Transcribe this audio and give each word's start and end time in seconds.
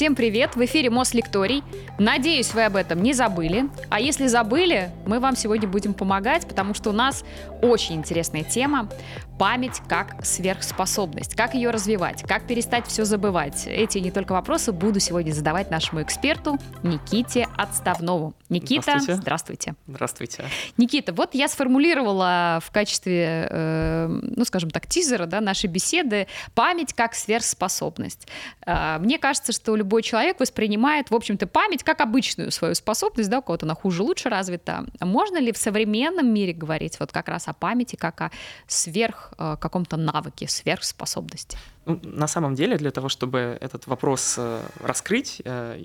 Всем 0.00 0.14
привет! 0.14 0.56
В 0.56 0.64
эфире 0.64 0.88
Мос 0.88 1.12
Лекторий. 1.12 1.62
Надеюсь, 1.98 2.54
вы 2.54 2.64
об 2.64 2.76
этом 2.76 3.02
не 3.02 3.12
забыли. 3.12 3.68
А 3.90 4.00
если 4.00 4.28
забыли, 4.28 4.88
мы 5.04 5.20
вам 5.20 5.36
сегодня 5.36 5.68
будем 5.68 5.92
помогать, 5.92 6.48
потому 6.48 6.72
что 6.72 6.88
у 6.88 6.94
нас 6.94 7.22
очень 7.60 7.96
интересная 7.96 8.42
тема 8.42 8.88
память 9.40 9.80
как 9.88 10.22
сверхспособность. 10.22 11.34
Как 11.34 11.54
ее 11.54 11.70
развивать? 11.70 12.24
Как 12.28 12.46
перестать 12.46 12.86
все 12.86 13.06
забывать? 13.06 13.66
Эти 13.66 13.96
не 13.96 14.10
только 14.10 14.32
вопросы 14.32 14.70
буду 14.70 15.00
сегодня 15.00 15.32
задавать 15.32 15.70
нашему 15.70 16.02
эксперту 16.02 16.58
Никите 16.82 17.48
Отставнову. 17.56 18.34
Никита, 18.50 18.98
здравствуйте. 18.98 19.14
Здравствуйте. 19.22 19.74
здравствуйте. 19.86 20.44
Никита, 20.76 21.14
вот 21.14 21.34
я 21.34 21.48
сформулировала 21.48 22.60
в 22.62 22.70
качестве, 22.70 23.48
э, 23.48 24.08
ну, 24.08 24.44
скажем 24.44 24.68
так, 24.70 24.86
тизера 24.86 25.24
да, 25.24 25.40
нашей 25.40 25.68
беседы 25.68 26.26
память 26.54 26.92
как 26.92 27.14
сверхспособность. 27.14 28.28
Э, 28.66 28.98
мне 28.98 29.18
кажется, 29.18 29.52
что 29.52 29.74
любой 29.74 30.02
человек 30.02 30.38
воспринимает, 30.40 31.10
в 31.10 31.14
общем-то, 31.14 31.46
память 31.46 31.82
как 31.82 32.02
обычную 32.02 32.50
свою 32.50 32.74
способность, 32.74 33.30
да, 33.30 33.38
у 33.38 33.42
кого-то 33.42 33.64
она 33.64 33.74
хуже, 33.74 34.02
лучше 34.02 34.28
развита. 34.28 34.84
Можно 35.00 35.38
ли 35.38 35.50
в 35.52 35.56
современном 35.56 36.30
мире 36.30 36.52
говорить 36.52 37.00
вот 37.00 37.10
как 37.10 37.28
раз 37.28 37.48
о 37.48 37.54
памяти 37.54 37.96
как 37.96 38.20
о 38.20 38.30
сверх 38.66 39.29
Э, 39.38 39.56
каком-то 39.58 39.96
навыке, 39.96 40.48
сверхспособности? 40.48 41.58
Ну, 41.86 42.00
на 42.02 42.26
самом 42.26 42.54
деле, 42.54 42.76
для 42.76 42.90
того, 42.90 43.08
чтобы 43.08 43.58
этот 43.60 43.86
вопрос 43.86 44.34
э, 44.38 44.60
раскрыть, 44.82 45.40
э, 45.44 45.84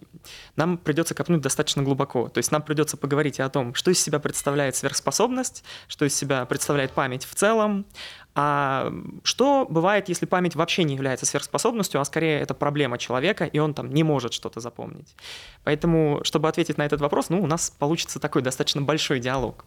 нам 0.55 0.77
придется 0.77 1.13
копнуть 1.13 1.41
достаточно 1.41 1.83
глубоко. 1.83 2.27
То 2.29 2.39
есть 2.39 2.51
нам 2.51 2.61
придется 2.61 2.97
поговорить 2.97 3.39
о 3.39 3.49
том, 3.49 3.73
что 3.73 3.91
из 3.91 3.99
себя 3.99 4.19
представляет 4.19 4.75
сверхспособность, 4.75 5.63
что 5.87 6.05
из 6.05 6.15
себя 6.15 6.45
представляет 6.45 6.91
память 6.91 7.25
в 7.25 7.35
целом, 7.35 7.85
а 8.33 8.91
что 9.23 9.65
бывает, 9.69 10.09
если 10.09 10.25
память 10.25 10.55
вообще 10.55 10.83
не 10.83 10.95
является 10.95 11.25
сверхспособностью, 11.25 12.01
а 12.01 12.05
скорее 12.05 12.39
это 12.39 12.53
проблема 12.53 12.97
человека, 12.97 13.45
и 13.45 13.59
он 13.59 13.73
там 13.73 13.89
не 13.93 14.03
может 14.03 14.33
что-то 14.33 14.59
запомнить. 14.59 15.15
Поэтому, 15.63 16.21
чтобы 16.23 16.49
ответить 16.49 16.77
на 16.77 16.85
этот 16.85 16.99
вопрос, 16.99 17.29
ну, 17.29 17.41
у 17.41 17.47
нас 17.47 17.69
получится 17.69 18.19
такой 18.19 18.41
достаточно 18.41 18.81
большой 18.81 19.19
диалог. 19.19 19.65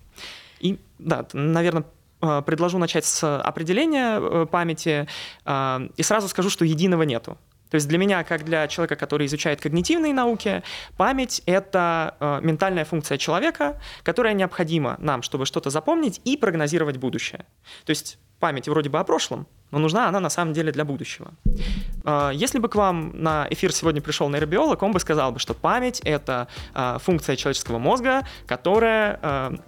И 0.60 0.78
да, 0.98 1.26
наверное, 1.32 1.84
предложу 2.20 2.78
начать 2.78 3.04
с 3.04 3.40
определения 3.40 4.18
э, 4.20 4.46
памяти 4.46 5.06
э, 5.44 5.88
и 5.96 6.02
сразу 6.02 6.28
скажу, 6.28 6.50
что 6.50 6.64
единого 6.64 7.02
нету. 7.04 7.38
То 7.70 7.74
есть 7.74 7.86
для 7.86 7.98
меня, 7.98 8.24
как 8.24 8.44
для 8.44 8.66
человека, 8.66 8.96
который 8.96 9.26
изучает 9.26 9.60
когнитивные 9.60 10.14
науки, 10.14 10.62
память— 10.96 11.42
это 11.46 12.40
ментальная 12.42 12.86
функция 12.86 13.18
человека, 13.18 13.78
которая 14.02 14.32
необходима 14.32 14.96
нам, 15.00 15.20
чтобы 15.20 15.44
что-то 15.44 15.68
запомнить 15.68 16.18
и 16.24 16.38
прогнозировать 16.38 16.96
будущее. 16.96 17.44
То 17.84 17.90
есть 17.90 18.18
память 18.40 18.68
вроде 18.68 18.88
бы 18.88 18.98
о 18.98 19.04
прошлом, 19.04 19.46
но 19.70 19.78
нужна 19.80 20.08
она 20.08 20.18
на 20.18 20.30
самом 20.30 20.54
деле 20.54 20.72
для 20.72 20.86
будущего. 20.86 21.32
Если 22.32 22.58
бы 22.58 22.70
к 22.70 22.74
вам 22.74 23.12
на 23.22 23.46
эфир 23.50 23.70
сегодня 23.70 24.00
пришел 24.00 24.30
нейробиолог, 24.30 24.82
он 24.82 24.92
бы 24.92 25.00
сказал 25.00 25.32
бы, 25.32 25.38
что 25.38 25.52
память— 25.52 26.00
это 26.04 26.48
функция 27.00 27.36
человеческого 27.36 27.78
мозга, 27.78 28.26
которая 28.46 29.60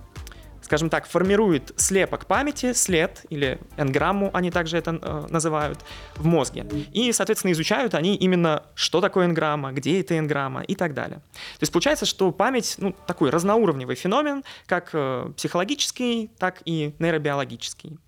скажем 0.70 0.88
так, 0.88 1.08
формирует 1.08 1.72
слепок 1.74 2.26
памяти, 2.26 2.74
след 2.74 3.26
или 3.28 3.58
энграмму, 3.76 4.30
они 4.32 4.52
также 4.52 4.76
это 4.76 5.00
э, 5.02 5.26
называют, 5.28 5.80
в 6.14 6.24
мозге. 6.24 6.64
И, 6.92 7.12
соответственно, 7.12 7.50
изучают 7.50 7.96
они 7.96 8.14
именно, 8.14 8.62
что 8.76 9.00
такое 9.00 9.26
энграмма, 9.26 9.72
где 9.72 10.00
это 10.00 10.16
энграмма 10.16 10.62
и 10.62 10.76
так 10.76 10.94
далее. 10.94 11.18
То 11.32 11.62
есть 11.62 11.72
получается, 11.72 12.06
что 12.06 12.30
память, 12.30 12.76
ну, 12.78 12.94
такой 13.08 13.30
разноуровневый 13.30 13.96
феномен, 13.96 14.44
как 14.66 14.90
э, 14.92 15.32
психологический, 15.36 16.30
так 16.38 16.62
и 16.64 16.94
нейробиологический. 17.00 17.98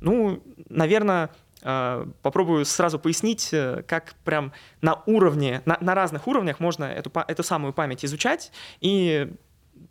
Ну, 0.00 0.42
наверное, 0.70 1.28
э, 1.60 2.06
попробую 2.22 2.64
сразу 2.64 2.98
пояснить, 2.98 3.50
э, 3.52 3.82
как 3.86 4.14
прям 4.24 4.54
на 4.80 5.02
уровне, 5.04 5.60
на, 5.66 5.76
на 5.82 5.94
разных 5.94 6.26
уровнях 6.26 6.60
можно 6.60 6.84
эту, 6.84 7.12
эту 7.28 7.42
самую 7.42 7.74
память 7.74 8.06
изучать 8.06 8.52
и 8.80 9.34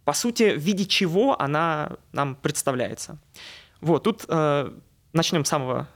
по 0.04 0.14
сути, 0.14 0.56
в 0.56 0.60
виде 0.60 0.86
чего 0.86 1.40
она 1.42 1.92
нам 2.12 2.36
представляется. 2.36 3.18
Вот, 3.82 4.04
тут 4.04 4.26
э, 4.28 4.72
начнем 5.14 5.46
с 5.46 5.50
самого 5.50 5.88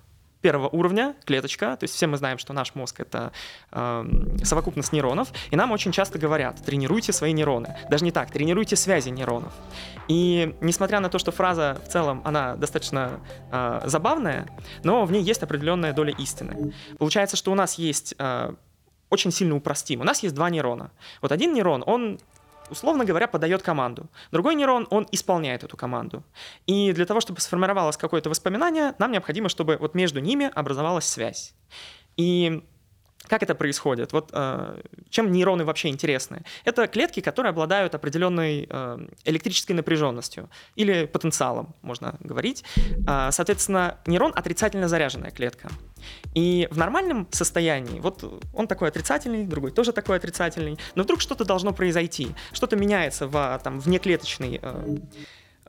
первого 0.41 0.69
уровня, 0.69 1.15
клеточка, 1.25 1.75
то 1.75 1.83
есть 1.83 1.95
все 1.95 2.07
мы 2.07 2.17
знаем, 2.17 2.37
что 2.37 2.53
наш 2.53 2.73
мозг— 2.75 2.99
это 3.01 3.31
э, 3.71 4.05
совокупность 4.43 4.93
нейронов, 4.93 5.29
и 5.51 5.55
нам 5.55 5.71
очень 5.71 5.91
часто 5.91 6.17
говорят, 6.17 6.63
тренируйте 6.63 7.11
свои 7.11 7.33
нейроны. 7.33 7.75
Даже 7.89 8.05
не 8.05 8.11
так, 8.11 8.31
тренируйте 8.31 8.75
связи 8.75 9.09
нейронов. 9.09 9.51
И 10.07 10.55
несмотря 10.61 11.01
на 11.01 11.09
то, 11.09 11.19
что 11.19 11.31
фраза 11.31 11.81
в 11.85 11.91
целом, 11.91 12.21
она 12.23 12.55
достаточно 12.55 13.19
э, 13.51 13.81
забавная, 13.85 14.47
но 14.83 15.05
в 15.05 15.11
ней 15.11 15.21
есть 15.21 15.43
определенная 15.43 15.93
доля 15.93 16.13
истины. 16.17 16.73
Получается, 16.97 17.35
что 17.35 17.51
у 17.51 17.55
нас 17.55 17.75
есть 17.75 18.15
э, 18.17 18.53
очень 19.09 19.31
сильно 19.31 19.55
упростим. 19.55 20.01
У 20.01 20.03
нас 20.03 20.23
есть 20.23 20.35
два 20.35 20.49
нейрона. 20.49 20.91
Вот 21.21 21.31
один 21.31 21.53
нейрон, 21.53 21.83
он 21.85 22.19
условно 22.69 23.05
говоря, 23.05 23.27
подает 23.27 23.61
команду. 23.61 24.09
Другой 24.31 24.55
нейрон, 24.55 24.87
он 24.89 25.07
исполняет 25.11 25.63
эту 25.63 25.77
команду. 25.77 26.23
И 26.67 26.91
для 26.93 27.05
того, 27.05 27.19
чтобы 27.19 27.39
сформировалось 27.39 27.97
какое-то 27.97 28.29
воспоминание, 28.29 28.93
нам 28.99 29.11
необходимо, 29.11 29.49
чтобы 29.49 29.77
вот 29.77 29.95
между 29.95 30.19
ними 30.19 30.51
образовалась 30.53 31.05
связь. 31.05 31.53
И 32.17 32.63
как 33.29 33.43
это 33.43 33.55
происходит? 33.55 34.11
Вот 34.11 34.31
э, 34.33 34.81
чем 35.09 35.31
нейроны 35.31 35.63
вообще 35.63 35.89
интересны? 35.89 36.43
Это 36.65 36.87
клетки, 36.87 37.19
которые 37.19 37.51
обладают 37.51 37.95
определенной 37.95 38.67
э, 38.69 39.07
электрической 39.25 39.75
напряженностью 39.75 40.49
или 40.75 41.05
потенциалом, 41.05 41.75
можно 41.81 42.15
говорить. 42.21 42.63
Э, 43.07 43.29
соответственно, 43.31 43.99
нейрон 44.07 44.33
отрицательно 44.35 44.87
заряженная 44.87 45.31
клетка. 45.31 45.69
И 46.33 46.67
в 46.71 46.77
нормальном 46.77 47.27
состоянии, 47.31 47.99
вот 47.99 48.23
он 48.53 48.67
такой 48.67 48.87
отрицательный, 48.87 49.45
другой 49.45 49.71
тоже 49.71 49.91
такой 49.91 50.17
отрицательный, 50.17 50.77
но 50.95 51.03
вдруг 51.03 51.21
что-то 51.21 51.45
должно 51.45 51.71
произойти, 51.71 52.29
что-то 52.51 52.75
меняется 52.75 53.27
в 53.27 53.61
там, 53.63 53.79
внеклеточной 53.79 54.59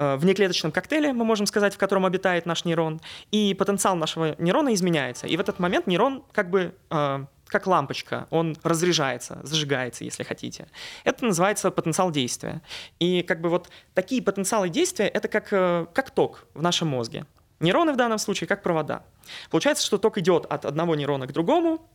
внеклеточном 0.00 0.72
коктейле, 0.72 1.12
мы 1.12 1.25
можем 1.25 1.47
сказать, 1.47 1.75
в 1.75 1.78
котором 1.78 2.06
обитает 2.06 2.47
наш 2.47 2.65
нейрон, 2.65 3.00
и 3.31 3.55
потенциал 3.55 3.97
нашего 3.97 4.34
нейрона 4.38 4.72
изменяется. 4.75 5.27
И 5.27 5.37
в 5.37 5.41
этот 5.41 5.59
момент 5.59 5.87
нейрон 5.87 6.25
как 6.33 6.50
бы 6.50 6.75
э, 6.91 7.25
как 7.50 7.66
лампочка, 7.66 8.27
он 8.31 8.56
разряжается, 8.62 9.41
зажигается, 9.43 10.05
если 10.05 10.22
хотите. 10.22 10.69
Это 11.05 11.25
называется 11.25 11.71
потенциал 11.71 12.10
действия. 12.10 12.62
И 13.00 13.22
как 13.22 13.41
бы 13.41 13.49
вот 13.49 13.69
такие 13.94 14.22
потенциалы 14.22 14.69
действия— 14.69 15.09
это 15.09 15.28
как, 15.28 15.53
э, 15.53 15.87
как 15.93 16.10
ток 16.10 16.47
в 16.55 16.62
нашем 16.62 16.89
мозге. 16.89 17.27
Нейроны 17.59 17.93
в 17.93 17.97
данном 17.97 18.19
случае 18.19 18.49
как 18.49 18.62
провода. 18.62 19.03
Получается, 19.50 19.84
что 19.84 19.99
ток 19.99 20.16
идет 20.16 20.47
от 20.47 20.65
одного 20.65 20.94
нейрона 20.94 21.27
к 21.27 21.33
другому, 21.33 21.87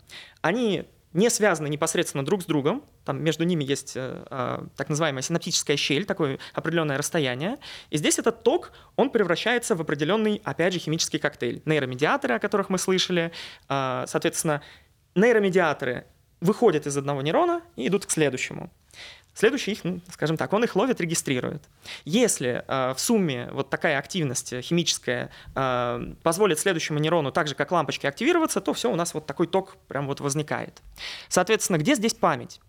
они 0.42 0.86
не 1.16 1.30
связаны 1.30 1.70
непосредственно 1.70 2.26
друг 2.26 2.44
с 2.44 2.46
другом, 2.46 2.84
там 3.06 3.24
между 3.24 3.46
ними 3.46 3.64
есть 3.64 3.94
э, 3.96 4.26
э, 4.30 4.68
так 4.76 4.90
называемая 4.90 5.22
синаптическая 5.22 5.78
щель, 5.78 6.06
такое 6.06 6.40
определенное 6.53 6.98
расстояние, 6.98 7.58
и 7.90 7.98
здесь 7.98 8.20
этот 8.20 8.44
ток, 8.44 8.74
он 8.98 9.09
превращается 9.09 9.76
в 9.76 9.81
определенный, 9.81 10.42
опять 10.44 10.74
же, 10.74 10.80
химический 10.80 11.18
коктейль. 11.18 11.62
Нейромедиаторы, 11.66 12.36
о 12.36 12.40
которых 12.40 12.70
мы 12.70 12.78
слышали, 12.78 13.31
э, 13.70 14.03
соответственно, 14.08 14.62
нейромедиаторы 15.16 16.06
выходят 16.42 16.86
из 16.86 16.98
одного 16.98 17.22
нейрона 17.22 17.62
и 17.78 17.88
идут 17.88 18.06
к 18.06 18.12
следующему. 18.12 18.70
Следующий 19.35 19.73
их, 19.73 19.84
ну, 19.84 20.00
скажем 20.12 20.38
так, 20.38 20.53
он 20.53 20.63
их 20.63 20.75
ловит, 20.75 21.01
регистрирует. 21.01 21.62
Если 22.06 22.63
э, 22.66 22.94
в 22.94 23.00
сумме 23.00 23.50
вот 23.51 23.69
такая 23.69 24.00
активность 24.00 24.53
химическая 24.62 25.29
э, 25.53 26.13
позволит 26.23 26.57
следующему 26.57 27.00
нейрону 27.00 27.31
так 27.31 27.50
же, 27.50 27.53
как 27.53 27.72
лампочки, 27.72 28.07
активироваться, 28.07 28.62
то 28.62 28.73
все, 28.73 28.90
у 28.90 28.96
нас 28.96 29.13
вот 29.13 29.25
такой 29.25 29.47
ток 29.47 29.75
прям 29.90 30.07
вот 30.07 30.22
возникает. 30.22 30.81
Соответственно, 31.28 31.78
где 31.78 31.96
здесь 31.96 32.13
память? 32.13 32.62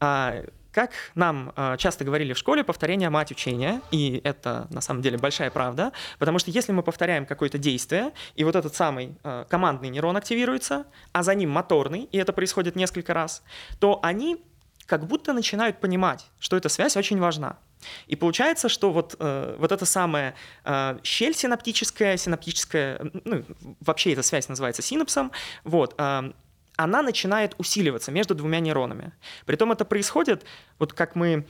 А, 0.00 0.44
как 0.72 0.92
нам 1.14 1.52
э, 1.56 1.76
часто 1.78 2.04
говорили 2.04 2.32
в 2.32 2.38
школе, 2.38 2.62
повторение 2.62 3.10
мать 3.10 3.30
учения, 3.30 3.80
и 3.90 4.20
это 4.22 4.66
на 4.70 4.80
самом 4.80 5.02
деле 5.02 5.18
большая 5.18 5.50
правда, 5.50 5.92
потому 6.18 6.38
что 6.38 6.50
если 6.50 6.72
мы 6.72 6.82
повторяем 6.82 7.26
какое-то 7.26 7.58
действие, 7.58 8.12
и 8.34 8.44
вот 8.44 8.54
этот 8.54 8.74
самый 8.74 9.16
э, 9.24 9.44
командный 9.48 9.88
нейрон 9.88 10.16
активируется, 10.16 10.86
а 11.12 11.22
за 11.22 11.34
ним 11.34 11.50
моторный, 11.50 12.04
и 12.12 12.18
это 12.18 12.32
происходит 12.32 12.76
несколько 12.76 13.12
раз, 13.12 13.42
то 13.80 13.98
они 14.02 14.42
как 14.88 15.06
будто 15.06 15.34
начинают 15.34 15.80
понимать, 15.80 16.26
что 16.40 16.56
эта 16.56 16.70
связь 16.70 16.96
очень 16.96 17.20
важна. 17.20 17.58
И 18.06 18.16
получается, 18.16 18.70
что 18.70 18.90
вот, 18.90 19.14
э, 19.20 19.56
вот 19.58 19.70
эта 19.70 19.84
самая 19.84 20.34
э, 20.64 20.98
щель 21.04 21.34
синаптическая, 21.34 22.16
синаптическая, 22.16 22.98
ну, 23.24 23.44
вообще 23.80 24.14
эта 24.14 24.22
связь 24.22 24.48
называется 24.48 24.80
синапсом, 24.80 25.30
вот, 25.62 25.94
э, 25.98 26.32
она 26.76 27.02
начинает 27.02 27.54
усиливаться 27.58 28.10
между 28.10 28.34
двумя 28.34 28.60
нейронами. 28.60 29.12
Притом 29.44 29.72
это 29.72 29.84
происходит, 29.84 30.46
вот 30.78 30.94
как 30.94 31.16
мы 31.16 31.46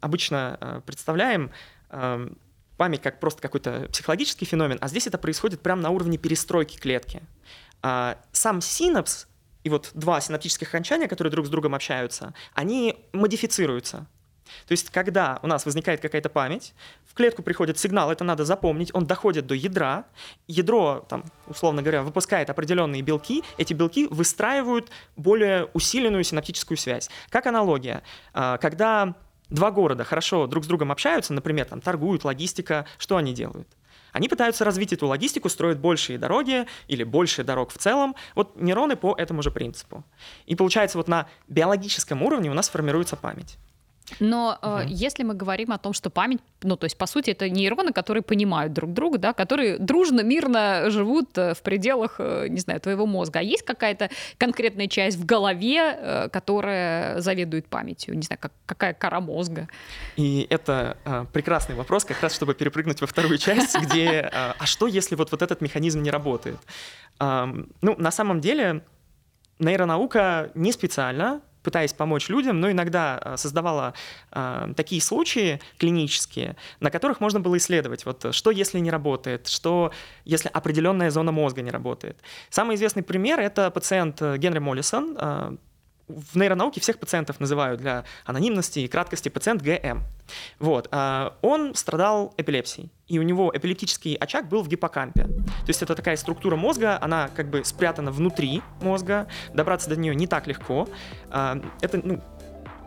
обычно 0.00 0.56
э, 0.60 0.80
представляем, 0.86 1.50
э, 1.90 2.28
память 2.76 3.02
как 3.02 3.18
просто 3.18 3.42
какой-то 3.42 3.88
психологический 3.90 4.44
феномен, 4.44 4.78
а 4.80 4.86
здесь 4.86 5.08
это 5.08 5.18
происходит 5.18 5.62
прямо 5.62 5.82
на 5.82 5.90
уровне 5.90 6.16
перестройки 6.16 6.78
клетки. 6.78 7.22
А 7.82 8.18
сам 8.30 8.60
синапс 8.60 9.26
и 9.68 9.70
вот 9.70 9.90
два 9.92 10.18
синаптических 10.20 10.68
окончания, 10.68 11.08
которые 11.08 11.30
друг 11.30 11.46
с 11.46 11.50
другом 11.50 11.74
общаются, 11.74 12.32
они 12.54 13.04
модифицируются. 13.12 14.06
То 14.66 14.72
есть, 14.72 14.88
когда 14.88 15.38
у 15.42 15.46
нас 15.46 15.66
возникает 15.66 16.00
какая-то 16.00 16.30
память, 16.30 16.72
в 17.04 17.12
клетку 17.12 17.42
приходит 17.42 17.78
сигнал, 17.78 18.10
это 18.10 18.24
надо 18.24 18.46
запомнить, 18.46 18.90
он 18.94 19.04
доходит 19.04 19.46
до 19.46 19.54
ядра, 19.54 20.06
ядро, 20.46 21.04
там, 21.06 21.24
условно 21.46 21.82
говоря, 21.82 22.02
выпускает 22.02 22.48
определенные 22.48 23.02
белки, 23.02 23.44
эти 23.58 23.74
белки 23.74 24.06
выстраивают 24.06 24.88
более 25.16 25.66
усиленную 25.74 26.24
синаптическую 26.24 26.78
связь. 26.78 27.10
Как 27.28 27.46
аналогия, 27.46 28.02
а, 28.32 28.56
когда 28.56 29.14
два 29.50 29.70
города 29.70 30.02
хорошо 30.02 30.46
друг 30.46 30.64
с 30.64 30.66
другом 30.66 30.90
общаются, 30.92 31.34
например, 31.34 31.66
там, 31.66 31.82
торгуют, 31.82 32.24
логистика, 32.24 32.86
что 32.96 33.18
они 33.18 33.34
делают? 33.34 33.68
Они 34.12 34.28
пытаются 34.28 34.64
развить 34.64 34.92
эту 34.92 35.06
логистику, 35.06 35.48
строят 35.48 35.78
большие 35.78 36.18
дороги 36.18 36.66
или 36.86 37.04
больше 37.04 37.44
дорог 37.44 37.72
в 37.72 37.78
целом. 37.78 38.14
Вот 38.34 38.60
нейроны 38.60 38.96
по 38.96 39.14
этому 39.16 39.42
же 39.42 39.50
принципу. 39.50 40.04
И 40.46 40.54
получается, 40.54 40.98
вот 40.98 41.08
на 41.08 41.28
биологическом 41.48 42.22
уровне 42.22 42.50
у 42.50 42.54
нас 42.54 42.68
формируется 42.68 43.16
память. 43.16 43.58
Но 44.20 44.58
угу. 44.60 44.70
э, 44.78 44.84
если 44.88 45.22
мы 45.22 45.34
говорим 45.34 45.72
о 45.72 45.78
том, 45.78 45.92
что 45.92 46.10
память, 46.10 46.40
ну, 46.62 46.76
то 46.76 46.84
есть, 46.84 46.96
по 46.96 47.06
сути, 47.06 47.30
это 47.30 47.48
нейроны, 47.48 47.92
которые 47.92 48.22
понимают 48.22 48.72
друг 48.72 48.92
друга, 48.92 49.18
да, 49.18 49.32
которые 49.32 49.78
дружно, 49.78 50.22
мирно 50.22 50.90
живут 50.90 51.36
э, 51.38 51.54
в 51.54 51.62
пределах, 51.62 52.16
э, 52.18 52.46
не 52.48 52.60
знаю, 52.60 52.80
твоего 52.80 53.06
мозга. 53.06 53.40
А 53.40 53.42
есть 53.42 53.64
какая-то 53.64 54.10
конкретная 54.38 54.88
часть 54.88 55.16
в 55.16 55.24
голове, 55.24 55.78
э, 55.78 56.28
которая 56.30 57.20
заведует 57.20 57.66
памятью? 57.66 58.16
Не 58.16 58.22
знаю, 58.22 58.38
как, 58.40 58.52
какая 58.66 58.94
кора 58.94 59.20
мозга? 59.20 59.68
И 60.16 60.46
это 60.50 60.96
э, 61.04 61.26
прекрасный 61.32 61.74
вопрос, 61.74 62.04
как 62.04 62.20
раз 62.22 62.34
чтобы 62.34 62.54
перепрыгнуть 62.54 63.00
во 63.00 63.06
вторую 63.06 63.38
часть, 63.38 63.78
где, 63.82 64.06
э, 64.06 64.30
а 64.32 64.66
что, 64.66 64.86
если 64.86 65.14
вот, 65.14 65.30
вот 65.30 65.42
этот 65.42 65.60
механизм 65.60 66.02
не 66.02 66.10
работает? 66.10 66.58
Э, 67.20 67.46
ну, 67.80 67.94
на 67.98 68.10
самом 68.10 68.40
деле, 68.40 68.82
нейронаука 69.58 70.50
не 70.54 70.72
специально 70.72 71.40
пытаясь 71.62 71.92
помочь 71.92 72.28
людям, 72.28 72.60
но 72.60 72.70
иногда 72.70 73.18
а, 73.18 73.36
создавала 73.36 73.94
э, 74.32 74.72
такие 74.76 75.00
случаи 75.02 75.60
клинические, 75.78 76.56
на 76.80 76.90
которых 76.90 77.20
можно 77.20 77.40
было 77.40 77.56
исследовать, 77.56 78.06
вот 78.06 78.34
что 78.34 78.50
если 78.50 78.78
не 78.78 78.90
работает, 78.90 79.48
что 79.48 79.92
если 80.24 80.48
определенная 80.48 81.10
зона 81.10 81.32
мозга 81.32 81.62
не 81.62 81.70
работает. 81.70 82.18
Самый 82.50 82.76
известный 82.76 83.02
пример— 83.02 83.40
это 83.40 83.70
пациент 83.70 84.22
э, 84.22 84.36
Генри 84.38 84.58
Моллисон, 84.58 85.16
э, 85.18 85.56
в 86.08 86.36
нейронауке 86.36 86.80
всех 86.80 86.98
пациентов 86.98 87.40
называют 87.40 87.80
для 87.80 88.04
анонимности 88.24 88.80
и 88.80 88.88
краткости 88.88 89.28
пациент 89.28 89.62
ГМ. 89.62 90.02
Вот. 90.58 90.88
А, 90.90 91.36
он 91.42 91.74
страдал 91.74 92.34
эпилепсией, 92.36 92.90
и 93.06 93.18
у 93.18 93.22
него 93.22 93.50
эпилептический 93.54 94.14
очаг 94.14 94.48
был 94.48 94.62
в 94.62 94.68
гиппокампе. 94.68 95.24
То 95.24 95.68
есть 95.68 95.82
это 95.82 95.94
такая 95.94 96.16
структура 96.16 96.56
мозга, 96.56 96.98
она 97.00 97.28
как 97.28 97.48
бы 97.50 97.64
спрятана 97.64 98.10
внутри 98.10 98.62
мозга, 98.80 99.28
добраться 99.54 99.88
до 99.88 99.96
нее 99.96 100.14
не 100.14 100.26
так 100.26 100.46
легко. 100.46 100.88
А, 101.30 101.60
это, 101.80 102.00
ну, 102.02 102.22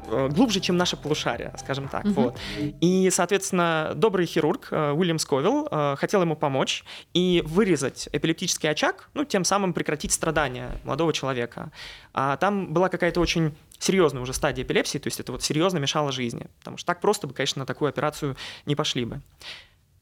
глубже, 0.07 0.59
чем 0.59 0.77
наше 0.77 0.97
полушарие, 0.97 1.53
скажем 1.57 1.87
так. 1.87 2.05
Угу. 2.05 2.13
Вот. 2.13 2.39
И, 2.81 3.09
соответственно, 3.11 3.93
добрый 3.95 4.25
хирург 4.25 4.69
э, 4.71 4.91
Уильям 4.91 5.19
Сковилл 5.19 5.67
э, 5.69 5.95
хотел 5.97 6.21
ему 6.21 6.35
помочь 6.35 6.83
и 7.13 7.43
вырезать 7.45 8.09
эпилептический 8.11 8.69
очаг, 8.69 9.09
ну, 9.13 9.25
тем 9.25 9.43
самым 9.43 9.73
прекратить 9.73 10.11
страдания 10.11 10.71
молодого 10.83 11.13
человека. 11.13 11.71
А 12.13 12.37
там 12.37 12.73
была 12.73 12.89
какая-то 12.89 13.19
очень 13.19 13.55
серьезная 13.79 14.21
уже 14.21 14.33
стадия 14.33 14.63
эпилепсии, 14.63 14.99
то 14.99 15.07
есть 15.07 15.19
это 15.19 15.31
вот 15.31 15.43
серьезно 15.43 15.79
мешало 15.79 16.11
жизни, 16.11 16.47
потому 16.59 16.77
что 16.77 16.87
так 16.87 17.01
просто 17.01 17.27
бы, 17.27 17.33
конечно, 17.33 17.61
на 17.61 17.65
такую 17.65 17.89
операцию 17.89 18.35
не 18.65 18.75
пошли 18.75 19.05
бы. 19.05 19.21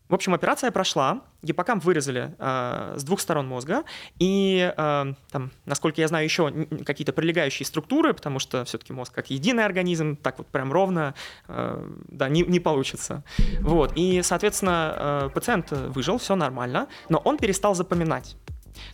В 0.10 0.16
общем, 0.16 0.34
операция 0.34 0.72
прошла, 0.72 1.22
гиппокамп 1.44 1.84
вырезали 1.84 2.36
э, 2.40 2.96
с 2.98 3.04
двух 3.04 3.20
сторон 3.20 3.48
мозга, 3.48 3.84
и, 4.18 4.74
э, 4.76 5.14
там, 5.32 5.52
насколько 5.66 6.02
я 6.02 6.08
знаю, 6.08 6.26
еще 6.26 6.52
какие-то 6.84 7.14
прилегающие 7.14 7.64
структуры, 7.64 8.16
потому 8.16 8.40
что 8.40 8.66
все-таки 8.66 8.92
мозг 8.92 9.14
как 9.14 9.30
единый 9.30 9.64
организм, 9.64 10.16
так 10.16 10.40
вот 10.40 10.48
прям 10.48 10.74
ровно, 10.74 11.14
э, 11.48 11.90
да, 12.08 12.28
не, 12.28 12.42
не 12.42 12.60
получится. 12.60 13.24
Вот, 13.60 13.94
и, 13.96 14.24
соответственно, 14.24 14.96
э, 14.98 15.30
пациент 15.32 15.72
выжил, 15.72 16.18
все 16.18 16.36
нормально, 16.36 16.88
но 17.10 17.20
он 17.20 17.38
перестал 17.38 17.76
запоминать. 17.76 18.36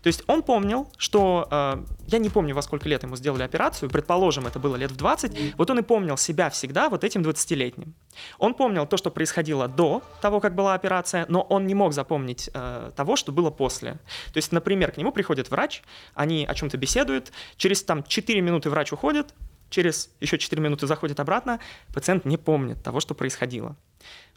То 0.01 0.07
есть 0.07 0.23
он 0.27 0.43
помнил, 0.43 0.87
что, 0.97 1.47
э, 1.49 1.83
я 2.07 2.17
не 2.17 2.29
помню, 2.29 2.55
во 2.55 2.61
сколько 2.61 2.87
лет 2.89 3.03
ему 3.03 3.15
сделали 3.15 3.43
операцию, 3.43 3.89
предположим, 3.89 4.47
это 4.47 4.59
было 4.59 4.75
лет 4.75 4.91
в 4.91 4.95
20, 4.95 5.55
вот 5.57 5.69
он 5.69 5.79
и 5.79 5.81
помнил 5.81 6.17
себя 6.17 6.49
всегда 6.49 6.89
вот 6.89 7.03
этим 7.03 7.21
20-летним. 7.21 7.93
Он 8.39 8.53
помнил 8.53 8.85
то, 8.85 8.97
что 8.97 9.11
происходило 9.11 9.67
до 9.67 10.01
того, 10.21 10.39
как 10.39 10.55
была 10.55 10.73
операция, 10.73 11.25
но 11.29 11.41
он 11.41 11.67
не 11.67 11.75
мог 11.75 11.93
запомнить 11.93 12.49
э, 12.53 12.91
того, 12.95 13.15
что 13.15 13.31
было 13.31 13.51
после. 13.51 13.93
То 14.33 14.37
есть, 14.37 14.51
например, 14.51 14.91
к 14.91 14.97
нему 14.97 15.11
приходит 15.11 15.49
врач, 15.51 15.83
они 16.13 16.45
о 16.45 16.53
чем-то 16.53 16.77
беседуют, 16.77 17.31
через 17.57 17.83
там 17.83 18.03
4 18.03 18.41
минуты 18.41 18.69
врач 18.69 18.91
уходит, 18.93 19.33
через 19.69 20.09
еще 20.19 20.37
4 20.37 20.61
минуты 20.61 20.87
заходит 20.87 21.19
обратно, 21.19 21.59
пациент 21.93 22.25
не 22.25 22.37
помнит 22.37 22.83
того, 22.83 22.99
что 22.99 23.13
происходило. 23.13 23.75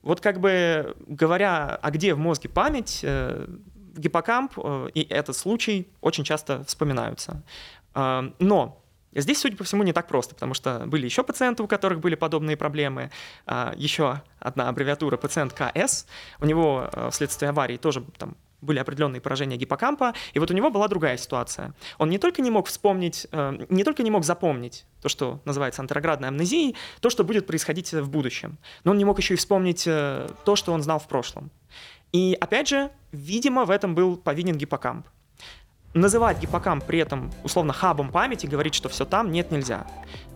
Вот 0.03 0.21
как 0.21 0.41
бы 0.41 0.95
говоря, 1.07 1.79
а 1.81 1.91
где 1.91 2.15
в 2.15 2.19
мозге 2.19 2.49
память, 2.49 3.01
э, 3.03 3.47
гиппокамп 3.99 4.53
э, 4.57 4.89
и 4.95 5.03
этот 5.03 5.37
случай 5.37 5.89
очень 6.01 6.25
часто 6.25 6.65
вспоминаются. 6.65 7.43
Э, 7.95 8.31
но 8.39 8.83
Здесь, 9.15 9.41
судя 9.41 9.57
по 9.57 9.65
всему, 9.65 9.85
не 9.85 9.95
так 9.95 10.07
просто, 10.07 10.35
потому 10.35 10.53
что 10.53 10.85
были 10.87 11.07
еще 11.07 11.25
пациенты, 11.25 11.63
у 11.63 11.67
которых 11.67 11.99
были 11.99 12.15
подобные 12.15 12.59
проблемы. 12.59 13.11
Э, 13.47 13.73
еще 13.75 14.21
одна 14.39 14.69
аббревиатура 14.69 15.17
пациент 15.17 15.55
КС. 15.55 16.07
У 16.41 16.45
него 16.45 16.91
вследствие 17.11 17.49
аварии 17.49 17.79
тоже 17.79 18.05
там 18.19 18.37
были 18.61 18.79
определенные 18.79 19.21
поражения 19.21 19.57
гиппокампа, 19.57 20.15
и 20.35 20.39
вот 20.39 20.51
у 20.51 20.55
него 20.55 20.71
была 20.71 20.89
другая 20.89 21.17
ситуация. 21.17 21.75
Он 21.97 22.11
не 22.11 22.19
только 22.19 22.43
не 22.43 22.51
мог 22.51 22.67
вспомнить, 22.67 23.27
не 23.33 23.85
только 23.85 24.03
не 24.03 24.11
мог 24.11 24.25
запомнить 24.25 24.85
то, 25.01 25.09
что 25.09 25.41
называется 25.45 25.81
антероградной 25.81 26.29
амнезией, 26.29 26.77
то, 27.01 27.09
что 27.09 27.23
будет 27.23 27.47
происходить 27.47 27.93
в 27.93 28.11
будущем, 28.11 28.59
но 28.83 28.91
он 28.91 28.99
не 28.99 29.05
мог 29.05 29.17
еще 29.19 29.35
и 29.35 29.37
вспомнить 29.37 29.85
то, 29.85 30.57
что 30.57 30.73
он 30.73 30.83
знал 30.83 30.99
в 30.99 31.07
прошлом. 31.07 31.51
И 32.13 32.37
опять 32.41 32.69
же, 32.69 32.91
видимо, 33.13 33.65
в 33.65 33.71
этом 33.71 33.95
был 33.95 34.17
повинен 34.17 34.57
гиппокамп. 34.57 35.07
Называть 35.95 36.39
гиппокамп 36.39 36.85
при 36.85 36.99
этом 36.99 37.31
условно 37.45 37.73
хабом 37.73 38.11
памяти, 38.13 38.47
говорить, 38.47 38.75
что 38.75 38.91
все 38.91 39.07
там, 39.07 39.33
нет, 39.33 39.51
нельзя. 39.51 39.87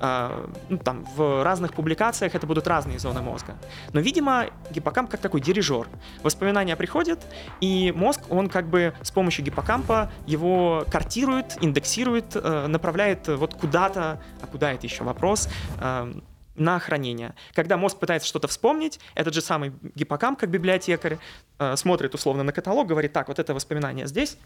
Э, 0.00 0.48
ну, 0.70 0.78
там, 0.78 1.04
в 1.14 1.44
разных 1.44 1.74
публикациях 1.74 2.34
это 2.34 2.46
будут 2.46 2.66
разные 2.66 2.98
зоны 2.98 3.20
мозга. 3.20 3.56
Но, 3.92 4.00
видимо, 4.00 4.46
гиппокамп 4.70 5.10
как 5.10 5.20
такой 5.20 5.42
дирижер. 5.42 5.88
Воспоминания 6.22 6.74
приходят, 6.74 7.20
и 7.60 7.92
мозг, 7.94 8.22
он 8.30 8.48
как 8.48 8.66
бы 8.66 8.94
с 9.02 9.10
помощью 9.10 9.44
гиппокампа 9.44 10.10
его 10.26 10.86
картирует, 10.90 11.58
индексирует, 11.60 12.34
э, 12.34 12.66
направляет 12.66 13.28
вот 13.28 13.52
куда-то, 13.54 14.22
а 14.40 14.46
куда 14.46 14.72
это 14.72 14.86
еще 14.86 15.04
вопрос, 15.04 15.50
э, 15.80 16.12
на 16.54 16.78
хранение. 16.78 17.34
Когда 17.54 17.76
мозг 17.76 17.98
пытается 17.98 18.28
что-то 18.28 18.48
вспомнить, 18.48 19.00
этот 19.14 19.34
же 19.34 19.40
самый 19.40 19.72
гиппокамп, 19.94 20.38
как 20.38 20.50
библиотекарь, 20.50 21.18
э, 21.58 21.76
смотрит 21.76 22.14
условно 22.14 22.42
на 22.42 22.52
каталог, 22.52 22.86
говорит, 22.86 23.12
так, 23.12 23.28
вот 23.28 23.38
это 23.38 23.54
воспоминание 23.54 24.06
здесь, 24.06 24.36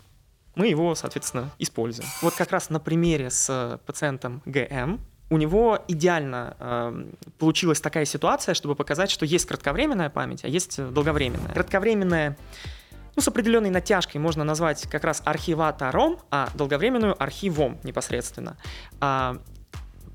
мы 0.54 0.68
его, 0.68 0.94
соответственно, 0.94 1.50
используем. 1.58 2.08
Вот 2.22 2.34
как 2.34 2.50
раз 2.50 2.70
на 2.70 2.80
примере 2.80 3.30
с 3.30 3.48
э, 3.48 3.78
пациентом 3.86 4.42
ГМ 4.46 5.00
у 5.28 5.38
него 5.38 5.80
идеально 5.88 6.56
э, 6.58 7.06
получилась 7.38 7.80
такая 7.80 8.04
ситуация, 8.04 8.54
чтобы 8.54 8.76
показать, 8.76 9.10
что 9.10 9.26
есть 9.26 9.46
кратковременная 9.46 10.08
память, 10.08 10.44
а 10.44 10.48
есть 10.48 10.80
долговременная. 10.92 11.52
Кратковременная 11.52 12.36
ну, 13.16 13.22
с 13.22 13.28
определенной 13.28 13.70
натяжкой 13.70 14.20
можно 14.20 14.44
назвать 14.44 14.86
как 14.88 15.02
раз 15.02 15.22
архиватором, 15.24 16.18
а 16.30 16.50
долговременную 16.54 17.20
архивом 17.20 17.78
непосредственно. 17.82 18.56
А, 19.00 19.38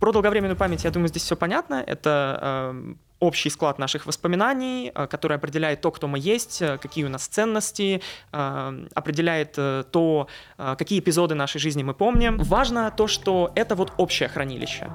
про 0.01 0.11
долговременную 0.11 0.57
память, 0.57 0.83
я 0.83 0.89
думаю, 0.89 1.09
здесь 1.09 1.21
все 1.21 1.35
понятно. 1.35 1.83
Это 1.85 2.73
э, 2.73 2.93
общий 3.19 3.51
склад 3.51 3.77
наших 3.77 4.07
воспоминаний, 4.07 4.91
э, 4.93 5.05
который 5.05 5.37
определяет 5.37 5.81
то, 5.81 5.91
кто 5.91 6.07
мы 6.07 6.17
есть, 6.17 6.59
э, 6.61 6.79
какие 6.79 7.05
у 7.05 7.09
нас 7.09 7.27
ценности, 7.27 8.01
э, 8.33 8.87
определяет 8.95 9.53
э, 9.57 9.83
то, 9.91 10.27
какие 10.57 10.99
эпизоды 10.99 11.35
нашей 11.35 11.59
жизни 11.59 11.83
мы 11.83 11.93
помним. 11.93 12.39
Важно 12.39 12.91
то, 12.91 13.05
что 13.05 13.51
это 13.55 13.75
вот 13.75 13.93
общее 13.97 14.27
хранилище. 14.27 14.87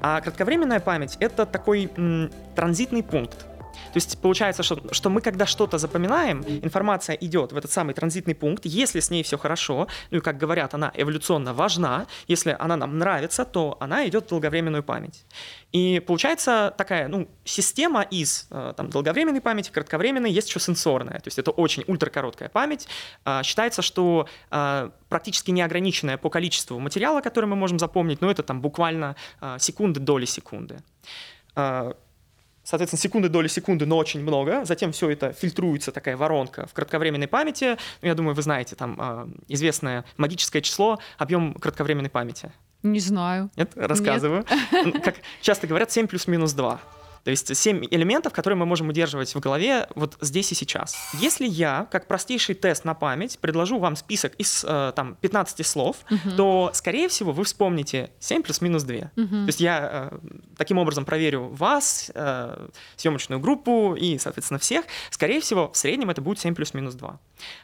А 0.00 0.22
кратковременная 0.22 0.80
память— 0.80 1.18
это 1.20 1.44
такой 1.44 1.90
м, 1.96 2.30
транзитный 2.56 3.02
пункт. 3.02 3.46
То 3.74 3.96
есть 3.96 4.20
получается, 4.20 4.62
что, 4.62 4.92
что 4.92 5.10
мы 5.10 5.20
когда 5.20 5.46
что-то 5.46 5.78
запоминаем, 5.78 6.44
информация 6.62 7.16
идет 7.16 7.52
в 7.52 7.56
этот 7.56 7.70
самый 7.70 7.94
транзитный 7.94 8.34
пункт, 8.34 8.64
если 8.64 9.00
с 9.00 9.10
ней 9.10 9.22
все 9.22 9.38
хорошо, 9.38 9.88
ну 10.10 10.18
и 10.18 10.20
как 10.20 10.36
говорят, 10.36 10.74
она 10.74 10.92
эволюционно 10.94 11.54
важна, 11.54 12.06
если 12.28 12.56
она 12.58 12.76
нам 12.76 12.98
нравится, 12.98 13.44
то 13.44 13.76
она 13.80 14.06
идет 14.08 14.26
в 14.26 14.28
долговременную 14.28 14.82
память. 14.82 15.24
И 15.72 16.00
получается 16.06 16.72
такая 16.78 17.08
ну, 17.08 17.28
система 17.44 18.02
из 18.02 18.46
э, 18.50 18.74
там, 18.76 18.90
долговременной 18.90 19.40
памяти, 19.40 19.70
кратковременной, 19.70 20.30
есть 20.30 20.48
еще 20.48 20.60
сенсорная. 20.60 21.18
То 21.18 21.26
есть 21.26 21.38
это 21.38 21.50
очень 21.50 21.84
ультракороткая 21.88 22.48
память. 22.48 22.86
А, 23.24 23.42
считается, 23.42 23.82
что 23.82 24.28
а, 24.50 24.92
практически 25.08 25.50
неограниченная 25.50 26.16
по 26.16 26.30
количеству 26.30 26.78
материала, 26.78 27.20
который 27.20 27.46
мы 27.46 27.56
можем 27.56 27.78
запомнить, 27.78 28.20
но 28.20 28.30
это 28.30 28.44
там 28.44 28.60
буквально 28.60 29.16
а, 29.40 29.58
секунды, 29.58 30.00
доли 30.00 30.26
секунды 30.26 30.78
соответственно, 32.64 33.00
секунды, 33.00 33.28
доли 33.28 33.48
секунды, 33.48 33.86
но 33.86 33.96
очень 33.96 34.20
много. 34.20 34.64
Затем 34.64 34.92
все 34.92 35.10
это 35.10 35.32
фильтруется, 35.32 35.92
такая 35.92 36.16
воронка 36.16 36.66
в 36.66 36.72
кратковременной 36.72 37.28
памяти. 37.28 37.76
Ну, 38.02 38.08
я 38.08 38.14
думаю, 38.14 38.34
вы 38.34 38.42
знаете, 38.42 38.74
там 38.74 38.96
э, 38.98 39.26
известное 39.48 40.04
магическое 40.16 40.60
число, 40.62 40.98
объем 41.18 41.54
кратковременной 41.54 42.10
памяти. 42.10 42.50
Не 42.82 43.00
знаю. 43.00 43.50
Нет? 43.56 43.72
Рассказываю. 43.76 44.44
Нет. 44.72 45.02
Как 45.04 45.16
часто 45.40 45.66
говорят, 45.66 45.90
7 45.90 46.06
плюс-минус 46.06 46.52
2. 46.52 46.80
То 47.24 47.30
есть 47.30 47.56
7 47.56 47.86
элементов, 47.90 48.32
которые 48.32 48.58
мы 48.58 48.66
можем 48.66 48.88
удерживать 48.90 49.34
в 49.34 49.40
голове 49.40 49.88
вот 49.94 50.16
здесь 50.20 50.52
и 50.52 50.54
сейчас. 50.54 50.96
Если 51.14 51.46
я, 51.46 51.88
как 51.90 52.06
простейший 52.06 52.54
тест 52.54 52.84
на 52.84 52.94
память, 52.94 53.38
предложу 53.38 53.78
вам 53.78 53.96
список 53.96 54.34
из 54.36 54.64
э, 54.66 54.92
там 54.94 55.16
15 55.20 55.66
слов, 55.66 55.96
угу. 56.10 56.36
то, 56.36 56.70
скорее 56.74 57.08
всего, 57.08 57.32
вы 57.32 57.44
вспомните 57.44 58.10
7 58.20 58.42
плюс-минус 58.42 58.82
2. 58.82 58.96
Угу. 58.96 59.28
То 59.28 59.46
есть 59.46 59.60
я 59.60 60.10
э, 60.12 60.18
таким 60.56 60.78
образом 60.78 61.06
проверю 61.06 61.48
вас, 61.48 62.10
э, 62.14 62.68
съемочную 62.96 63.40
группу 63.40 63.94
и, 63.94 64.18
соответственно, 64.18 64.58
всех. 64.58 64.84
Скорее 65.10 65.40
всего, 65.40 65.70
в 65.72 65.76
среднем 65.76 66.10
это 66.10 66.20
будет 66.20 66.38
7 66.40 66.54
плюс-минус 66.54 66.94
2. 66.94 67.18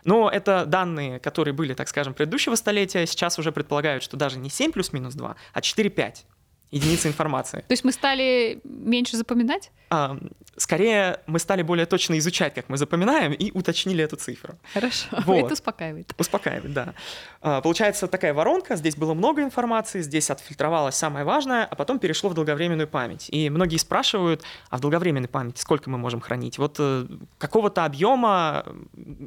Но 0.04 0.30
это 0.30 0.64
данные, 0.64 1.20
которые 1.20 1.52
были, 1.52 1.74
так 1.74 1.88
скажем, 1.88 2.14
предыдущего 2.14 2.54
столетия, 2.54 3.06
сейчас 3.06 3.38
уже 3.38 3.52
предполагают, 3.52 4.02
что 4.02 4.16
даже 4.16 4.38
не 4.38 4.48
7 4.48 4.72
плюс-минус 4.72 5.14
2, 5.14 5.36
а 5.52 5.60
4-5 5.60 6.24
единицы 6.70 7.08
информации. 7.08 7.60
То 7.60 7.72
есть 7.72 7.84
мы 7.84 7.92
стали 7.92 8.60
меньше 8.64 9.16
запоминать? 9.16 9.70
А, 9.90 10.16
скорее, 10.56 11.20
мы 11.26 11.38
стали 11.40 11.62
более 11.62 11.86
точно 11.86 12.16
изучать, 12.18 12.54
как 12.54 12.68
мы 12.68 12.76
запоминаем, 12.76 13.32
и 13.32 13.50
уточнили 13.52 14.04
эту 14.04 14.16
цифру. 14.16 14.54
Хорошо, 14.72 15.08
вот. 15.26 15.44
это 15.44 15.54
успокаивает. 15.54 16.12
Успокаивает, 16.16 16.72
да. 16.72 16.94
А, 17.40 17.60
получается 17.60 18.06
такая 18.06 18.32
воронка, 18.32 18.76
здесь 18.76 18.94
было 18.94 19.14
много 19.14 19.42
информации, 19.42 20.00
здесь 20.00 20.30
отфильтровалось 20.30 20.94
самое 20.94 21.24
важное, 21.24 21.64
а 21.64 21.74
потом 21.74 21.98
перешло 21.98 22.30
в 22.30 22.34
долговременную 22.34 22.86
память. 22.86 23.28
И 23.30 23.50
многие 23.50 23.78
спрашивают, 23.78 24.42
а 24.68 24.76
в 24.76 24.80
долговременной 24.80 25.28
памяти 25.28 25.60
сколько 25.60 25.90
мы 25.90 25.98
можем 25.98 26.20
хранить? 26.20 26.58
Вот 26.58 26.76
э, 26.78 27.06
какого-то 27.38 27.84
объема 27.84 28.64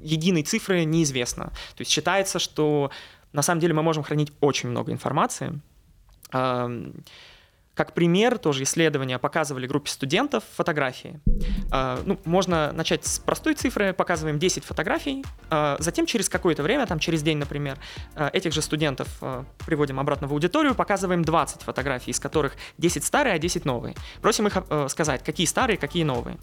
единой 0.01 0.43
цифры 0.43 0.85
неизвестно. 0.85 1.45
То 1.75 1.81
есть 1.81 1.91
считается, 1.91 2.39
что 2.39 2.89
на 3.33 3.41
самом 3.41 3.59
деле 3.59 3.73
мы 3.73 3.83
можем 3.83 4.03
хранить 4.03 4.31
очень 4.39 4.69
много 4.69 4.93
информации, 4.93 5.59
как 7.75 7.93
пример, 7.93 8.37
тоже 8.37 8.63
исследования 8.63 9.17
показывали 9.17 9.65
группе 9.65 9.89
студентов 9.89 10.43
фотографии. 10.55 11.19
А, 11.71 11.99
ну, 12.05 12.19
можно 12.25 12.71
начать 12.71 13.05
с 13.05 13.19
простой 13.19 13.55
цифры, 13.55 13.93
показываем 13.93 14.37
10 14.37 14.63
фотографий, 14.63 15.25
а, 15.49 15.77
затем 15.79 16.05
через 16.05 16.29
какое-то 16.29 16.61
время, 16.61 16.85
там 16.85 16.99
через 16.99 17.23
день, 17.23 17.37
например, 17.37 17.79
а, 18.15 18.29
этих 18.31 18.53
же 18.53 18.61
студентов 18.61 19.07
приводим 19.65 19.99
обратно 19.99 20.27
в 20.27 20.33
аудиторию, 20.33 20.75
показываем 20.75 21.23
20 21.23 21.63
фотографий, 21.63 22.11
из 22.11 22.19
которых 22.19 22.53
10 22.77 23.03
старые, 23.03 23.35
а 23.35 23.39
10 23.39 23.65
новые. 23.65 23.95
Просим 24.21 24.47
их 24.47 24.57
сказать, 24.89 25.23
какие 25.23 25.47
старые, 25.47 25.77
какие 25.77 26.03
новые. 26.03 26.37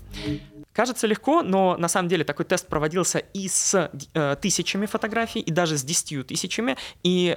Кажется 0.72 1.06
легко, 1.06 1.42
но 1.42 1.76
на 1.76 1.88
самом 1.88 2.08
деле 2.08 2.24
такой 2.24 2.44
тест 2.44 2.66
проводился 2.68 3.18
и 3.18 3.48
с 3.48 3.90
э, 4.14 4.36
тысячами 4.40 4.86
фотографий, 4.86 5.40
и 5.40 5.50
даже 5.50 5.76
с 5.76 5.82
десятью 5.82 6.24
тысячами, 6.24 6.76
и 7.02 7.36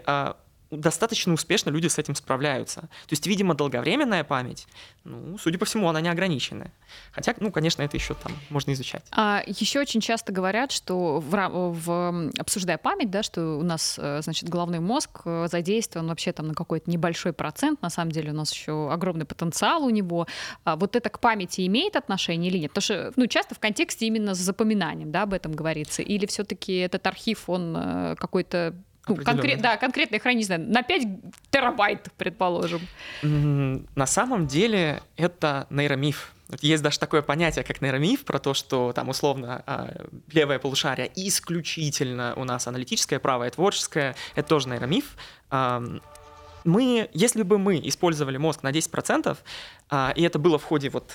достаточно 0.77 1.33
успешно 1.33 1.69
люди 1.69 1.87
с 1.87 1.97
этим 1.97 2.15
справляются. 2.15 2.81
То 2.81 3.11
есть, 3.11 3.27
видимо, 3.27 3.55
долговременная 3.55 4.23
память, 4.23 4.67
ну, 5.03 5.37
судя 5.37 5.57
по 5.57 5.65
всему, 5.65 5.89
она 5.89 6.01
не 6.01 6.09
ограниченная. 6.09 6.71
Хотя, 7.11 7.33
ну, 7.39 7.51
конечно, 7.51 7.81
это 7.81 7.97
еще 7.97 8.13
там 8.13 8.31
можно 8.49 8.71
изучать. 8.73 9.03
А 9.11 9.43
еще 9.45 9.79
очень 9.79 10.01
часто 10.01 10.31
говорят, 10.31 10.71
что 10.71 11.19
в, 11.19 11.49
в, 11.49 12.31
обсуждая 12.39 12.77
память, 12.77 13.11
да, 13.11 13.23
что 13.23 13.57
у 13.57 13.63
нас, 13.63 13.95
э, 13.97 14.21
значит, 14.21 14.49
головной 14.49 14.79
мозг 14.79 15.21
э, 15.25 15.47
задействован 15.49 16.07
вообще 16.07 16.31
там 16.31 16.47
на 16.47 16.53
какой-то 16.53 16.89
небольшой 16.89 17.33
процент, 17.33 17.81
на 17.81 17.89
самом 17.89 18.11
деле 18.11 18.31
у 18.31 18.35
нас 18.35 18.51
еще 18.53 18.91
огромный 18.91 19.25
потенциал 19.25 19.83
у 19.83 19.89
него. 19.89 20.27
А 20.63 20.75
вот 20.75 20.95
это 20.95 21.09
к 21.09 21.19
памяти 21.19 21.65
имеет 21.67 21.95
отношение 21.95 22.49
или 22.49 22.57
нет? 22.57 22.71
Потому 22.71 22.83
что, 22.83 23.13
ну, 23.15 23.27
часто 23.27 23.55
в 23.55 23.59
контексте 23.59 24.07
именно 24.07 24.35
с 24.35 24.39
запоминанием, 24.39 25.11
да, 25.11 25.23
об 25.23 25.33
этом 25.33 25.53
говорится. 25.53 26.01
Или 26.01 26.25
все-таки 26.25 26.77
этот 26.77 27.05
архив, 27.07 27.49
он 27.49 27.75
э, 27.75 28.15
какой-то 28.17 28.75
конкрет, 29.03 29.61
да, 29.61 29.77
конкретное 29.77 30.19
хранение 30.19 30.57
на 30.57 30.81
5 30.81 31.07
терабайт, 31.49 32.09
предположим. 32.17 32.81
На 33.21 34.05
самом 34.05 34.47
деле 34.47 35.01
это 35.17 35.67
нейромиф. 35.69 36.33
Есть 36.61 36.83
даже 36.83 36.99
такое 36.99 37.21
понятие, 37.21 37.63
как 37.63 37.81
нейромиф, 37.81 38.25
про 38.25 38.39
то, 38.39 38.53
что 38.53 38.93
там 38.93 39.09
условно 39.09 39.63
а, 39.65 39.91
левое 40.31 40.59
полушарие 40.59 41.11
исключительно 41.15 42.33
у 42.35 42.43
нас 42.43 42.67
аналитическое, 42.67 43.19
правое 43.19 43.49
творческое. 43.49 44.15
Это 44.35 44.49
тоже 44.49 44.69
нейромиф. 44.69 45.15
Мы, 46.65 47.09
если 47.13 47.43
бы 47.43 47.57
мы 47.57 47.81
использовали 47.83 48.37
мозг 48.37 48.63
на 48.63 48.71
10%, 48.71 49.37
а, 49.89 50.13
и 50.15 50.23
это 50.23 50.39
было 50.39 50.57
в 50.57 50.63
ходе 50.63 50.89
вот 50.89 51.11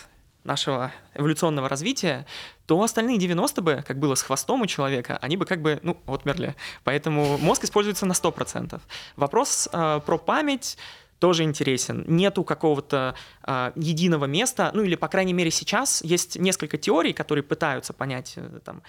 нашего 0.49 0.93
эволюционного 1.15 1.69
развития, 1.69 2.27
то 2.67 2.83
остальные 2.83 3.19
90 3.19 3.63
бы, 3.63 3.85
как 3.87 3.99
было 4.01 4.17
с 4.17 4.23
хвостом 4.23 4.63
у 4.63 4.67
человека, 4.67 5.19
они 5.23 5.37
бы 5.37 5.45
как 5.47 5.63
бы, 5.63 5.79
ну, 5.83 5.97
отмерли. 6.07 6.57
Поэтому 6.83 7.39
мозг 7.39 7.65
используется 7.65 8.07
на 8.07 8.15
100%. 8.15 8.81
Вопрос 9.17 9.69
э, 9.73 10.01
про 10.05 10.19
память 10.19 10.77
тоже 11.19 11.45
интересен. 11.45 12.05
Нету 12.09 12.45
какого-то 12.45 13.15
э, 13.47 13.73
единого 13.77 14.25
места, 14.25 14.71
ну 14.75 14.83
или, 14.83 14.97
по 14.97 15.09
крайней 15.09 15.35
мере, 15.35 15.51
сейчас 15.51 16.03
есть 16.03 16.39
несколько 16.39 16.79
теорий, 16.79 17.13
которые 17.13 17.45
пытаются 17.45 17.93
понять, 17.93 18.35
э, 18.37 18.61
там, 18.65 18.83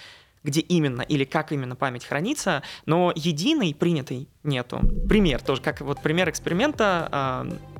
где 0.44 0.62
именно 0.62 1.02
или 1.02 1.26
как 1.26 1.52
именно 1.52 1.76
память 1.76 2.06
хранится, 2.06 2.64
но 2.86 3.12
единой 3.16 3.76
принятой 3.76 4.28
нету. 4.44 4.80
Пример 5.10 5.42
тоже, 5.42 5.62
как 5.62 5.82
вот 5.82 6.02
пример 6.02 6.30
эксперимента 6.30 7.46
э, 7.52 7.79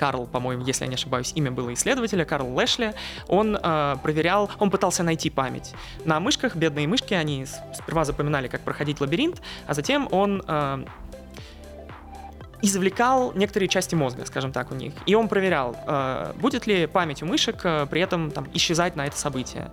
Карл, 0.00 0.26
по-моему, 0.26 0.64
если 0.64 0.84
я 0.84 0.88
не 0.88 0.94
ошибаюсь, 0.94 1.32
имя 1.34 1.50
было 1.50 1.74
исследователя, 1.74 2.24
Карл 2.24 2.54
Лэшли, 2.54 2.94
он 3.28 3.54
э, 3.62 3.96
проверял, 4.02 4.50
он 4.58 4.70
пытался 4.70 5.02
найти 5.02 5.28
память. 5.28 5.74
На 6.06 6.20
мышках, 6.20 6.56
бедные 6.56 6.88
мышки, 6.88 7.12
они 7.12 7.44
сперва 7.74 8.06
запоминали, 8.06 8.48
как 8.48 8.62
проходить 8.62 8.98
лабиринт, 9.02 9.42
а 9.66 9.74
затем 9.74 10.08
он 10.10 10.42
э, 10.48 10.84
извлекал 12.62 13.34
некоторые 13.34 13.68
части 13.68 13.94
мозга, 13.94 14.24
скажем 14.24 14.52
так, 14.52 14.72
у 14.72 14.74
них. 14.74 14.94
И 15.04 15.14
он 15.14 15.28
проверял, 15.28 15.76
э, 15.86 16.32
будет 16.40 16.66
ли 16.66 16.86
память 16.86 17.22
у 17.22 17.26
мышек 17.26 17.60
э, 17.64 17.86
при 17.90 18.00
этом 18.00 18.30
там, 18.30 18.48
исчезать 18.54 18.96
на 18.96 19.06
это 19.06 19.18
событие. 19.18 19.70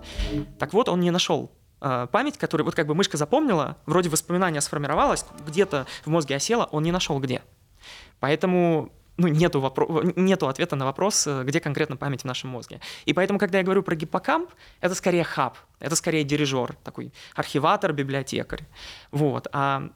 Так 0.58 0.74
вот, 0.74 0.90
он 0.90 1.00
не 1.00 1.10
нашел 1.10 1.50
э, 1.80 2.06
память, 2.12 2.36
которую 2.36 2.66
вот 2.66 2.74
как 2.74 2.86
бы 2.86 2.94
мышка 2.94 3.16
запомнила, 3.16 3.78
вроде 3.86 4.10
воспоминания 4.10 4.60
сформировалось, 4.60 5.24
где-то 5.46 5.86
в 6.04 6.10
мозге 6.10 6.36
осела, 6.36 6.68
он 6.70 6.82
не 6.82 6.92
нашел 6.92 7.18
где. 7.18 7.40
Поэтому 8.20 8.92
ну, 9.18 9.28
нету, 9.28 9.60
вопро- 9.60 10.12
нету 10.16 10.48
ответа 10.48 10.76
на 10.76 10.84
вопрос, 10.84 11.26
э, 11.26 11.42
где 11.44 11.60
конкретно 11.60 11.96
память 11.96 12.22
в 12.22 12.24
нашем 12.24 12.50
мозге. 12.50 12.80
И 13.04 13.12
поэтому, 13.12 13.38
когда 13.38 13.58
я 13.58 13.64
говорю 13.64 13.82
про 13.82 13.96
гиппокамп, 13.96 14.50
это 14.80 14.94
скорее 14.94 15.24
хаб, 15.24 15.58
это 15.80 15.96
скорее 15.96 16.24
дирижер, 16.24 16.76
такой 16.84 17.12
архиватор, 17.34 17.92
библиотекарь. 17.92 18.64
Вот. 19.10 19.48
А 19.52 19.90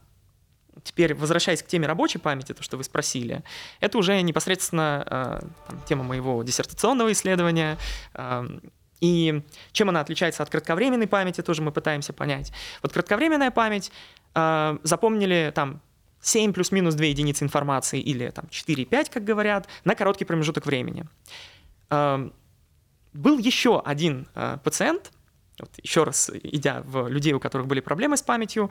теперь, 0.82 1.14
возвращаясь 1.14 1.62
к 1.62 1.66
теме 1.68 1.86
рабочей 1.86 2.18
памяти, 2.18 2.52
то, 2.52 2.62
что 2.62 2.76
вы 2.76 2.84
спросили, 2.84 3.42
это 3.80 3.96
уже 3.96 4.20
непосредственно 4.22 5.06
э, 5.06 5.46
там, 5.68 5.80
тема 5.86 6.02
моего 6.04 6.42
диссертационного 6.42 7.12
исследования. 7.12 7.78
Э, 8.14 8.46
и 9.00 9.42
чем 9.72 9.88
она 9.88 10.00
отличается 10.00 10.42
от 10.42 10.50
кратковременной 10.50 11.06
памяти, 11.06 11.42
тоже 11.42 11.62
мы 11.62 11.72
пытаемся 11.72 12.12
понять. 12.12 12.52
Вот 12.82 12.92
кратковременная 12.92 13.52
память, 13.52 13.92
э, 14.34 14.78
запомнили 14.82 15.52
там 15.54 15.80
7 16.22 16.52
плюс-минус 16.52 16.94
2 16.94 17.06
единицы 17.06 17.44
информации 17.44 18.00
или 18.00 18.30
там 18.30 18.46
4-5, 18.50 19.10
как 19.12 19.24
говорят, 19.24 19.68
на 19.84 19.94
короткий 19.94 20.24
промежуток 20.24 20.66
времени. 20.66 21.04
Эм, 21.90 22.32
был 23.12 23.38
еще 23.38 23.80
один 23.80 24.26
э, 24.34 24.58
пациент, 24.64 25.12
вот 25.58 25.70
еще 25.82 26.04
раз 26.04 26.30
идя 26.32 26.82
в 26.86 27.08
людей, 27.08 27.32
у 27.34 27.40
которых 27.40 27.66
были 27.66 27.80
проблемы 27.80 28.16
с 28.16 28.22
памятью, 28.22 28.70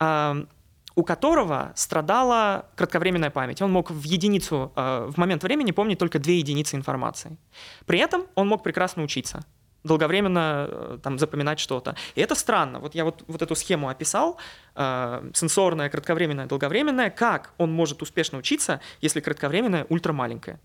эм, 0.00 0.48
у 0.94 1.02
которого 1.04 1.72
страдала 1.76 2.66
кратковременная 2.74 3.30
память. 3.30 3.60
Он 3.60 3.70
мог 3.70 3.90
в 3.90 4.02
единицу, 4.02 4.72
э, 4.74 5.10
в 5.10 5.18
момент 5.18 5.42
времени 5.42 5.72
помнить 5.72 5.98
только 5.98 6.18
две 6.18 6.38
единицы 6.38 6.76
информации. 6.76 7.36
При 7.84 7.98
этом 7.98 8.24
он 8.34 8.48
мог 8.48 8.62
прекрасно 8.62 9.02
учиться 9.02 9.44
долговременно 9.86 10.68
э, 10.68 10.98
там, 11.02 11.18
запоминать 11.18 11.58
что-то. 11.58 11.96
И 12.14 12.20
это 12.20 12.34
странно. 12.34 12.78
Вот 12.80 12.94
я 12.94 13.04
вот, 13.04 13.24
вот 13.26 13.42
эту 13.42 13.54
схему 13.54 13.88
описал, 13.88 14.36
э, 14.74 15.30
сенсорная, 15.34 15.88
кратковременная, 15.88 16.46
долговременная, 16.46 17.10
как 17.10 17.52
он 17.58 17.72
может 17.72 18.02
успешно 18.02 18.38
учиться, 18.38 18.80
если 19.00 19.20
кратковременная 19.20 19.86
ультрамаленькая. 19.88 20.60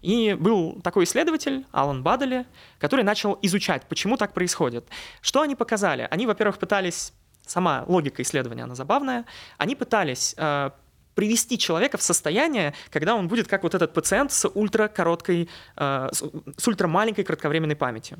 И 0.00 0.34
был 0.34 0.80
такой 0.82 1.04
исследователь, 1.04 1.66
Алан 1.72 2.02
Бадели, 2.02 2.46
который 2.78 3.04
начал 3.04 3.38
изучать, 3.42 3.82
почему 3.88 4.16
так 4.16 4.32
происходит. 4.32 4.86
Что 5.20 5.42
они 5.42 5.54
показали? 5.54 6.08
Они, 6.10 6.26
во-первых, 6.26 6.58
пытались, 6.58 7.12
сама 7.46 7.84
логика 7.86 8.22
исследования, 8.22 8.64
она 8.64 8.74
забавная, 8.74 9.24
они 9.58 9.74
пытались 9.74 10.34
э, 10.36 10.70
привести 11.14 11.58
человека 11.58 11.98
в 11.98 12.02
состояние, 12.02 12.74
когда 12.90 13.14
он 13.14 13.28
будет 13.28 13.48
как 13.48 13.62
вот 13.62 13.74
этот 13.74 13.92
пациент 13.92 14.32
с 14.32 14.48
ультракороткой, 14.48 15.48
э, 15.76 16.08
с 16.12 16.68
ультрамаленькой 16.68 17.24
кратковременной 17.24 17.76
памятью. 17.76 18.18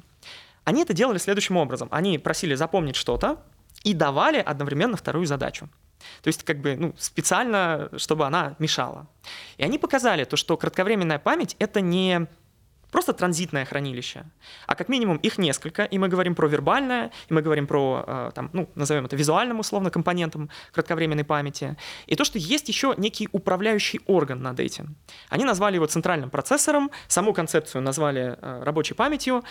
Они 0.64 0.82
это 0.82 0.92
делали 0.92 1.18
следующим 1.18 1.56
образом. 1.56 1.88
Они 1.90 2.18
просили 2.18 2.54
запомнить 2.54 2.96
что-то 2.96 3.42
и 3.82 3.94
давали 3.94 4.38
одновременно 4.38 4.96
вторую 4.96 5.26
задачу. 5.26 5.68
То 6.22 6.28
есть 6.28 6.44
как 6.44 6.60
бы 6.60 6.76
ну, 6.76 6.94
специально, 6.98 7.90
чтобы 7.96 8.26
она 8.26 8.56
мешала. 8.58 9.06
И 9.58 9.64
они 9.64 9.78
показали 9.78 10.24
то, 10.24 10.36
что 10.36 10.56
кратковременная 10.56 11.18
память— 11.18 11.56
это 11.58 11.80
не 11.80 12.26
просто 12.90 13.12
транзитное 13.12 13.64
хранилище, 13.64 14.24
а 14.66 14.74
как 14.74 14.88
минимум 14.88 15.16
их 15.18 15.38
несколько, 15.38 15.84
и 15.84 15.98
мы 15.98 16.08
говорим 16.08 16.34
про 16.34 16.48
вербальное, 16.48 17.10
и 17.28 17.34
мы 17.34 17.42
говорим 17.42 17.66
про, 17.66 18.04
э, 18.06 18.30
там, 18.34 18.50
ну, 18.52 18.68
назовем 18.74 19.06
это 19.06 19.16
визуальным 19.16 19.60
условно 19.60 19.90
компонентом 19.90 20.50
кратковременной 20.72 21.24
памяти, 21.24 21.76
и 22.06 22.16
то, 22.16 22.24
что 22.24 22.38
есть 22.38 22.68
еще 22.68 22.94
некий 22.96 23.28
управляющий 23.32 24.00
орган 24.06 24.42
над 24.42 24.60
этим. 24.60 24.96
Они 25.28 25.44
назвали 25.44 25.76
его 25.76 25.86
центральным 25.86 26.30
процессором, 26.30 26.90
саму 27.08 27.32
концепцию 27.32 27.82
назвали 27.82 28.36
э, 28.40 28.62
рабочей 28.64 28.94
памятью, 28.94 29.44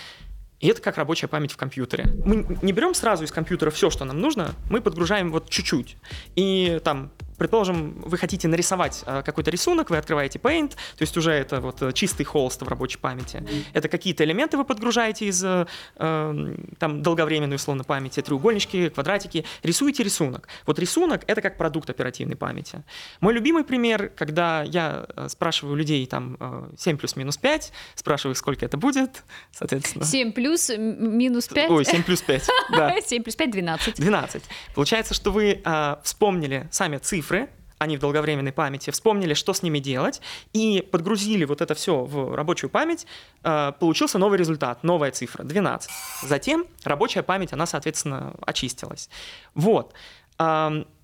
и 0.60 0.67
это 0.67 0.81
как 0.81 0.98
рабочая 0.98 1.27
память 1.27 1.53
в 1.53 1.58
компьютере. 1.58 2.05
Мы 2.25 2.46
не 2.62 2.74
берем 2.74 2.93
сразу 2.93 3.24
из 3.24 3.31
компьютера 3.31 3.72
все, 3.72 3.89
что 3.89 4.05
нам 4.05 4.19
нужно, 4.19 4.53
мы 4.69 4.81
подгружаем 4.81 5.31
вот 5.31 5.50
чуть-чуть. 5.50 5.96
И 6.36 6.81
там 6.84 7.12
Предположим, 7.39 7.93
вы 8.05 8.17
хотите 8.17 8.48
нарисовать 8.50 9.03
э, 9.05 9.24
какой-то 9.24 9.50
рисунок, 9.50 9.89
вы 9.89 9.98
открываете 9.98 10.39
Paint, 10.39 10.72
то 10.72 11.01
есть 11.01 11.15
уже 11.15 11.31
это 11.31 11.62
вот 11.62 11.81
э, 11.81 11.93
чистый 11.93 12.25
холст 12.25 12.62
в 12.62 12.67
рабочей 12.67 12.98
памяти. 12.98 13.41
Это 13.74 13.88
какие-то 13.88 14.25
элементы 14.25 14.58
вы 14.58 14.65
подгружаете 14.65 15.25
из 15.25 15.41
э, 15.43 15.65
эм, 15.96 16.58
там 16.77 17.01
долговременной 17.01 17.55
условно 17.55 17.86
памяти, 17.86 18.22
треугольнички, 18.22 18.89
квадратики, 18.89 19.46
рисуете 19.63 20.03
рисунок. 20.03 20.50
Вот 20.65 20.79
рисунок— 20.79 21.24
это 21.27 21.41
как 21.41 21.58
продукт 21.58 21.89
оперативной 21.89 22.36
памяти. 22.36 22.84
Мой 23.22 23.34
любимый 23.34 23.63
пример, 23.63 24.10
когда 24.10 24.63
я 24.63 25.08
спрашиваю 25.29 25.75
людей 25.75 26.05
там 26.08 26.38
7 26.77 26.98
плюс 26.98 27.15
минус 27.15 27.38
5, 27.38 27.72
спрашиваю, 27.96 28.36
сколько 28.36 28.65
это 28.65 28.75
будет, 28.75 29.24
соответственно. 29.51 30.03
7 30.03 30.34
плюс 30.34 30.69
минус 30.69 31.48
5? 31.48 31.72
Ой, 31.72 31.86
7 31.86 32.03
плюс 32.03 32.22
5, 32.22 32.48
да. 32.72 33.00
7 33.01 33.24
плюс 33.24 33.36
5— 33.36 33.51
12. 33.51 33.96
12. 33.96 34.43
Получается, 34.75 35.13
что 35.13 35.31
вы 35.31 35.62
вспомнили 36.03 36.67
сами 36.72 36.98
цифры, 36.98 37.28
цифры, 37.29 37.50
они 37.77 37.95
в 37.95 38.00
долговременной 38.00 38.51
памяти, 38.51 38.89
вспомнили, 38.89 39.33
что 39.33 39.53
с 39.53 39.63
ними 39.63 39.79
делать, 39.79 40.21
и 40.51 40.81
подгрузили 40.91 41.45
вот 41.45 41.62
это 41.62 41.75
все 41.75 42.03
в 42.03 42.36
рабочую 42.36 42.69
память, 42.69 43.05
э, 43.43 43.71
получился 43.79 44.17
новый 44.17 44.38
результат, 44.38 44.83
новая 44.83 45.12
цифра, 45.12 45.43
12. 45.43 45.89
Затем 46.24 46.65
рабочая 46.83 47.24
память, 47.24 47.53
она, 47.53 47.65
соответственно, 47.65 48.33
очистилась. 48.41 49.09
Вот. 49.55 49.93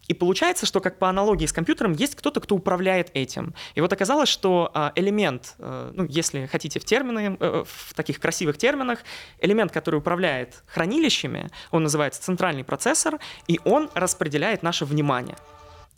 И 0.07 0.13
получается, 0.13 0.65
что 0.65 0.79
как 0.81 0.99
по 0.99 1.09
аналогии 1.09 1.45
с 1.45 1.51
компьютером 1.51 1.93
есть 1.93 2.15
кто-то, 2.15 2.39
кто 2.39 2.55
управляет 2.55 3.09
этим. 3.13 3.53
И 3.75 3.81
вот 3.81 3.91
оказалось, 3.91 4.29
что 4.29 4.69
а, 4.73 4.91
элемент, 4.95 5.55
э, 5.57 5.91
ну, 5.95 6.05
если 6.05 6.45
хотите 6.45 6.79
в 6.79 6.85
термины, 6.85 7.35
э, 7.39 7.63
в 7.65 7.93
таких 7.95 8.19
красивых 8.19 8.57
терминах, 8.57 8.99
элемент, 9.41 9.71
который 9.71 9.95
управляет 9.95 10.63
хранилищами, 10.67 11.49
он 11.71 11.83
называется 11.83 12.21
центральный 12.21 12.63
процессор, 12.63 13.19
и 13.47 13.59
он 13.65 13.89
распределяет 13.95 14.63
наше 14.63 14.85
внимание. 14.85 15.37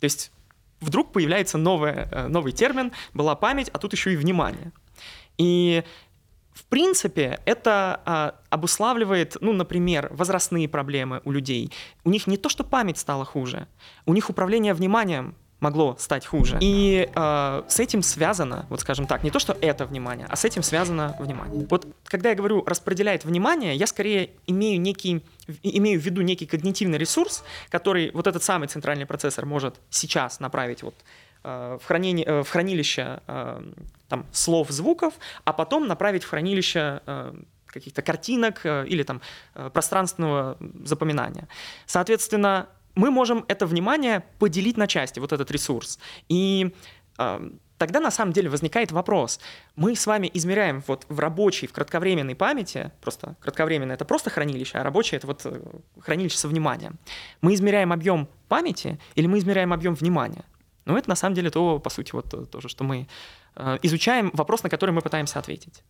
То 0.00 0.04
есть 0.04 0.32
вдруг 0.80 1.12
появляется 1.12 1.58
новое, 1.58 2.08
э, 2.10 2.28
новый 2.28 2.52
термин, 2.52 2.92
была 3.14 3.34
память, 3.34 3.68
а 3.72 3.78
тут 3.78 3.92
еще 3.92 4.12
и 4.12 4.16
внимание. 4.16 4.72
И 5.38 5.84
в 6.58 6.64
принципе, 6.64 7.40
это 7.44 8.00
а, 8.04 8.34
обуславливает, 8.50 9.36
ну, 9.40 9.52
например, 9.52 10.08
возрастные 10.10 10.68
проблемы 10.68 11.22
у 11.24 11.30
людей. 11.30 11.72
У 12.02 12.10
них 12.10 12.26
не 12.26 12.36
то, 12.36 12.48
что 12.48 12.64
память 12.64 12.98
стала 12.98 13.24
хуже, 13.24 13.68
у 14.06 14.12
них 14.12 14.28
управление 14.28 14.74
вниманием 14.74 15.36
могло 15.60 15.96
стать 15.98 16.26
хуже. 16.26 16.58
И 16.60 17.08
э, 17.12 17.62
с 17.68 17.80
этим 17.80 18.02
связано, 18.02 18.66
вот 18.68 18.80
скажем 18.80 19.06
так, 19.06 19.24
не 19.24 19.30
то, 19.30 19.38
что 19.38 19.56
это 19.60 19.86
внимание, 19.86 20.26
а 20.30 20.36
с 20.36 20.44
этим 20.44 20.62
связано 20.62 21.16
внимание. 21.18 21.66
Вот 21.68 21.86
когда 22.04 22.30
я 22.30 22.34
говорю 22.34 22.64
распределяет 22.64 23.24
внимание, 23.24 23.74
я 23.74 23.86
скорее 23.86 24.30
имею 24.46 24.80
некий, 24.80 25.24
имею 25.62 26.00
в 26.00 26.04
виду 26.04 26.22
некий 26.22 26.46
когнитивный 26.46 26.98
ресурс, 26.98 27.44
который 27.70 28.10
вот 28.12 28.26
этот 28.26 28.42
самый 28.42 28.68
центральный 28.68 29.06
процессор 29.06 29.46
может 29.46 29.80
сейчас 29.90 30.40
направить 30.40 30.82
вот 30.82 30.94
э, 31.42 31.78
в, 31.80 31.84
хранение, 31.84 32.26
э, 32.26 32.42
в 32.42 32.48
хранилище 32.48 33.20
э, 33.26 33.62
там, 34.08 34.26
слов, 34.32 34.70
звуков, 34.70 35.14
а 35.44 35.52
потом 35.52 35.86
направить 35.88 36.24
в 36.24 36.28
хранилище 36.28 37.00
каких-то 37.66 38.00
картинок 38.00 38.64
или 38.64 39.02
там 39.02 39.20
пространственного 39.74 40.56
запоминания. 40.84 41.48
Соответственно, 41.84 42.66
мы 42.98 43.12
можем 43.12 43.44
это 43.46 43.64
внимание 43.66 44.24
поделить 44.38 44.76
на 44.76 44.88
части, 44.88 45.20
вот 45.20 45.32
этот 45.32 45.52
ресурс. 45.52 46.00
И 46.28 46.74
э, 47.18 47.50
тогда 47.78 48.00
на 48.00 48.10
самом 48.10 48.32
деле 48.32 48.50
возникает 48.50 48.90
вопрос. 48.90 49.38
Мы 49.76 49.94
с 49.94 50.04
вами 50.04 50.28
измеряем 50.34 50.82
вот 50.88 51.06
в 51.08 51.20
рабочей, 51.20 51.68
в 51.68 51.72
кратковременной 51.72 52.34
памяти, 52.34 52.90
просто 53.00 53.36
кратковременное 53.40 53.94
это 53.94 54.04
просто 54.04 54.30
хранилище, 54.30 54.78
а 54.78 54.82
рабочее 54.82 55.18
это 55.18 55.28
вот 55.28 55.42
э, 55.44 55.60
хранилище 56.00 56.38
со 56.38 56.48
вниманием. 56.48 56.98
Мы 57.40 57.54
измеряем 57.54 57.92
объем 57.92 58.28
памяти 58.48 58.98
или 59.14 59.28
мы 59.28 59.38
измеряем 59.38 59.72
объем 59.72 59.94
внимания? 59.94 60.44
Ну, 60.84 60.96
это 60.96 61.08
на 61.08 61.16
самом 61.16 61.36
деле 61.36 61.50
то, 61.50 61.78
по 61.78 61.90
сути, 61.90 62.10
вот 62.12 62.34
э, 62.34 62.46
то, 62.46 62.68
что 62.68 62.82
мы 62.82 63.06
э, 63.54 63.78
изучаем, 63.82 64.32
вопрос, 64.34 64.64
на 64.64 64.70
который 64.70 64.90
мы 64.90 65.02
пытаемся 65.02 65.38
ответить. 65.38 65.84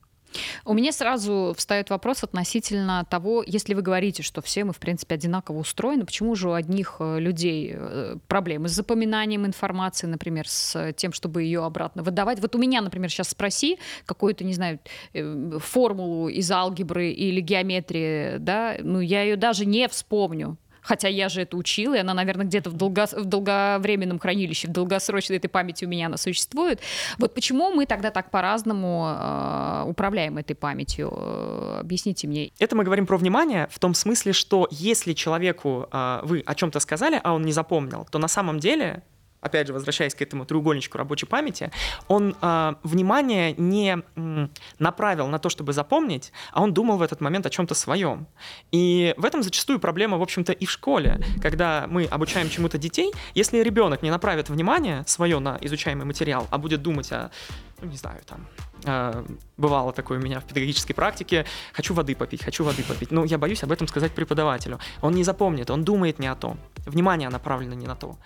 У 0.64 0.74
меня 0.74 0.92
сразу 0.92 1.54
встает 1.56 1.90
вопрос 1.90 2.22
относительно 2.22 3.06
того, 3.08 3.42
если 3.46 3.74
вы 3.74 3.82
говорите, 3.82 4.22
что 4.22 4.42
все 4.42 4.64
мы, 4.64 4.72
в 4.72 4.78
принципе, 4.78 5.14
одинаково 5.14 5.58
устроены, 5.58 6.04
почему 6.04 6.34
же 6.34 6.50
у 6.50 6.52
одних 6.52 6.96
э, 7.00 7.18
людей 7.18 7.72
э, 7.74 8.16
проблемы 8.26 8.68
с 8.68 8.72
запоминанием 8.72 9.46
информации, 9.46 10.06
например, 10.06 10.48
с 10.48 10.92
тем, 10.94 11.12
чтобы 11.12 11.42
ее 11.42 11.64
обратно 11.64 12.02
выдавать? 12.02 12.40
Вот 12.40 12.54
у 12.54 12.58
меня, 12.58 12.80
например, 12.80 13.10
сейчас 13.10 13.30
спроси 13.30 13.78
какую-то, 14.04 14.44
не 14.44 14.54
знаю, 14.54 14.80
э, 15.14 15.58
формулу 15.60 16.28
из 16.28 16.50
алгебры 16.50 17.10
или 17.10 17.40
геометрии, 17.40 18.38
да, 18.38 18.76
ну 18.80 19.00
я 19.00 19.22
ее 19.22 19.36
даже 19.36 19.64
не 19.66 19.88
вспомню 19.88 20.58
хотя 20.82 21.08
я 21.08 21.28
же 21.28 21.42
это 21.42 21.56
учила, 21.56 21.94
и 21.94 21.98
она, 21.98 22.14
наверное, 22.14 22.46
где-то 22.46 22.70
в, 22.70 22.74
долго, 22.74 23.06
в 23.12 23.24
долговременном 23.24 24.18
хранилище, 24.18 24.68
в 24.68 24.72
долгосрочной 24.72 25.36
этой 25.36 25.48
памяти 25.48 25.84
у 25.84 25.88
меня 25.88 26.06
она 26.06 26.16
существует. 26.16 26.80
Вот 27.18 27.34
почему 27.34 27.70
мы 27.70 27.86
тогда 27.86 28.10
так 28.10 28.30
по-разному 28.30 29.06
э, 29.08 29.84
управляем 29.86 30.38
этой 30.38 30.54
памятью? 30.54 31.12
Э, 31.14 31.78
объясните 31.80 32.26
мне. 32.26 32.52
Это 32.58 32.76
мы 32.76 32.84
говорим 32.84 33.06
про 33.06 33.16
внимание 33.16 33.68
в 33.70 33.78
том 33.78 33.94
смысле, 33.94 34.32
что 34.32 34.68
если 34.70 35.12
человеку 35.12 35.88
э, 35.90 36.20
вы 36.22 36.42
о 36.44 36.54
чем-то 36.54 36.80
сказали, 36.80 37.20
а 37.22 37.34
он 37.34 37.42
не 37.42 37.52
запомнил, 37.52 38.06
то 38.10 38.18
на 38.18 38.28
самом 38.28 38.60
деле 38.60 39.02
опять 39.40 39.66
же, 39.66 39.72
возвращаясь 39.72 40.14
к 40.14 40.22
этому 40.22 40.44
треугольничку 40.44 40.98
рабочей 40.98 41.26
памяти, 41.26 41.70
он 42.08 42.36
э, 42.40 42.74
внимание 42.82 43.52
не 43.52 43.98
м, 44.16 44.50
направил 44.78 45.28
на 45.28 45.38
то, 45.38 45.48
чтобы 45.48 45.72
запомнить, 45.72 46.32
а 46.52 46.62
он 46.62 46.74
думал 46.74 46.96
в 46.96 47.02
этот 47.02 47.20
момент 47.20 47.46
о 47.46 47.50
чем-то 47.50 47.74
своем. 47.74 48.26
И 48.72 49.14
в 49.16 49.24
этом 49.24 49.42
зачастую 49.42 49.78
проблема, 49.78 50.18
в 50.18 50.22
общем-то, 50.22 50.52
и 50.52 50.66
в 50.66 50.70
школе, 50.70 51.20
когда 51.40 51.86
мы 51.88 52.04
обучаем 52.04 52.50
чему-то 52.50 52.78
детей, 52.78 53.12
если 53.34 53.58
ребенок 53.58 54.02
не 54.02 54.10
направит 54.10 54.48
внимание 54.48 55.04
свое 55.06 55.38
на 55.38 55.58
изучаемый 55.60 56.04
материал, 56.04 56.46
а 56.50 56.58
будет 56.58 56.82
думать 56.82 57.12
о, 57.12 57.30
ну, 57.80 57.88
не 57.88 57.96
знаю, 57.96 58.20
там, 58.26 58.46
бывало 59.56 59.92
такое 59.92 60.18
у 60.18 60.22
меня 60.22 60.40
в 60.40 60.44
педагогической 60.44 60.94
практике, 60.94 61.44
хочу 61.72 61.94
воды 61.94 62.14
попить, 62.14 62.44
хочу 62.44 62.64
воды 62.64 62.82
попить. 62.82 63.10
Но 63.10 63.24
я 63.24 63.38
боюсь 63.38 63.62
об 63.62 63.72
этом 63.72 63.88
сказать 63.88 64.12
преподавателю. 64.12 64.78
Он 65.02 65.14
не 65.14 65.24
запомнит, 65.24 65.70
он 65.70 65.84
думает 65.84 66.18
не 66.18 66.28
о 66.28 66.34
том. 66.34 66.58
Внимание 66.86 67.28
направлено 67.28 67.74
не 67.74 67.86
на 67.86 67.96
то. 67.96 68.16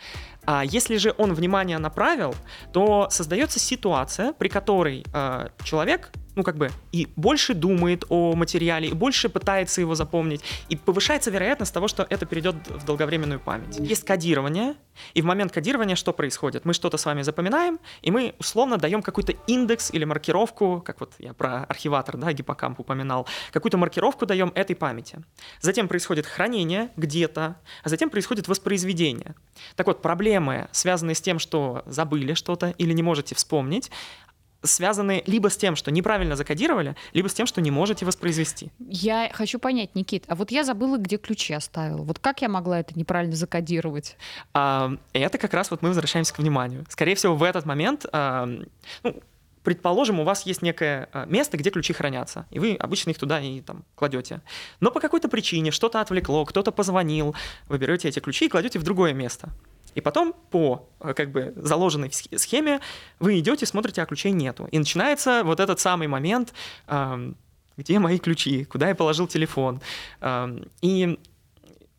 А 0.44 0.64
если 0.64 0.96
же 0.96 1.14
он 1.18 1.34
внимание 1.34 1.78
направил, 1.78 2.34
то 2.72 3.08
создается 3.10 3.58
ситуация, 3.58 4.32
при 4.32 4.48
которой 4.48 5.04
э, 5.12 5.48
человек 5.64 6.10
ну, 6.34 6.42
как 6.42 6.56
бы, 6.56 6.70
и 6.92 7.08
больше 7.16 7.54
думает 7.54 8.04
о 8.08 8.34
материале, 8.34 8.88
и 8.88 8.92
больше 8.94 9.28
пытается 9.28 9.80
его 9.80 9.94
запомнить, 9.94 10.42
и 10.68 10.76
повышается 10.76 11.30
вероятность 11.30 11.74
того, 11.74 11.88
что 11.88 12.06
это 12.08 12.26
перейдет 12.26 12.54
в 12.68 12.84
долговременную 12.84 13.40
память. 13.40 13.78
Есть 13.78 14.04
кодирование, 14.04 14.74
и 15.14 15.22
в 15.22 15.24
момент 15.24 15.52
кодирования 15.52 15.96
что 15.96 16.12
происходит? 16.12 16.64
Мы 16.64 16.72
что-то 16.72 16.96
с 16.96 17.04
вами 17.04 17.22
запоминаем, 17.22 17.78
и 18.00 18.10
мы 18.10 18.34
условно 18.38 18.78
даем 18.78 19.02
какой-то 19.02 19.32
индекс 19.46 19.90
или 19.92 20.04
маркировку, 20.04 20.41
как 20.50 21.00
вот 21.00 21.12
я 21.18 21.32
про 21.34 21.64
архиватор, 21.64 22.16
да, 22.16 22.32
гиппокамп 22.32 22.80
упоминал, 22.80 23.26
какую-то 23.52 23.78
маркировку 23.78 24.26
даем 24.26 24.50
этой 24.54 24.74
памяти. 24.74 25.20
Затем 25.60 25.88
происходит 25.88 26.26
хранение 26.26 26.90
где-то, 26.96 27.56
а 27.84 27.88
затем 27.88 28.10
происходит 28.10 28.48
воспроизведение. 28.48 29.34
Так 29.76 29.86
вот, 29.86 30.02
проблемы, 30.02 30.68
связанные 30.72 31.14
с 31.14 31.20
тем, 31.20 31.38
что 31.38 31.82
забыли 31.86 32.34
что-то 32.34 32.74
или 32.78 32.92
не 32.92 33.02
можете 33.02 33.34
вспомнить, 33.34 33.90
связаны 34.62 35.22
либо 35.26 35.50
с 35.50 35.56
тем, 35.56 35.76
что 35.76 35.90
неправильно 35.90 36.36
закодировали, 36.36 36.96
либо 37.12 37.28
с 37.28 37.34
тем, 37.34 37.46
что 37.46 37.60
не 37.60 37.70
можете 37.70 38.04
воспроизвести. 38.04 38.70
Я 38.78 39.30
хочу 39.32 39.58
понять, 39.58 39.94
Никит, 39.94 40.24
а 40.28 40.34
вот 40.34 40.50
я 40.50 40.64
забыла, 40.64 40.96
где 40.98 41.16
ключи 41.16 41.52
оставила. 41.52 42.02
Вот 42.02 42.18
как 42.18 42.42
я 42.42 42.48
могла 42.48 42.80
это 42.80 42.98
неправильно 42.98 43.36
закодировать? 43.36 44.16
А, 44.54 44.92
это 45.12 45.38
как 45.38 45.54
раз 45.54 45.70
вот 45.70 45.82
мы 45.82 45.88
возвращаемся 45.88 46.34
к 46.34 46.38
вниманию. 46.38 46.84
Скорее 46.88 47.14
всего, 47.14 47.34
в 47.34 47.42
этот 47.42 47.66
момент, 47.66 48.06
а, 48.12 48.48
ну, 49.02 49.22
предположим, 49.62 50.20
у 50.20 50.24
вас 50.24 50.46
есть 50.46 50.62
некое 50.62 51.08
а, 51.12 51.26
место, 51.26 51.56
где 51.56 51.70
ключи 51.70 51.92
хранятся, 51.92 52.46
и 52.50 52.58
вы 52.58 52.74
обычно 52.74 53.10
их 53.10 53.18
туда 53.18 53.40
и 53.40 53.60
там 53.60 53.84
кладете. 53.94 54.40
Но 54.80 54.90
по 54.90 55.00
какой-то 55.00 55.28
причине 55.28 55.70
что-то 55.70 56.00
отвлекло, 56.00 56.44
кто-то 56.44 56.72
позвонил, 56.72 57.34
вы 57.68 57.78
берете 57.78 58.08
эти 58.08 58.20
ключи 58.20 58.46
и 58.46 58.48
кладете 58.48 58.78
в 58.78 58.82
другое 58.82 59.12
место. 59.12 59.50
И 59.94 60.00
потом 60.00 60.34
по 60.50 60.88
э, 61.00 61.12
как 61.14 61.30
бы 61.30 61.52
заложенной 61.56 62.10
схеме 62.12 62.80
вы 63.18 63.38
идете, 63.38 63.66
смотрите, 63.66 64.02
а 64.02 64.06
ключей 64.06 64.32
нету. 64.32 64.68
И 64.70 64.78
начинается 64.78 65.42
вот 65.44 65.60
этот 65.60 65.80
самый 65.80 66.08
момент, 66.08 66.54
где 67.76 67.98
мои 67.98 68.18
ключи, 68.18 68.64
куда 68.64 68.88
я 68.88 68.94
положил 68.94 69.26
телефон. 69.26 69.80
И 70.80 71.18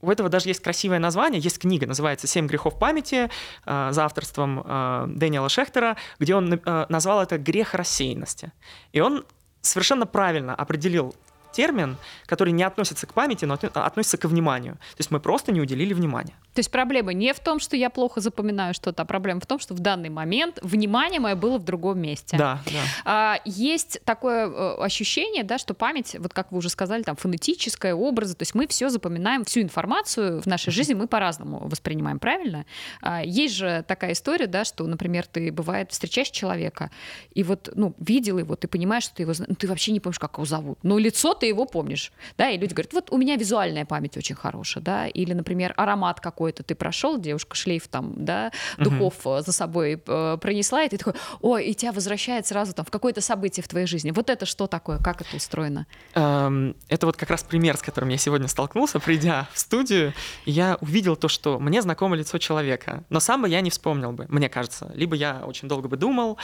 у 0.04 0.12
этого 0.12 0.30
даже 0.30 0.50
есть 0.50 0.62
красивое 0.62 1.00
название, 1.00 1.42
есть 1.42 1.60
книга, 1.60 1.88
называется 1.88 2.28
«Семь 2.28 2.46
грехов 2.48 2.78
памяти» 2.78 3.30
э, 3.66 3.90
за 3.92 4.06
авторством 4.06 4.62
э, 4.66 5.06
Дэниела 5.08 5.50
Шехтера, 5.50 5.96
где 6.20 6.36
он 6.36 6.62
назвал 6.90 7.24
это 7.24 7.38
«грех 7.38 7.74
рассеянности». 7.74 8.52
И 8.92 9.00
он 9.00 9.26
совершенно 9.62 10.06
правильно 10.06 10.54
определил 10.54 11.16
термин, 11.54 11.98
который 12.26 12.52
не 12.52 12.64
относится 12.64 13.08
к 13.08 13.14
памяти, 13.14 13.46
но 13.46 13.58
относится 13.74 14.18
к 14.18 14.26
вниманию. 14.26 14.74
То 14.74 15.00
есть 15.00 15.12
мы 15.12 15.20
просто 15.20 15.52
не 15.52 15.62
уделили 15.62 15.94
внимания. 15.94 16.34
То 16.54 16.60
есть 16.60 16.72
проблема 16.72 17.14
не 17.14 17.34
в 17.34 17.40
том, 17.40 17.60
что 17.60 17.76
я 17.76 17.90
плохо 17.90 18.22
запоминаю 18.22 18.74
что-то, 18.74 19.04
а 19.04 19.06
проблема 19.06 19.42
в 19.42 19.46
том, 19.46 19.60
что 19.60 19.74
в 19.74 19.80
данный 19.80 20.10
момент 20.10 20.60
внимание 20.62 21.20
мое 21.20 21.36
было 21.36 21.58
в 21.58 21.64
другом 21.64 22.00
месте. 22.00 22.38
Да, 22.38 22.62
да. 22.66 22.80
А, 23.06 23.40
есть 23.46 24.00
такое 24.06 24.48
э, 24.48 24.76
ощущение, 24.84 25.44
да, 25.44 25.58
что 25.58 25.74
память, 25.74 26.16
вот 26.20 26.34
как 26.34 26.52
вы 26.52 26.60
уже 26.60 26.70
сказали, 26.70 27.04
там 27.04 27.16
фонетическая, 27.16 27.96
образы, 27.96 28.36
то 28.36 28.44
есть 28.44 28.54
мы 28.54 28.68
все 28.68 28.90
запоминаем, 28.90 29.46
всю 29.46 29.62
информацию 29.62 30.42
в 30.42 30.46
нашей 30.46 30.72
жизни 30.72 30.94
мы 30.94 31.08
по-разному 31.08 31.68
воспринимаем, 31.68 32.20
правильно? 32.20 32.66
А, 33.02 33.24
есть 33.24 33.56
же 33.56 33.84
такая 33.88 34.14
история, 34.14 34.48
да, 34.48 34.64
что, 34.64 34.86
например, 34.86 35.26
ты 35.26 35.52
бывает 35.52 35.92
встречаешь 35.92 36.30
человека, 36.30 36.92
и 37.34 37.44
вот, 37.44 37.70
ну, 37.76 37.96
видел 38.00 38.38
его, 38.38 38.56
ты 38.56 38.68
понимаешь, 38.68 39.04
что 39.04 39.16
ты 39.16 39.24
его, 39.24 39.34
ну, 39.48 39.56
ты 39.56 39.68
вообще 39.68 39.92
не 39.92 40.00
помнишь, 40.00 40.20
как 40.20 40.34
его 40.34 40.46
зовут, 40.46 40.78
но 40.84 40.98
лицо 40.98 41.34
ты 41.34 41.48
его 41.48 41.66
помнишь, 41.66 42.12
да, 42.38 42.50
и 42.50 42.58
люди 42.58 42.74
говорят, 42.74 42.94
вот 42.94 43.12
у 43.12 43.18
меня 43.18 43.36
визуальная 43.36 43.86
память 43.86 44.18
очень 44.18 44.36
хорошая, 44.36 44.84
да, 44.84 45.08
или, 45.08 45.34
например, 45.34 45.74
аромат 45.78 46.20
какой 46.20 46.43
какой-то 46.44 46.64
ты 46.64 46.76
прошел, 46.76 47.18
девушка 47.18 47.56
шлейф 47.56 47.88
там, 47.88 48.14
да, 48.18 48.52
духов 48.78 49.26
угу. 49.26 49.42
за 49.42 49.54
собой 49.54 50.02
э, 50.06 50.38
пронесла, 50.42 50.84
и 50.84 50.90
ты 50.90 50.98
такой, 50.98 51.14
ой, 51.40 51.66
и 51.68 51.74
тебя 51.74 51.94
возвращает 51.94 52.46
сразу 52.46 52.74
там 52.74 52.84
в 52.86 52.92
какое-то 52.92 53.22
событие 53.22 53.64
в 53.64 53.68
твоей 53.70 53.88
жизни. 53.88 54.12
Вот 54.12 54.30
это 54.30 54.46
что 54.46 54.68
такое? 54.68 54.98
Как 54.98 55.22
это 55.22 55.38
устроено? 55.38 55.88
Эм, 56.16 56.76
это 56.90 57.06
вот 57.06 57.16
как 57.16 57.30
раз 57.30 57.44
пример, 57.44 57.78
с 57.78 57.82
которым 57.82 58.10
я 58.10 58.18
сегодня 58.18 58.50
столкнулся, 58.50 59.00
придя 59.00 59.48
в 59.54 59.60
студию. 59.60 60.14
Я 60.46 60.78
увидел 60.82 61.16
то, 61.16 61.30
что 61.30 61.60
мне 61.60 61.82
знакомо 61.82 62.18
лицо 62.18 62.38
человека, 62.40 63.06
но 63.10 63.22
сам 63.22 63.44
бы 63.44 63.48
я 63.48 63.62
не 63.62 63.70
вспомнил 63.70 64.12
бы, 64.12 64.26
мне 64.28 64.50
кажется. 64.50 64.92
Либо 64.96 65.16
я 65.16 65.44
очень 65.46 65.70
долго 65.70 65.88
бы 65.88 65.96
думал. 65.96 66.38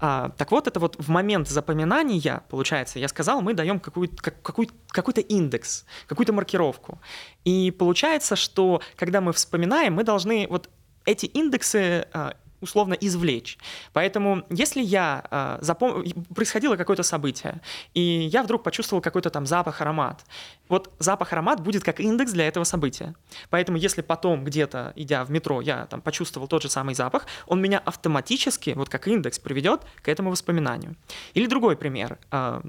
А, 0.00 0.32
так 0.36 0.50
вот, 0.50 0.66
это 0.66 0.80
вот 0.80 0.96
в 0.98 1.08
момент 1.08 1.48
запоминания, 1.48 2.42
получается, 2.50 2.98
я 2.98 3.08
сказал, 3.08 3.40
мы 3.40 3.54
даем 3.54 3.80
какую-то, 3.80 4.22
какой, 4.22 4.68
какой-то 4.88 5.22
индекс, 5.22 5.86
какую-то 6.08 6.34
маркировку. 6.34 7.00
И 7.46 7.70
получается, 7.70 8.34
что 8.34 8.82
когда 8.96 9.20
мы 9.20 9.32
вспоминаем, 9.32 9.94
мы 9.94 10.04
должны 10.04 10.46
вот 10.50 10.68
эти 11.04 11.26
индексы 11.26 12.06
а, 12.12 12.34
условно 12.60 12.94
извлечь. 12.94 13.58
Поэтому, 13.92 14.44
если 14.50 14.82
я 14.82 15.24
э, 15.30 15.58
запом... 15.60 16.04
происходило 16.34 16.76
какое-то 16.76 17.04
событие, 17.04 17.60
и 17.94 18.00
я 18.00 18.42
вдруг 18.42 18.64
почувствовал 18.64 19.00
какой-то 19.00 19.30
там 19.30 19.46
запах, 19.46 19.80
аромат, 19.80 20.24
вот 20.68 20.92
запах, 20.98 21.32
аромат 21.32 21.60
будет 21.60 21.84
как 21.84 22.00
индекс 22.00 22.32
для 22.32 22.48
этого 22.48 22.64
события. 22.64 23.14
Поэтому, 23.50 23.78
если 23.78 24.02
потом 24.02 24.44
где-то, 24.44 24.92
идя 24.96 25.24
в 25.24 25.30
метро, 25.30 25.60
я 25.60 25.86
там 25.86 26.00
почувствовал 26.00 26.48
тот 26.48 26.62
же 26.62 26.68
самый 26.68 26.94
запах, 26.94 27.26
он 27.46 27.60
меня 27.60 27.78
автоматически, 27.78 28.70
вот 28.70 28.88
как 28.88 29.06
индекс, 29.06 29.38
приведет 29.38 29.82
к 30.02 30.08
этому 30.08 30.30
воспоминанию. 30.30 30.96
Или 31.34 31.46
другой 31.46 31.76
пример, 31.76 32.18
э, 32.32 32.62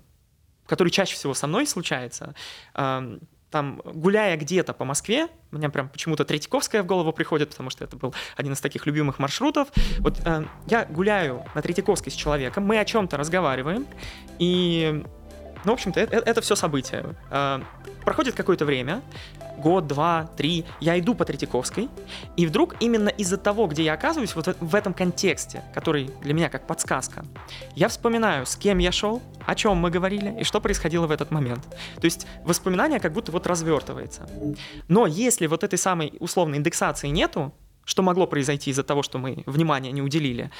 который 0.68 0.90
чаще 0.90 1.16
всего 1.16 1.34
со 1.34 1.48
мной 1.48 1.66
случается. 1.66 2.36
Э, 2.76 3.18
там, 3.52 3.82
гуляя 3.86 4.36
где-то 4.38 4.74
по 4.74 4.86
Москве, 4.86 5.28
мне 5.52 5.70
прям 5.70 5.90
почему-то 5.90 6.26
Третьяковская 6.26 6.84
в 6.84 6.86
голову 6.86 7.14
приходит, 7.14 7.50
потому 7.50 7.70
что 7.70 7.84
это 7.84 7.96
был 7.96 8.14
один 8.36 8.54
из 8.54 8.60
таких 8.60 8.86
любимых 8.86 9.20
маршрутов. 9.20 9.70
Вот 10.00 10.20
э, 10.26 10.46
я 10.68 10.86
гуляю 10.86 11.46
на 11.56 11.62
Третьяковской 11.62 12.10
с 12.10 12.14
человеком, 12.14 12.66
мы 12.66 12.80
о 12.80 12.86
чем-то 12.86 13.18
разговариваем, 13.18 13.88
и 14.40 15.04
ну, 15.64 15.72
в 15.72 15.74
общем-то, 15.74 16.00
это, 16.00 16.18
это 16.18 16.42
все 16.42 16.56
событие. 16.56 17.04
А, 17.30 17.62
проходит 18.06 18.36
какое-то 18.36 18.64
время, 18.64 19.02
год, 19.58 19.88
два, 19.88 20.30
три, 20.38 20.65
я 20.80 21.00
иду 21.00 21.15
по 21.15 21.26
Третьяковской, 21.26 21.89
и 22.36 22.46
вдруг 22.46 22.76
именно 22.80 23.10
из-за 23.10 23.38
того, 23.38 23.67
где 23.67 23.84
я 23.84 23.93
оказываюсь, 23.93 24.36
вот 24.36 24.56
в 24.60 24.76
этом 24.76 24.93
контексте, 24.93 25.63
который 25.74 26.10
для 26.22 26.34
меня 26.34 26.50
как 26.50 26.67
подсказка, 26.67 27.26
я 27.76 27.88
вспоминаю, 27.88 28.46
с 28.46 28.56
кем 28.56 28.78
я 28.78 28.91
шел, 28.91 29.22
о 29.46 29.56
чем 29.56 29.78
мы 29.78 29.89
говорили 29.89 30.39
и 30.39 30.43
что 30.43 30.60
происходило 30.62 31.08
в 31.08 31.12
этот 31.12 31.32
момент. 31.32 31.63
То 32.00 32.06
есть 32.06 32.28
воспоминание 32.43 33.00
как 33.00 33.13
будто 33.13 33.32
вот 33.32 33.48
развертывается. 33.48 34.30
Но 34.88 35.08
если 35.08 35.48
вот 35.48 35.63
этой 35.63 35.78
самой 35.78 36.13
условной 36.20 36.58
индексации 36.58 37.08
нету, 37.08 37.54
что 37.88 38.04
могло 38.04 38.28
произойти 38.28 38.72
из-за 38.72 38.84
того, 38.84 39.02
что 39.02 39.17
мы 39.17 39.43
внимания 39.46 39.93
не 39.93 40.02
уделили, 40.02 40.52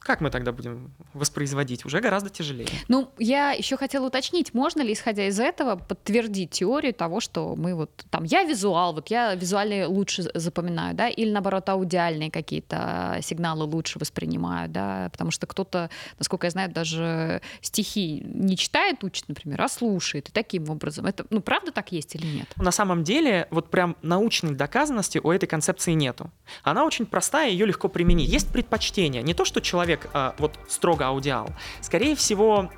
как 0.00 0.20
мы 0.20 0.30
тогда 0.30 0.52
будем 0.52 0.92
воспроизводить? 1.12 1.84
Уже 1.84 2.00
гораздо 2.00 2.30
тяжелее. 2.30 2.68
Ну, 2.88 3.10
я 3.18 3.52
еще 3.52 3.76
хотела 3.76 4.06
уточнить, 4.06 4.54
можно 4.54 4.80
ли, 4.80 4.92
исходя 4.92 5.26
из 5.26 5.38
этого, 5.38 5.76
подтвердить 5.76 6.50
теорию 6.50 6.94
того, 6.94 7.20
что 7.20 7.54
мы 7.56 7.74
вот 7.74 7.90
там, 8.10 8.24
я 8.24 8.44
визуал, 8.44 8.94
вот 8.94 9.08
я 9.08 9.34
визуальные 9.34 9.86
лучше 9.86 10.30
запоминаю, 10.34 10.94
да, 10.94 11.08
или 11.08 11.30
наоборот 11.30 11.68
аудиальные 11.68 12.30
какие-то 12.30 13.18
сигналы 13.22 13.64
лучше 13.64 13.98
воспринимаю, 13.98 14.68
да, 14.68 15.08
потому 15.12 15.30
что 15.30 15.46
кто-то, 15.46 15.90
насколько 16.18 16.46
я 16.46 16.50
знаю, 16.50 16.70
даже 16.70 17.42
стихи 17.60 18.22
не 18.24 18.56
читает, 18.56 19.04
учит, 19.04 19.28
например, 19.28 19.60
а 19.60 19.68
слушает, 19.68 20.30
и 20.30 20.32
таким 20.32 20.70
образом. 20.70 21.06
Это, 21.06 21.26
ну, 21.30 21.40
правда 21.40 21.70
так 21.70 21.92
есть 21.92 22.14
или 22.14 22.26
нет? 22.26 22.48
На 22.56 22.70
самом 22.70 23.04
деле, 23.04 23.46
вот 23.50 23.70
прям 23.70 23.96
научной 24.02 24.54
доказанности 24.54 25.18
у 25.22 25.30
этой 25.30 25.46
концепции 25.46 25.92
нету. 25.92 26.30
Она 26.62 26.84
очень 26.84 27.04
простая, 27.04 27.50
ее 27.50 27.66
легко 27.66 27.88
применить. 27.88 28.30
Есть 28.30 28.48
предпочтение. 28.52 29.22
Не 29.22 29.34
то, 29.34 29.44
что 29.44 29.60
человек 29.60 29.87
человек 29.88 30.10
а, 30.12 30.34
вот 30.38 30.58
строго 30.68 31.06
аудиал, 31.06 31.48
скорее 31.80 32.14
всего, 32.14 32.70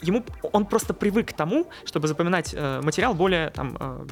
ему 0.00 0.24
он 0.52 0.66
просто 0.66 0.94
привык 0.94 1.28
к 1.28 1.32
тому, 1.32 1.66
чтобы 1.84 2.08
запоминать 2.08 2.54
э, 2.54 2.80
материал 2.82 3.14
более 3.14 3.50
там 3.50 3.76
э, 3.78 4.06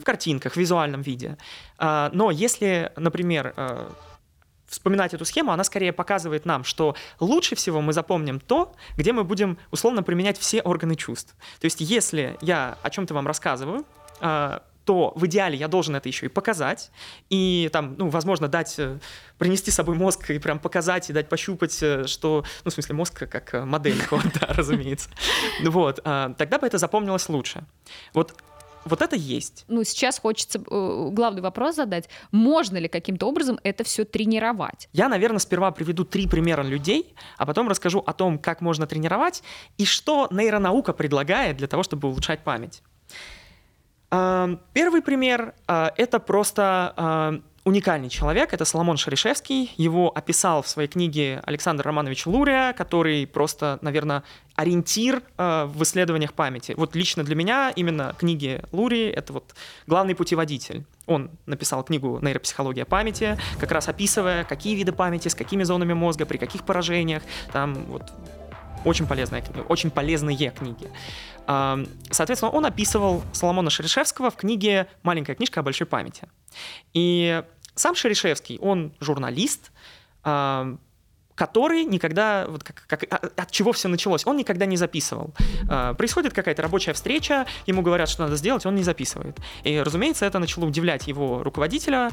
в 0.00 0.04
картинках, 0.04 0.54
в 0.54 0.56
визуальном 0.56 1.02
виде. 1.02 1.36
Э, 1.78 2.10
но 2.12 2.30
если, 2.30 2.90
например, 2.96 3.52
э, 3.56 3.88
вспоминать 4.66 5.14
эту 5.14 5.24
схему, 5.24 5.52
она 5.52 5.64
скорее 5.64 5.92
показывает 5.92 6.46
нам, 6.46 6.64
что 6.64 6.94
лучше 7.20 7.54
всего 7.54 7.80
мы 7.80 7.92
запомним 7.92 8.40
то, 8.40 8.74
где 8.96 9.12
мы 9.12 9.24
будем 9.24 9.58
условно 9.70 10.02
применять 10.02 10.38
все 10.38 10.62
органы 10.62 10.94
чувств. 10.94 11.36
То 11.60 11.66
есть, 11.66 11.80
если 11.80 12.36
я 12.40 12.76
о 12.82 12.90
чем-то 12.90 13.14
вам 13.14 13.26
рассказываю, 13.26 13.84
то 14.88 15.12
в 15.14 15.26
идеале 15.26 15.58
я 15.58 15.68
должен 15.68 15.96
это 15.96 16.08
еще 16.08 16.24
и 16.24 16.28
показать, 16.30 16.90
и 17.28 17.68
там, 17.74 17.94
ну, 17.98 18.08
возможно, 18.08 18.48
дать, 18.48 18.76
э, 18.78 18.98
принести 19.36 19.70
с 19.70 19.74
собой 19.74 19.96
мозг 19.96 20.30
и 20.30 20.38
прям 20.38 20.58
показать, 20.58 21.10
и 21.10 21.12
дать 21.12 21.28
пощупать, 21.28 21.78
э, 21.82 22.06
что, 22.06 22.42
ну, 22.64 22.70
в 22.70 22.72
смысле, 22.72 22.94
мозг 22.94 23.28
как 23.28 23.52
э, 23.52 23.66
модельку, 23.66 24.18
да, 24.40 24.46
разумеется. 24.54 25.10
Вот, 25.62 26.00
а, 26.04 26.32
тогда 26.38 26.58
бы 26.58 26.66
это 26.66 26.78
запомнилось 26.78 27.28
лучше. 27.28 27.64
Вот 28.14 28.34
вот 28.86 29.02
это 29.02 29.14
есть. 29.14 29.66
Ну, 29.68 29.84
сейчас 29.84 30.18
хочется 30.18 30.58
э, 30.58 31.08
главный 31.12 31.42
вопрос 31.42 31.76
задать. 31.76 32.08
Можно 32.32 32.78
ли 32.78 32.88
каким-то 32.88 33.26
образом 33.26 33.60
это 33.64 33.84
все 33.84 34.06
тренировать? 34.06 34.88
Я, 34.94 35.10
наверное, 35.10 35.40
сперва 35.40 35.70
приведу 35.70 36.06
три 36.06 36.26
примера 36.26 36.62
людей, 36.62 37.14
а 37.36 37.44
потом 37.44 37.68
расскажу 37.68 38.02
о 38.06 38.14
том, 38.14 38.38
как 38.38 38.62
можно 38.62 38.86
тренировать 38.86 39.42
и 39.76 39.84
что 39.84 40.28
нейронаука 40.30 40.94
предлагает 40.94 41.58
для 41.58 41.66
того, 41.66 41.82
чтобы 41.82 42.08
улучшать 42.08 42.40
память. 42.42 42.82
Первый 44.10 45.02
пример 45.02 45.54
а,— 45.66 45.92
это 45.96 46.18
просто 46.18 46.94
а, 46.96 47.40
уникальный 47.68 48.08
человек, 48.08 48.52
это 48.52 48.64
Соломон 48.64 48.96
Шаришевский. 48.96 49.72
Его 49.76 50.10
описал 50.14 50.62
в 50.62 50.68
своей 50.68 50.88
книге 50.88 51.40
Александр 51.44 51.84
Романович 51.84 52.26
Лурия, 52.26 52.72
который 52.72 53.26
просто, 53.26 53.78
наверное, 53.82 54.24
ориентир 54.56 55.22
э, 55.36 55.64
в 55.66 55.82
исследованиях 55.84 56.32
памяти. 56.32 56.74
Вот 56.76 56.96
лично 56.96 57.22
для 57.22 57.36
меня 57.36 57.72
именно 57.76 58.14
книги 58.18 58.60
Лурии— 58.72 59.08
это 59.16 59.32
вот 59.32 59.54
главный 59.86 60.16
путеводитель. 60.16 60.84
Он 61.06 61.30
написал 61.46 61.84
книгу 61.84 62.18
«Нейропсихология 62.20 62.84
памяти», 62.84 63.38
как 63.60 63.70
раз 63.70 63.88
описывая, 63.88 64.44
какие 64.44 64.74
виды 64.74 64.92
памяти, 64.92 65.28
с 65.28 65.34
какими 65.34 65.62
зонами 65.62 65.92
мозга, 65.92 66.26
при 66.26 66.38
каких 66.38 66.64
поражениях. 66.64 67.22
Там 67.52 67.84
вот 67.84 68.10
очень 68.84 69.06
книга, 69.06 69.62
очень 69.68 69.90
полезные 69.90 70.50
книги. 70.50 70.90
Соответственно, 72.10 72.50
он 72.50 72.66
описывал 72.66 73.22
Соломона 73.32 73.70
Шерешевского 73.70 74.30
в 74.30 74.36
книге 74.36 74.86
«Маленькая 75.02 75.34
книжка 75.34 75.60
о 75.60 75.62
большой 75.62 75.86
памяти». 75.86 76.28
И 76.92 77.42
сам 77.74 77.94
Шерешевский, 77.94 78.58
он 78.58 78.92
журналист, 79.00 79.70
который 81.38 81.84
никогда, 81.84 82.46
вот 82.48 82.64
как, 82.64 82.84
как, 82.86 83.04
а, 83.10 83.30
от 83.36 83.50
чего 83.52 83.72
все 83.72 83.86
началось, 83.88 84.26
он 84.26 84.36
никогда 84.36 84.66
не 84.66 84.76
записывал. 84.76 85.32
происходит 85.96 86.34
какая-то 86.34 86.62
рабочая 86.62 86.92
встреча, 86.92 87.46
ему 87.64 87.80
говорят, 87.80 88.08
что 88.08 88.24
надо 88.24 88.36
сделать, 88.36 88.66
он 88.66 88.74
не 88.74 88.82
записывает. 88.82 89.38
И, 89.62 89.78
разумеется, 89.78 90.26
это 90.26 90.40
начало 90.40 90.66
удивлять 90.66 91.06
его 91.06 91.44
руководителя. 91.44 92.10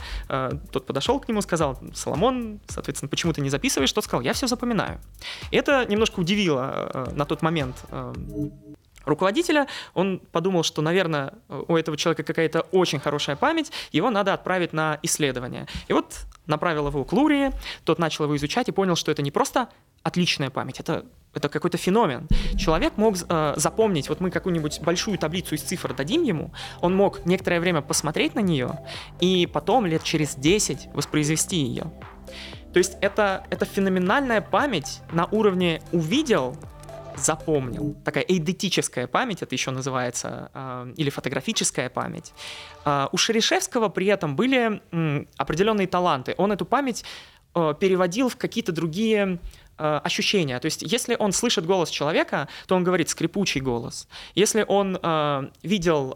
тот 0.72 0.86
подошел 0.86 1.20
к 1.20 1.28
нему, 1.28 1.42
сказал, 1.42 1.80
Соломон, 1.94 2.62
соответственно, 2.68 3.10
почему 3.10 3.34
ты 3.34 3.42
не 3.42 3.50
записываешь? 3.50 3.92
Тот 3.92 4.04
сказал, 4.04 4.22
я 4.22 4.34
все 4.34 4.46
запоминаю. 4.48 5.02
И 5.50 5.58
это 5.58 5.86
немножко 5.90 6.20
удивило 6.20 7.10
на 7.14 7.26
тот 7.26 7.42
момент 7.42 7.84
руководителя, 9.06 9.68
он 9.94 10.20
подумал, 10.32 10.64
что, 10.64 10.82
наверное, 10.82 11.34
у 11.50 11.76
этого 11.76 11.98
человека 11.98 12.24
какая-то 12.24 12.62
очень 12.72 13.00
хорошая 13.00 13.36
память, 13.36 13.72
его 13.92 14.10
надо 14.10 14.34
отправить 14.34 14.74
на 14.74 15.00
исследование. 15.04 15.68
И 15.88 15.94
вот 15.94 16.26
направил 16.48 16.88
его 16.88 17.04
к 17.04 17.14
Лурии, 17.14 17.52
тот 17.84 18.00
начал 18.00 18.26
его 18.26 18.36
изучать 18.36 18.70
и 18.70 18.72
понял, 18.72 18.96
что 18.96 19.12
это 19.12 19.22
не 19.22 19.32
просто 19.32 19.70
отличная 20.04 20.50
память, 20.50 20.80
это 20.80 21.06
это 21.36 21.50
какой-то 21.50 21.78
феномен. 21.78 22.28
Человек 22.58 22.94
мог 22.96 23.16
э, 23.18 23.54
запомнить, 23.58 24.08
вот 24.08 24.22
мы 24.22 24.32
какую-нибудь 24.32 24.80
большую 24.82 25.18
таблицу 25.18 25.56
из 25.56 25.62
цифр 25.62 25.94
дадим 25.94 26.24
ему, 26.24 26.52
он 26.80 26.96
мог 26.96 27.26
некоторое 27.26 27.60
время 27.60 27.82
посмотреть 27.82 28.36
на 28.36 28.40
нее 28.40 28.80
и 29.20 29.46
потом 29.46 29.86
лет 29.86 30.02
через 30.02 30.36
10 30.36 30.94
воспроизвести 30.94 31.58
ее. 31.58 31.92
То 32.74 32.80
есть 32.80 32.98
это, 33.02 33.46
это 33.50 33.66
феноменальная 33.66 34.42
память 34.42 35.02
на 35.12 35.26
уровне 35.26 35.82
увидел, 35.92 36.58
запомнил. 37.18 37.96
Такая 38.04 38.24
эйдетическая 38.24 39.08
память, 39.08 39.42
это 39.42 39.56
еще 39.56 39.72
называется, 39.72 40.50
э, 40.54 40.94
или 40.98 41.10
фотографическая 41.10 41.90
память. 41.90 42.34
Э, 42.86 43.08
у 43.12 43.18
Шерешевского 43.18 43.90
при 43.90 44.08
этом 44.08 44.36
были 44.36 44.82
определенные 45.38 45.88
таланты. 45.88 46.36
Он 46.38 46.52
эту 46.52 46.66
память 46.66 47.04
э, 47.54 47.74
переводил 47.80 48.30
в 48.30 48.38
какие-то 48.38 48.72
другие 48.72 49.40
ощущения. 49.78 50.58
То 50.60 50.68
есть, 50.68 50.84
если 50.84 51.18
он 51.20 51.34
слышит 51.34 51.66
голос 51.66 51.90
человека, 51.90 52.48
то 52.66 52.76
он 52.78 52.86
говорит 52.86 53.10
скрипучий 53.10 53.60
голос. 53.60 54.08
Если 54.34 54.64
он 54.66 54.98
видел 55.64 56.16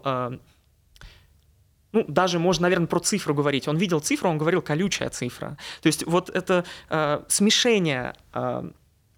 ну, 1.92 2.04
даже 2.08 2.38
можно, 2.38 2.62
наверное, 2.62 2.86
про 2.86 3.00
цифру 3.00 3.34
говорить. 3.34 3.68
Он 3.68 3.76
видел 3.76 4.00
цифру, 4.00 4.30
он 4.30 4.38
говорил 4.38 4.62
колючая 4.62 5.10
цифра. 5.10 5.56
То 5.82 5.86
есть 5.88 6.06
вот 6.06 6.30
это 6.30 6.64
э, 6.88 7.22
смешение 7.28 8.14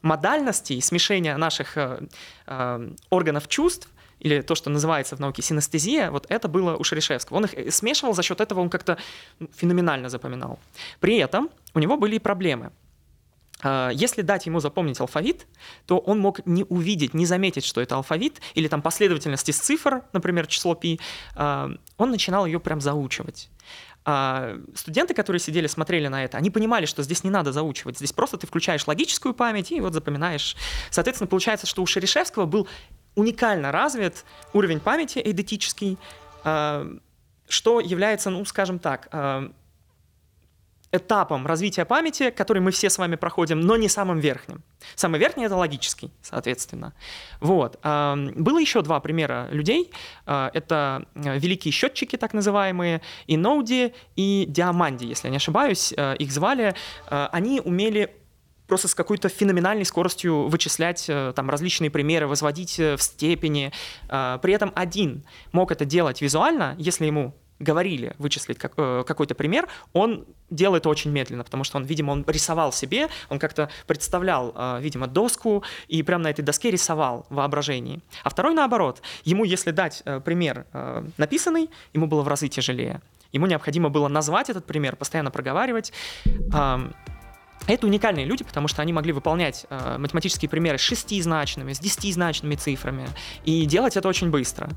модальностей, 0.02 0.82
смешение 0.82 1.36
наших 1.36 1.76
э, 1.76 2.00
э, 2.46 2.90
органов 3.10 3.48
чувств, 3.48 3.88
или 4.20 4.40
то, 4.40 4.54
что 4.54 4.70
называется 4.70 5.16
в 5.16 5.20
науке 5.20 5.42
синестезия, 5.42 6.10
вот 6.10 6.26
это 6.28 6.46
было 6.46 6.76
у 6.76 6.84
Шерешевского. 6.84 7.38
Он 7.38 7.44
их 7.44 7.54
э, 7.54 7.70
смешивал, 7.70 8.14
за 8.14 8.22
счет 8.22 8.40
этого 8.40 8.60
он 8.60 8.70
как-то 8.70 8.98
ну, 9.38 9.48
феноменально 9.54 10.08
запоминал. 10.08 10.58
При 11.00 11.16
этом 11.16 11.50
у 11.74 11.78
него 11.78 11.96
были 11.96 12.16
и 12.16 12.18
проблемы. 12.18 12.72
Если 13.92 14.22
дать 14.22 14.46
ему 14.46 14.58
запомнить 14.58 14.98
алфавит, 14.98 15.46
то 15.86 15.98
он 15.98 16.18
мог 16.18 16.44
не 16.46 16.64
увидеть, 16.64 17.14
не 17.14 17.26
заметить, 17.26 17.64
что 17.64 17.80
это 17.80 17.94
алфавит, 17.94 18.40
или 18.54 18.66
там 18.66 18.82
последовательность 18.82 19.48
из 19.48 19.56
цифр, 19.56 20.02
например, 20.12 20.48
число 20.48 20.74
пи, 20.74 20.98
он 21.36 21.78
начинал 22.10 22.44
ее 22.46 22.58
прям 22.58 22.80
заучивать. 22.80 23.50
А 24.04 24.56
студенты, 24.74 25.14
которые 25.14 25.38
сидели, 25.38 25.68
смотрели 25.68 26.08
на 26.08 26.24
это, 26.24 26.36
они 26.36 26.50
понимали, 26.50 26.86
что 26.86 27.02
здесь 27.02 27.22
не 27.22 27.30
надо 27.30 27.52
заучивать, 27.52 27.98
здесь 27.98 28.12
просто 28.12 28.36
ты 28.36 28.46
включаешь 28.48 28.86
логическую 28.86 29.32
память 29.32 29.70
и 29.70 29.80
вот 29.80 29.94
запоминаешь. 29.94 30.56
Соответственно, 30.90 31.28
получается, 31.28 31.66
что 31.66 31.82
у 31.82 31.86
Шерешевского 31.86 32.46
был 32.46 32.66
уникально 33.14 33.70
развит 33.70 34.24
уровень 34.52 34.80
памяти 34.80 35.20
эйдетический, 35.20 35.98
что 36.42 37.80
является, 37.80 38.30
ну, 38.30 38.44
скажем 38.44 38.78
так, 38.80 39.08
этапом 40.92 41.46
развития 41.46 41.84
памяти, 41.84 42.30
который 42.30 42.60
мы 42.60 42.70
все 42.70 42.90
с 42.90 42.98
вами 42.98 43.16
проходим, 43.16 43.60
но 43.60 43.76
не 43.76 43.88
самым 43.88 44.20
верхним. 44.20 44.62
Самый 44.94 45.18
верхний— 45.18 45.44
это 45.46 45.56
логический, 45.56 46.12
соответственно. 46.20 46.92
Вот. 47.40 47.80
Было 47.82 48.58
еще 48.58 48.82
два 48.82 49.00
примера 49.00 49.48
людей. 49.50 49.90
А, 50.26 50.50
это 50.52 51.06
э, 51.14 51.38
великие 51.38 51.72
счетчики, 51.72 52.16
так 52.16 52.34
называемые, 52.34 53.00
и 53.26 53.36
Ноуди, 53.36 53.94
и 54.16 54.44
Диаманди, 54.48 55.04
если 55.04 55.28
я 55.28 55.30
не 55.30 55.36
ошибаюсь, 55.38 55.94
э, 55.96 56.16
их 56.16 56.30
звали. 56.30 56.74
Э, 57.08 57.28
они 57.32 57.60
умели 57.60 58.14
просто 58.66 58.88
с 58.88 58.94
какой-то 58.94 59.28
феноменальной 59.28 59.84
скоростью 59.84 60.48
вычислять 60.48 61.10
там 61.34 61.50
различные 61.50 61.90
примеры, 61.90 62.26
возводить 62.26 62.78
в 62.78 62.98
степени. 62.98 63.70
При 64.08 64.52
этом 64.54 64.72
один 64.74 65.24
мог 65.52 65.72
это 65.72 65.84
делать 65.84 66.22
визуально, 66.22 66.74
если 66.78 67.04
ему 67.04 67.34
говорили 67.62 68.14
вычислить 68.18 68.58
как, 68.58 68.72
э, 68.76 69.04
какой-то 69.06 69.34
пример, 69.34 69.68
он 69.92 70.26
делал 70.50 70.76
это 70.76 70.88
очень 70.88 71.10
медленно, 71.10 71.44
потому 71.44 71.64
что 71.64 71.78
он, 71.78 71.84
видимо, 71.84 72.12
он 72.12 72.24
рисовал 72.26 72.72
себе, 72.72 73.08
он 73.30 73.38
как-то 73.38 73.70
представлял, 73.86 74.52
э, 74.54 74.78
видимо, 74.80 75.06
доску 75.06 75.62
и 75.88 76.02
прямо 76.02 76.24
на 76.24 76.30
этой 76.30 76.42
доске 76.42 76.70
рисовал 76.70 77.26
воображение. 77.30 78.00
А 78.24 78.30
второй 78.30 78.54
наоборот, 78.54 79.02
ему, 79.24 79.44
если 79.44 79.70
дать 79.70 80.02
э, 80.04 80.20
пример 80.20 80.66
э, 80.72 81.04
написанный, 81.16 81.70
ему 81.94 82.06
было 82.06 82.22
в 82.22 82.28
разы 82.28 82.48
тяжелее. 82.48 83.00
Ему 83.32 83.46
необходимо 83.46 83.88
было 83.88 84.08
назвать 84.08 84.50
этот 84.50 84.66
пример, 84.66 84.96
постоянно 84.96 85.30
проговаривать. 85.30 85.92
Э, 86.52 86.78
это 87.66 87.86
уникальные 87.86 88.26
люди, 88.26 88.42
потому 88.44 88.66
что 88.68 88.82
они 88.82 88.92
могли 88.92 89.12
выполнять 89.12 89.66
э, 89.70 89.96
математические 89.98 90.48
примеры 90.48 90.78
с 90.78 90.80
шестизначными, 90.80 91.72
с 91.72 91.78
десятизначными 91.78 92.56
цифрами 92.56 93.08
и 93.44 93.64
делать 93.66 93.96
это 93.96 94.08
очень 94.08 94.30
быстро. 94.30 94.68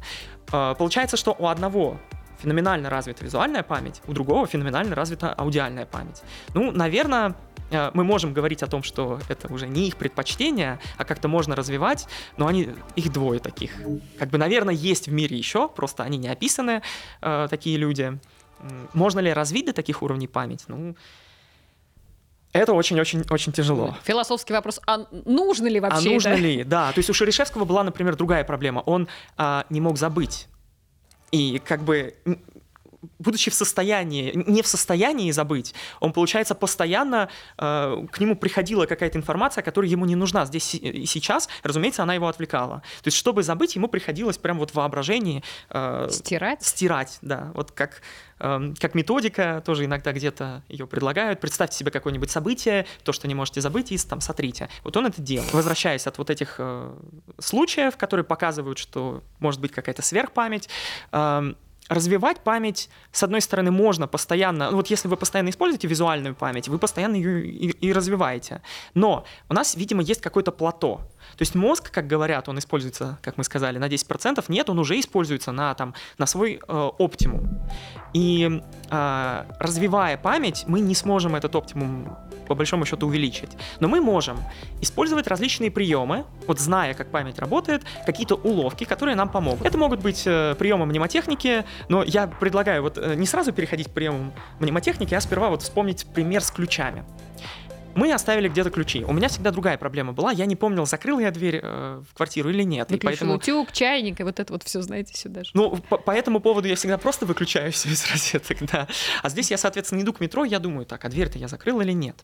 Э, 0.51 0.75
получается, 0.77 1.17
что 1.17 1.35
у 1.37 1.47
одного 1.47 1.97
феноменально 2.41 2.89
развита 2.89 3.23
визуальная 3.23 3.63
память, 3.63 4.01
у 4.07 4.13
другого 4.13 4.47
феноменально 4.47 4.95
развита 4.95 5.33
аудиальная 5.33 5.85
память. 5.85 6.21
Ну, 6.53 6.71
наверное, 6.71 7.35
э, 7.71 7.91
мы 7.93 8.03
можем 8.03 8.33
говорить 8.33 8.63
о 8.63 8.67
том, 8.67 8.83
что 8.83 9.19
это 9.29 9.51
уже 9.51 9.67
не 9.67 9.87
их 9.87 9.97
предпочтение, 9.97 10.79
а 10.97 11.05
как-то 11.05 11.27
можно 11.27 11.55
развивать, 11.55 12.07
но 12.37 12.47
они, 12.47 12.69
их 12.95 13.11
двое 13.11 13.39
таких. 13.39 13.71
Как 14.19 14.29
бы, 14.29 14.37
наверное, 14.37 14.73
есть 14.73 15.07
в 15.07 15.11
мире 15.11 15.37
еще, 15.37 15.67
просто 15.67 16.03
они 16.03 16.17
не 16.17 16.27
описаны, 16.27 16.81
э, 17.21 17.47
такие 17.49 17.77
люди. 17.77 18.17
Можно 18.93 19.19
ли 19.19 19.33
развить 19.33 19.65
до 19.65 19.73
таких 19.73 20.01
уровней 20.01 20.27
память? 20.27 20.63
Ну, 20.67 20.95
это 22.55 22.71
очень-очень-очень 22.71 23.51
тяжело. 23.51 23.97
Философский 24.05 24.53
вопрос, 24.53 24.79
а 24.87 25.07
нужно 25.25 25.67
ли 25.67 25.81
вообще 25.81 26.09
А 26.09 26.13
нужно 26.13 26.29
это? 26.29 26.41
ли, 26.41 26.63
да. 26.63 26.93
То 26.93 26.99
есть 26.99 27.09
у 27.09 27.13
Шерешевского 27.13 27.65
была, 27.65 27.83
например, 27.83 28.15
другая 28.15 28.45
проблема. 28.45 28.79
Он 28.79 29.09
а, 29.35 29.65
не 29.69 29.81
мог 29.81 29.97
забыть 29.97 30.47
и 31.31 31.59
как 31.59 31.81
бы 31.83 32.13
будучи 33.19 33.51
в 33.51 33.53
состоянии, 33.53 34.31
не 34.47 34.61
в 34.61 34.67
состоянии 34.67 35.31
забыть, 35.31 35.73
он, 35.99 36.13
получается, 36.13 36.55
постоянно 36.55 37.29
э, 37.57 38.05
к 38.11 38.19
нему 38.19 38.35
приходила 38.35 38.85
какая-то 38.85 39.17
информация, 39.17 39.61
которая 39.61 39.89
ему 39.89 40.05
не 40.05 40.15
нужна 40.15 40.45
здесь 40.45 40.75
и 40.75 41.05
сейчас, 41.05 41.49
разумеется, 41.63 42.03
она 42.03 42.13
его 42.13 42.27
отвлекала. 42.27 42.81
То 43.01 43.07
есть, 43.07 43.17
чтобы 43.17 43.43
забыть, 43.43 43.75
ему 43.75 43.87
приходилось 43.87 44.37
прям 44.37 44.59
вот 44.59 44.71
в 44.71 44.75
воображении... 44.75 45.43
Э, 45.69 46.07
стирать? 46.11 46.63
Стирать, 46.63 47.17
да. 47.21 47.51
Вот 47.53 47.71
как, 47.71 48.01
э, 48.39 48.73
как 48.79 48.95
методика, 48.95 49.61
тоже 49.65 49.85
иногда 49.85 50.11
где-то 50.11 50.63
ее 50.67 50.87
предлагают. 50.87 51.39
Представьте 51.39 51.77
себе 51.77 51.91
какое-нибудь 51.91 52.31
событие, 52.31 52.85
то, 53.03 53.11
что 53.11 53.27
не 53.27 53.35
можете 53.35 53.61
забыть, 53.61 53.91
и 53.91 53.97
там 53.97 54.21
сотрите. 54.21 54.69
Вот 54.83 54.95
он 54.97 55.05
это 55.05 55.21
делал. 55.21 55.47
Возвращаясь 55.53 56.07
от 56.07 56.17
вот 56.17 56.29
этих 56.29 56.55
э, 56.59 56.93
случаев, 57.39 57.97
которые 57.97 58.23
показывают, 58.23 58.77
что 58.77 59.23
может 59.39 59.61
быть 59.61 59.71
какая-то 59.71 60.01
сверхпамять, 60.01 60.69
э, 61.11 61.53
развивать 61.89 62.39
память, 62.39 62.89
с 63.11 63.23
одной 63.23 63.41
стороны, 63.41 63.71
можно 63.71 64.07
постоянно, 64.07 64.71
ну 64.71 64.77
вот 64.77 64.87
если 64.87 65.07
вы 65.07 65.17
постоянно 65.17 65.49
используете 65.49 65.87
визуальную 65.87 66.35
память, 66.35 66.67
вы 66.67 66.79
постоянно 66.79 67.15
ее 67.15 67.45
и, 67.45 67.69
и 67.69 67.93
развиваете. 67.93 68.61
Но 68.93 69.25
у 69.49 69.53
нас, 69.53 69.75
видимо, 69.75 70.01
есть 70.01 70.21
какое-то 70.21 70.51
плато. 70.51 71.01
То 71.31 71.41
есть 71.41 71.55
мозг, 71.55 71.91
как 71.91 72.07
говорят, 72.07 72.49
он 72.49 72.59
используется, 72.59 73.17
как 73.21 73.38
мы 73.38 73.43
сказали, 73.43 73.77
на 73.77 73.88
10%, 73.88 74.43
нет, 74.47 74.69
он 74.69 74.79
уже 74.79 74.99
используется 74.99 75.51
на, 75.51 75.73
там, 75.73 75.93
на 76.17 76.25
свой 76.25 76.59
э, 76.67 76.89
оптимум. 76.97 77.61
И 78.13 78.61
э, 78.89 79.45
развивая 79.59 80.17
память, 80.17 80.63
мы 80.67 80.79
не 80.79 80.95
сможем 80.95 81.35
этот 81.35 81.55
оптимум 81.55 82.17
по 82.47 82.55
большому 82.55 82.85
счету 82.85 83.07
увеличить. 83.07 83.51
Но 83.79 83.88
мы 83.88 84.01
можем 84.01 84.38
использовать 84.81 85.27
различные 85.27 85.71
приемы, 85.71 86.25
вот 86.47 86.59
зная, 86.59 86.93
как 86.93 87.09
память 87.11 87.39
работает, 87.39 87.83
какие-то 88.05 88.35
уловки, 88.35 88.83
которые 88.83 89.15
нам 89.15 89.29
помогут. 89.29 89.65
Это 89.65 89.77
могут 89.77 90.01
быть 90.01 90.23
э, 90.25 90.55
приемы 90.57 90.85
мнемотехники, 90.85 91.65
но 91.89 92.03
я 92.03 92.27
предлагаю 92.27 92.83
вот 92.83 92.97
э, 92.97 93.15
не 93.15 93.25
сразу 93.25 93.51
переходить 93.51 93.88
к 93.88 93.91
приемам 93.91 94.33
мнемотехники, 94.59 95.13
а 95.13 95.21
сперва 95.21 95.49
вот 95.49 95.61
вспомнить 95.61 96.05
пример 96.13 96.41
с 96.41 96.51
ключами 96.51 97.03
мы 97.95 98.12
оставили 98.12 98.49
где-то 98.49 98.69
ключи. 98.69 99.03
У 99.03 99.13
меня 99.13 99.29
всегда 99.29 99.51
другая 99.51 99.77
проблема 99.77 100.13
была. 100.13 100.31
Я 100.31 100.45
не 100.45 100.55
помнил, 100.55 100.86
закрыл 100.86 101.19
я 101.19 101.31
дверь 101.31 101.62
э, 101.63 102.03
в 102.10 102.13
квартиру 102.13 102.49
или 102.49 102.63
нет. 102.63 102.91
Выключил 102.91 103.10
и 103.10 103.12
поэтому... 103.12 103.36
утюг, 103.36 103.71
чайник, 103.71 104.19
и 104.19 104.23
вот 104.23 104.39
это 104.39 104.51
вот 104.53 104.63
все, 104.63 104.81
знаете, 104.81 105.15
сюда 105.15 105.43
же. 105.43 105.51
Ну, 105.53 105.77
по, 105.77 105.97
по 105.97 106.12
этому 106.12 106.39
поводу 106.39 106.67
я 106.67 106.75
всегда 106.75 106.97
просто 106.97 107.25
выключаю 107.25 107.71
все 107.71 107.89
из 107.89 108.05
розеток, 108.12 108.58
да. 108.71 108.88
А 109.23 109.29
здесь 109.29 109.49
я, 109.49 109.58
соответственно, 109.58 110.01
иду 110.01 110.13
к 110.13 110.19
метро, 110.19 110.43
я 110.43 110.60
думаю, 110.60 110.86
так, 110.86 111.05
а 111.05 111.10
дверь-то 111.10 111.39
я 111.39 111.47
закрыл 111.47 111.81
или 111.81 111.93
нет? 111.93 112.23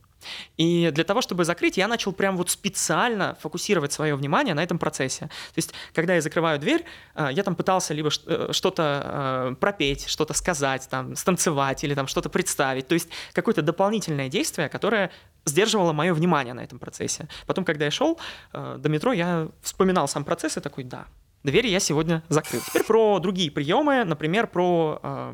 И 0.58 0.92
для 0.92 1.04
того, 1.04 1.22
чтобы 1.22 1.46
закрыть, 1.46 1.78
я 1.78 1.88
начал 1.88 2.12
прям 2.12 2.38
вот 2.38 2.50
специально 2.50 3.38
фокусировать 3.40 3.94
свое 3.94 4.16
внимание 4.16 4.54
на 4.54 4.64
этом 4.64 4.78
процессе. 4.78 5.26
То 5.26 5.58
есть, 5.58 5.74
когда 5.94 6.16
я 6.16 6.22
закрываю 6.22 6.60
дверь, 6.60 6.86
э, 7.16 7.30
я 7.32 7.44
там 7.44 7.56
пытался 7.56 7.94
либо 7.94 8.10
э, 8.26 8.50
что-то 8.52 9.52
э, 9.52 9.56
пропеть, 9.60 10.08
что-то 10.08 10.34
сказать, 10.34 10.88
там, 10.90 11.16
станцевать 11.16 11.84
или 11.84 11.96
там 11.96 12.08
что-то 12.08 12.30
представить. 12.30 12.88
То 12.88 12.94
есть, 12.94 13.10
какое-то 13.34 13.62
дополнительное 13.62 14.30
действие, 14.30 14.70
которое 14.70 15.12
сдерживало 15.46 15.94
мое 15.94 16.14
внимание 16.14 16.54
на 16.54 16.62
этом 16.62 16.80
процессе. 16.80 17.28
Потом, 17.48 17.66
когда 17.66 17.86
я 17.86 17.92
шел 17.92 18.20
э, 18.54 18.78
до 18.80 18.90
метро, 18.90 19.14
я 19.14 19.48
вспоминал 19.62 20.08
сам 20.08 20.24
процесс 20.24 20.58
и 20.58 20.60
такой, 20.60 20.84
да, 20.84 21.06
двери 21.44 21.68
я 21.68 21.80
сегодня 21.80 22.24
закрыл. 22.30 22.62
Теперь 22.62 22.84
про 22.84 23.20
другие 23.20 23.52
приемы, 23.52 24.04
например, 24.04 24.48
про 24.48 25.00
э, 25.02 25.34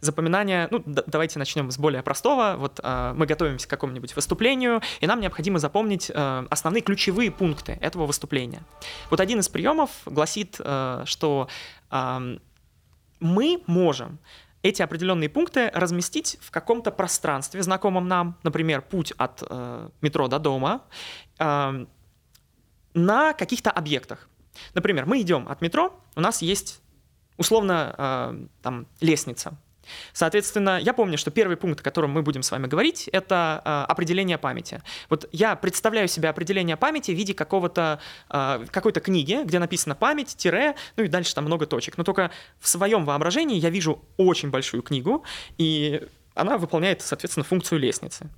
запоминание. 0.00 0.68
Ну, 0.70 0.82
д- 0.84 1.04
давайте 1.06 1.38
начнем 1.38 1.70
с 1.70 1.78
более 1.78 2.02
простого. 2.02 2.56
Вот 2.58 2.80
э, 2.82 3.12
мы 3.14 3.26
готовимся 3.26 3.66
к 3.66 3.70
какому-нибудь 3.70 4.16
выступлению, 4.16 4.80
и 5.00 5.06
нам 5.06 5.20
необходимо 5.20 5.58
запомнить 5.58 6.10
э, 6.12 6.46
основные 6.50 6.82
ключевые 6.82 7.30
пункты 7.30 7.78
этого 7.80 8.06
выступления. 8.06 8.62
Вот 9.10 9.20
один 9.20 9.40
из 9.40 9.48
приемов 9.48 9.90
гласит, 10.06 10.56
э, 10.58 11.02
что 11.04 11.48
э, 11.90 12.38
мы 13.20 13.62
можем 13.66 14.18
эти 14.68 14.82
определенные 14.82 15.28
пункты 15.28 15.70
разместить 15.74 16.38
в 16.40 16.50
каком-то 16.50 16.90
пространстве, 16.90 17.62
знакомом 17.62 18.08
нам, 18.08 18.36
например, 18.42 18.82
путь 18.82 19.12
от 19.16 19.42
э, 19.48 19.88
метро 20.00 20.28
до 20.28 20.38
дома, 20.38 20.82
э, 21.38 21.86
на 22.94 23.32
каких-то 23.34 23.70
объектах. 23.70 24.28
Например, 24.74 25.06
мы 25.06 25.20
идем 25.20 25.46
от 25.48 25.60
метро, 25.60 25.98
у 26.16 26.20
нас 26.20 26.42
есть 26.42 26.80
условно 27.36 27.94
э, 27.96 28.46
там 28.62 28.86
лестница. 29.00 29.56
Соответственно, 30.12 30.78
я 30.80 30.92
помню, 30.92 31.18
что 31.18 31.30
первый 31.30 31.56
пункт, 31.56 31.80
о 31.80 31.82
котором 31.82 32.10
мы 32.10 32.22
будем 32.22 32.42
с 32.42 32.50
вами 32.50 32.66
говорить, 32.66 33.08
это 33.12 33.62
э, 33.64 33.90
определение 33.90 34.38
памяти. 34.38 34.82
Вот 35.08 35.28
я 35.32 35.56
представляю 35.56 36.08
себе 36.08 36.28
определение 36.28 36.76
памяти 36.76 37.10
в 37.12 37.14
виде 37.14 37.34
какого-то, 37.34 38.00
э, 38.30 38.66
какой-то 38.70 39.00
книги, 39.00 39.40
где 39.44 39.58
написано 39.58 39.94
память, 39.94 40.36
тире, 40.36 40.74
ну 40.96 41.04
и 41.04 41.08
дальше 41.08 41.34
там 41.34 41.44
много 41.44 41.66
точек. 41.66 41.98
Но 41.98 42.04
только 42.04 42.30
в 42.58 42.68
своем 42.68 43.04
воображении 43.04 43.58
я 43.58 43.70
вижу 43.70 44.02
очень 44.16 44.50
большую 44.50 44.82
книгу, 44.82 45.24
и 45.58 46.02
она 46.34 46.58
выполняет, 46.58 47.02
соответственно, 47.02 47.44
функцию 47.44 47.80
лестницы. 47.80 48.28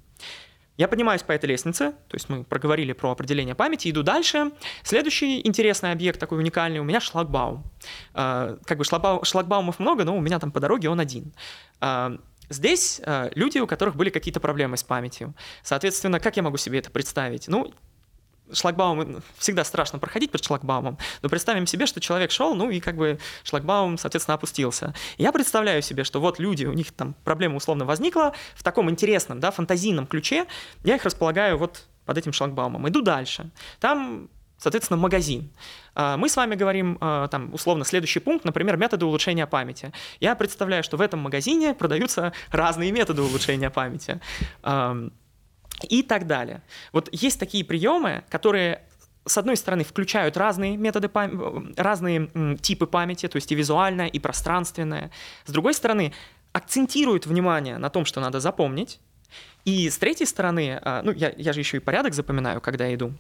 Я 0.79 0.87
поднимаюсь 0.87 1.25
по 1.25 1.33
этой 1.33 1.47
лестнице, 1.47 1.91
то 1.91 2.15
есть 2.15 2.29
мы 2.29 2.45
проговорили 2.45 2.93
про 2.93 3.11
определение 3.11 3.57
памяти, 3.57 3.91
иду 3.91 4.05
дальше. 4.05 4.53
Следующий 4.85 5.47
интересный 5.47 5.91
объект, 5.91 6.21
такой 6.21 6.39
уникальный, 6.39 6.79
у 6.79 6.85
меня 6.85 7.01
шлагбаум. 7.01 7.65
Э, 8.15 8.57
как 8.65 8.79
бы 8.79 8.85
шлагбаумов 8.85 9.81
много, 9.81 10.05
но 10.05 10.17
у 10.17 10.21
меня 10.21 10.39
там 10.39 10.53
по 10.53 10.61
дороге 10.61 10.89
он 10.89 11.01
один. 11.01 11.35
Э, 11.81 12.17
здесь 12.49 13.01
э, 13.05 13.31
люди, 13.35 13.59
у 13.59 13.67
которых 13.67 13.97
были 13.97 14.11
какие-то 14.11 14.39
проблемы 14.39 14.77
с 14.77 14.85
памятью. 14.85 15.35
Соответственно, 15.65 16.21
как 16.21 16.37
я 16.37 16.45
могу 16.45 16.57
себе 16.59 16.79
это 16.79 16.91
представить? 16.93 17.49
Ну, 17.49 17.75
шлагбаум 18.53 19.23
всегда 19.37 19.65
страшно 19.65 19.99
проходить 19.99 20.31
под 20.31 20.45
шлагбаумом, 20.45 20.99
но 21.23 21.29
представим 21.29 21.67
себе, 21.67 21.87
что 21.87 22.01
человек 22.01 22.31
шел, 22.31 22.55
ну 22.55 22.71
и 22.71 22.81
как 22.81 22.97
бы 22.97 23.19
шлагбаум, 23.45 23.99
соответственно, 23.99 24.35
опустился. 24.35 24.95
Я 25.17 25.33
представляю 25.33 25.83
себе, 25.83 26.05
что 26.05 26.21
вот 26.21 26.39
люди, 26.39 26.65
у 26.65 26.73
них 26.73 26.93
там 26.93 27.15
проблема 27.25 27.57
условно 27.57 27.85
возникла, 27.85 28.35
в 28.55 28.63
таком 28.63 28.91
интересном, 28.91 29.41
да, 29.41 29.51
фантазийном 29.51 30.07
ключе, 30.07 30.47
я 30.85 30.97
их 30.97 31.05
располагаю 31.05 31.59
вот 31.59 31.87
под 32.05 32.19
этим 32.19 32.33
шлагбаумом. 32.33 32.89
Иду 32.89 33.03
дальше. 33.03 33.51
Там 33.81 34.29
соответственно, 34.59 34.99
магазин. 34.99 35.51
А, 35.95 36.17
мы 36.17 36.29
с 36.29 36.37
вами 36.37 36.55
говорим, 36.55 36.99
а, 37.01 37.29
там, 37.29 37.55
условно, 37.55 37.85
следующий 37.85 38.21
пункт, 38.21 38.45
например, 38.45 38.77
методы 38.77 39.07
улучшения 39.07 39.47
памяти. 39.47 39.93
Я 40.21 40.35
представляю, 40.35 40.83
что 40.83 40.97
в 40.97 41.01
этом 41.01 41.21
магазине 41.21 41.75
продаются 41.75 42.33
разные 42.51 42.93
методы 42.93 43.23
улучшения 43.23 43.71
памяти 43.71 44.21
и 45.83 46.03
так 46.03 46.27
далее. 46.27 46.63
Вот 46.93 47.09
есть 47.13 47.39
такие 47.39 47.65
приемы, 47.65 48.25
которые 48.29 48.83
с 49.27 49.37
одной 49.37 49.57
стороны, 49.57 49.85
включают 49.85 50.37
разные 50.37 50.77
методы, 50.79 51.09
пам... 51.09 51.75
разные 51.77 52.57
типы 52.63 52.87
памяти, 52.87 53.29
то 53.29 53.37
есть 53.37 53.53
и 53.53 53.55
визуальная, 53.55 54.07
и 54.07 54.19
пространственная. 54.19 55.11
С 55.45 55.53
другой 55.53 55.75
стороны, 55.75 56.15
акцентируют 56.53 57.27
внимание 57.27 57.79
на 57.79 57.91
том, 57.91 58.07
что 58.07 58.21
надо 58.21 58.41
запомнить. 58.41 59.01
И 59.65 59.91
с 59.91 59.99
третьей 59.99 60.27
стороны, 60.27 60.81
а, 60.83 61.03
ну, 61.03 61.13
я, 61.13 61.33
я 61.37 61.53
же 61.53 61.61
еще 61.61 61.77
и 61.77 61.81
порядок 61.81 62.15
запоминаю, 62.15 62.61
когда 62.61 62.87
я 62.87 62.95
иду. 62.95 63.13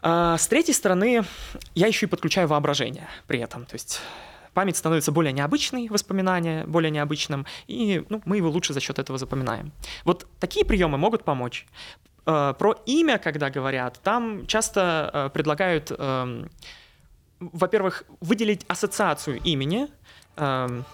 А, 0.00 0.36
с 0.38 0.46
третьей 0.46 0.74
стороны, 0.74 1.24
я 1.74 1.86
еще 1.86 2.06
и 2.06 2.08
подключаю 2.08 2.46
воображение 2.46 3.08
при 3.26 3.40
этом. 3.40 3.66
То 3.66 3.74
есть 3.74 4.00
память 4.54 4.76
становится 4.76 5.12
более 5.12 5.32
необычной, 5.32 5.88
воспоминания 5.88 6.64
более 6.64 6.90
необычным, 6.90 7.46
и 7.66 8.04
ну, 8.08 8.22
мы 8.24 8.38
его 8.38 8.48
лучше 8.48 8.72
за 8.72 8.80
счет 8.80 8.98
этого 8.98 9.18
запоминаем. 9.18 9.72
Вот 10.04 10.26
такие 10.38 10.64
приемы 10.64 10.96
могут 10.96 11.24
помочь. 11.24 11.66
Э, 12.26 12.54
про 12.58 12.76
имя, 12.86 13.18
когда 13.18 13.50
говорят, 13.50 14.00
там 14.02 14.46
часто 14.46 15.10
э, 15.12 15.30
предлагают, 15.30 15.92
эм, 15.96 16.50
во-первых, 17.38 18.04
выделить 18.20 18.64
ассоциацию 18.66 19.40
имени, 19.42 19.88
эм, 20.36 20.84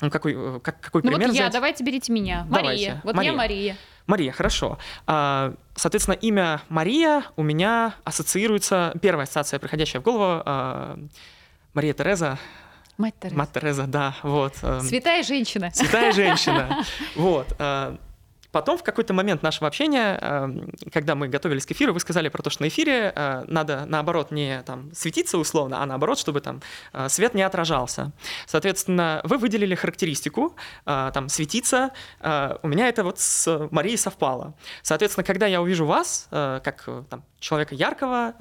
ну, 0.00 0.10
какой, 0.10 0.34
э, 0.34 0.60
как, 0.60 0.80
какой 0.80 1.02
ну 1.02 1.10
пример 1.10 1.28
вот 1.28 1.34
я, 1.34 1.42
взять? 1.42 1.52
давайте 1.52 1.84
берите 1.84 2.12
меня. 2.12 2.46
Мария. 2.48 2.62
Давайте. 2.62 3.00
Вот 3.02 3.16
Мария. 3.16 3.32
я 3.32 3.36
Мария. 3.36 3.76
Мария, 4.06 4.32
хорошо. 4.32 4.78
Соответственно, 5.06 6.14
имя 6.14 6.62
Мария 6.68 7.24
у 7.36 7.44
меня 7.44 7.94
ассоциируется, 8.02 8.92
первая 9.00 9.24
ассоциация, 9.24 9.60
приходящая 9.60 10.00
в 10.00 10.04
голову, 10.04 10.42
Мария 11.74 11.92
Тереза. 11.94 12.38
Мать 12.98 13.14
Тереза. 13.20 13.36
Мать 13.36 13.52
Тереза, 13.52 13.86
да, 13.86 14.14
вот. 14.22 14.54
Эм, 14.62 14.80
святая 14.80 15.22
женщина. 15.22 15.70
Святая 15.72 16.12
женщина, 16.12 16.84
вот. 17.16 17.46
Потом 18.52 18.78
в 18.78 18.82
какой-то 18.82 19.14
момент 19.14 19.42
нашего 19.42 19.68
общения, 19.68 20.18
эм, 20.20 20.70
когда 20.92 21.14
мы 21.14 21.28
готовились 21.28 21.66
к 21.66 21.72
эфиру, 21.72 21.92
вы 21.92 22.00
сказали 22.00 22.28
про 22.28 22.42
то, 22.42 22.50
что 22.50 22.62
на 22.62 22.68
эфире 22.68 23.12
э, 23.14 23.44
надо, 23.46 23.84
наоборот, 23.86 24.30
не 24.30 24.62
там, 24.62 24.92
светиться 24.94 25.38
условно, 25.38 25.82
а 25.82 25.86
наоборот, 25.86 26.18
чтобы 26.18 26.40
там 26.40 26.60
э, 26.92 27.08
свет 27.08 27.34
не 27.34 27.42
отражался. 27.42 28.12
Соответственно, 28.46 29.20
вы 29.24 29.38
выделили 29.38 29.74
характеристику, 29.74 30.56
э, 30.86 31.10
там, 31.14 31.28
светиться. 31.28 31.90
У 32.20 32.68
меня 32.68 32.88
это 32.88 33.04
вот 33.04 33.18
с 33.18 33.68
Марией 33.70 33.96
совпало. 33.96 34.54
Соответственно, 34.82 35.24
когда 35.24 35.46
я 35.46 35.62
увижу 35.62 35.86
вас, 35.86 36.28
как 36.30 36.88
там, 37.08 37.24
человека 37.38 37.74
яркого, 37.74 38.34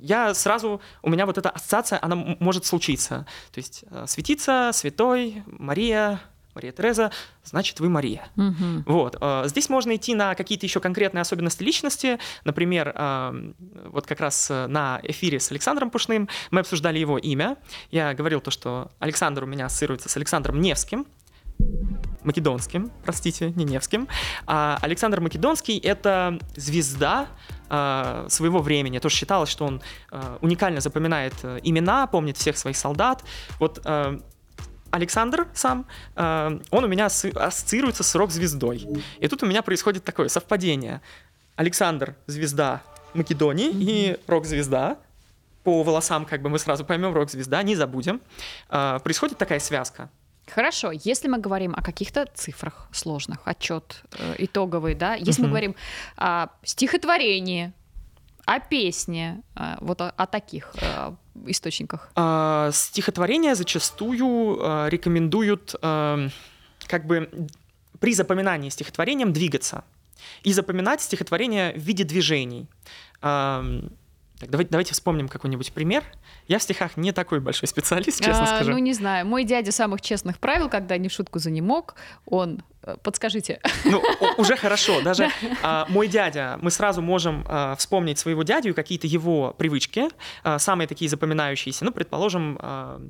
я 0.00 0.34
сразу, 0.34 0.80
у 1.02 1.10
меня 1.10 1.26
вот 1.26 1.38
эта 1.38 1.50
ассоциация, 1.50 1.98
она 2.02 2.16
может 2.16 2.66
случиться. 2.66 3.26
То 3.52 3.58
есть 3.58 3.84
светиться, 4.06 4.70
святой, 4.72 5.42
Мария, 5.46 6.20
Мария 6.54 6.72
Тереза, 6.72 7.10
значит, 7.42 7.80
вы 7.80 7.88
Мария. 7.88 8.28
Угу. 8.36 8.84
Вот. 8.86 9.16
Э, 9.20 9.42
здесь 9.46 9.68
можно 9.68 9.94
идти 9.96 10.14
на 10.14 10.34
какие-то 10.34 10.66
еще 10.66 10.80
конкретные 10.80 11.22
особенности 11.22 11.62
личности. 11.62 12.18
Например, 12.44 12.92
э, 12.94 13.52
вот 13.86 14.06
как 14.06 14.20
раз 14.20 14.50
э, 14.50 14.66
на 14.66 15.00
эфире 15.02 15.40
с 15.40 15.50
Александром 15.50 15.90
Пушным 15.90 16.28
мы 16.50 16.60
обсуждали 16.60 16.98
его 16.98 17.18
имя. 17.18 17.56
Я 17.90 18.14
говорил 18.14 18.40
то, 18.40 18.50
что 18.50 18.90
Александр 18.98 19.44
у 19.44 19.46
меня 19.46 19.66
ассоциируется 19.66 20.08
с 20.08 20.16
Александром 20.16 20.60
Невским, 20.60 21.06
Македонским, 22.22 22.90
простите, 23.04 23.50
не 23.50 23.64
Невским. 23.64 24.08
А 24.46 24.78
Александр 24.80 25.20
Македонский— 25.20 25.78
это 25.84 26.38
звезда 26.56 27.28
э, 27.68 28.26
своего 28.28 28.60
времени. 28.60 28.98
Тоже 28.98 29.16
считалось, 29.16 29.50
что 29.50 29.66
он 29.66 29.82
уникально 30.40 30.80
запоминает 30.80 31.34
э, 31.42 31.60
имена, 31.62 32.06
помнит 32.06 32.36
всех 32.36 32.56
своих 32.56 32.76
солдат. 32.76 33.24
Вот 33.58 33.80
э, 33.84 34.20
Александр 34.94 35.48
сам, 35.54 35.86
э, 36.14 36.60
он 36.70 36.84
у 36.84 36.86
меня 36.86 37.06
ассоциируется 37.06 38.04
с 38.04 38.14
рок-звездой. 38.14 38.86
И 39.18 39.26
тут 39.26 39.42
у 39.42 39.46
меня 39.46 39.62
происходит 39.62 40.04
такое 40.04 40.28
совпадение. 40.28 41.00
Александр— 41.56 42.14
звезда 42.28 42.80
Македонии 43.12 43.70
mm-hmm. 43.70 43.82
и 43.82 44.16
рок-звезда. 44.28 44.96
По 45.64 45.82
волосам 45.82 46.24
как 46.24 46.42
бы 46.42 46.48
мы 46.48 46.60
сразу 46.60 46.84
поймем 46.84 47.12
рок-звезда, 47.12 47.62
не 47.64 47.74
забудем. 47.74 48.20
Э, 48.70 49.00
происходит 49.02 49.36
такая 49.36 49.58
связка. 49.58 50.10
Хорошо, 50.46 50.92
если 50.92 51.26
мы 51.26 51.38
говорим 51.38 51.74
о 51.74 51.82
каких-то 51.82 52.28
цифрах 52.32 52.86
сложных, 52.92 53.38
отчет 53.46 54.04
э, 54.12 54.34
итоговый, 54.38 54.94
да, 54.94 55.14
если 55.14 55.42
uh-huh. 55.42 55.42
мы 55.42 55.48
говорим 55.48 55.74
о 56.16 56.48
стихотворении, 56.62 57.72
о 58.44 58.60
песне, 58.60 59.42
э, 59.56 59.76
вот 59.80 60.00
о, 60.00 60.10
о 60.10 60.26
таких 60.26 60.74
э, 60.80 61.12
источниках? 61.46 62.10
А, 62.14 62.70
стихотворения 62.72 63.54
зачастую 63.54 64.58
а, 64.60 64.88
рекомендуют 64.88 65.74
а, 65.82 66.28
как 66.86 67.06
бы 67.06 67.48
при 68.00 68.14
запоминании 68.14 68.68
стихотворением 68.68 69.32
двигаться 69.32 69.84
и 70.42 70.52
запоминать 70.52 71.00
стихотворение 71.00 71.72
в 71.74 71.78
виде 71.78 72.04
движений. 72.04 72.66
Так, 74.40 74.50
давайте, 74.50 74.70
давайте 74.70 74.92
вспомним 74.94 75.28
какой-нибудь 75.28 75.72
пример. 75.72 76.02
Я 76.48 76.58
в 76.58 76.62
стихах 76.62 76.96
не 76.96 77.12
такой 77.12 77.38
большой 77.38 77.68
специалист, 77.68 78.18
честно 78.18 78.42
а, 78.42 78.46
скажу. 78.46 78.72
Ну, 78.72 78.78
не 78.78 78.92
знаю. 78.92 79.26
Мой 79.26 79.44
дядя 79.44 79.70
самых 79.70 80.00
честных 80.00 80.40
правил, 80.40 80.68
когда 80.68 80.98
не 80.98 81.08
шутку 81.08 81.38
за 81.38 81.50
не 81.50 81.60
мог, 81.60 81.94
он... 82.26 82.62
Э, 82.82 82.96
подскажите. 83.00 83.60
Ну, 83.84 84.02
уже 84.36 84.56
хорошо. 84.56 85.00
Даже 85.04 85.30
а, 85.62 85.86
мой 85.88 86.08
дядя, 86.08 86.58
мы 86.60 86.72
сразу 86.72 87.00
можем 87.00 87.44
а, 87.48 87.76
вспомнить 87.76 88.18
своего 88.18 88.42
дядю 88.42 88.70
и 88.70 88.72
какие-то 88.72 89.06
его 89.06 89.54
привычки, 89.56 90.08
а, 90.42 90.58
самые 90.58 90.88
такие 90.88 91.08
запоминающиеся. 91.08 91.84
Ну, 91.84 91.92
предположим... 91.92 92.58
А, 92.60 93.00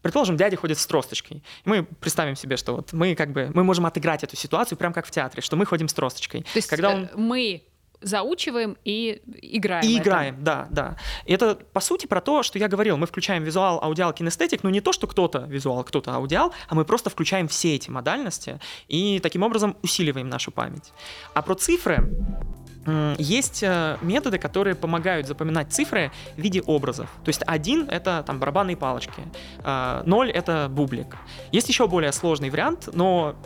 Предположим, 0.00 0.36
дядя 0.36 0.56
ходит 0.56 0.80
с 0.80 0.86
тросточкой. 0.86 1.44
И 1.64 1.68
мы 1.68 1.84
представим 1.84 2.34
себе, 2.34 2.56
что 2.56 2.74
вот 2.74 2.92
мы 2.92 3.14
как 3.14 3.30
бы 3.30 3.52
мы 3.54 3.62
можем 3.62 3.86
отыграть 3.86 4.24
эту 4.24 4.36
ситуацию 4.36 4.76
прям 4.76 4.92
как 4.92 5.06
в 5.06 5.12
театре, 5.12 5.42
что 5.42 5.54
мы 5.54 5.64
ходим 5.64 5.86
с 5.86 5.94
тросточкой. 5.94 6.42
То 6.42 6.56
есть 6.56 6.66
когда 6.66 6.90
он... 6.90 7.08
мы 7.14 7.62
заучиваем 8.02 8.76
и 8.84 9.22
играем. 9.40 9.84
И 9.84 9.94
это. 9.94 10.02
играем, 10.02 10.44
да, 10.44 10.68
да. 10.70 10.96
И 11.24 11.32
это, 11.32 11.56
по 11.72 11.80
сути, 11.80 12.06
про 12.06 12.20
то, 12.20 12.42
что 12.42 12.58
я 12.58 12.68
говорил. 12.68 12.96
Мы 12.96 13.06
включаем 13.06 13.42
визуал, 13.42 13.82
аудиал, 13.82 14.12
кинестетик, 14.12 14.62
но 14.62 14.70
не 14.70 14.80
то, 14.80 14.92
что 14.92 15.06
кто-то 15.06 15.40
визуал, 15.40 15.84
кто-то 15.84 16.14
аудиал, 16.14 16.52
а 16.68 16.74
мы 16.74 16.84
просто 16.84 17.10
включаем 17.10 17.48
все 17.48 17.74
эти 17.74 17.90
модальности 17.90 18.60
и 18.88 19.20
таким 19.20 19.42
образом 19.42 19.76
усиливаем 19.82 20.28
нашу 20.28 20.50
память. 20.50 20.92
А 21.34 21.42
про 21.42 21.54
цифры 21.54 22.08
есть 23.18 23.62
э, 23.62 23.96
методы, 24.02 24.38
которые 24.38 24.74
помогают 24.74 25.26
запоминать 25.26 25.72
цифры 25.72 26.10
в 26.36 26.40
виде 26.40 26.60
образов. 26.62 27.08
То 27.24 27.28
есть 27.28 27.42
один— 27.46 27.88
это 27.90 28.24
там 28.26 28.40
барабанные 28.40 28.76
палочки, 28.76 29.22
э, 29.62 30.02
ноль— 30.04 30.30
это 30.32 30.68
бублик. 30.68 31.16
Есть 31.52 31.68
еще 31.68 31.86
более 31.86 32.12
сложный 32.12 32.50
вариант, 32.50 32.88
но 32.92 33.36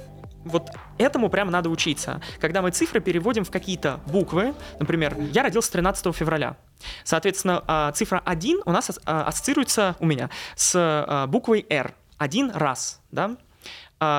вот 0.47 0.71
этому 0.99 1.29
прямо 1.29 1.51
надо 1.51 1.69
учиться. 1.69 2.21
Когда 2.41 2.63
мы 2.63 2.71
цифры 2.71 3.01
переводим 3.01 3.45
в 3.45 3.51
какие-то 3.51 4.01
буквы, 4.07 4.55
например, 4.79 5.17
я 5.33 5.43
родился 5.43 5.73
13 5.73 6.15
февраля. 6.15 6.57
Соответственно, 7.05 7.63
а, 7.67 7.93
цифра 7.93 8.23
1 8.25 8.63
у 8.65 8.73
нас 8.73 8.91
а, 9.05 9.25
ассоциируется 9.25 9.97
у 9.99 10.07
меня 10.07 10.31
с 10.55 10.73
а, 10.77 11.27
буквой 11.27 11.67
R. 11.69 11.95
Один 12.19 12.51
раз, 12.51 13.01
да? 13.11 13.37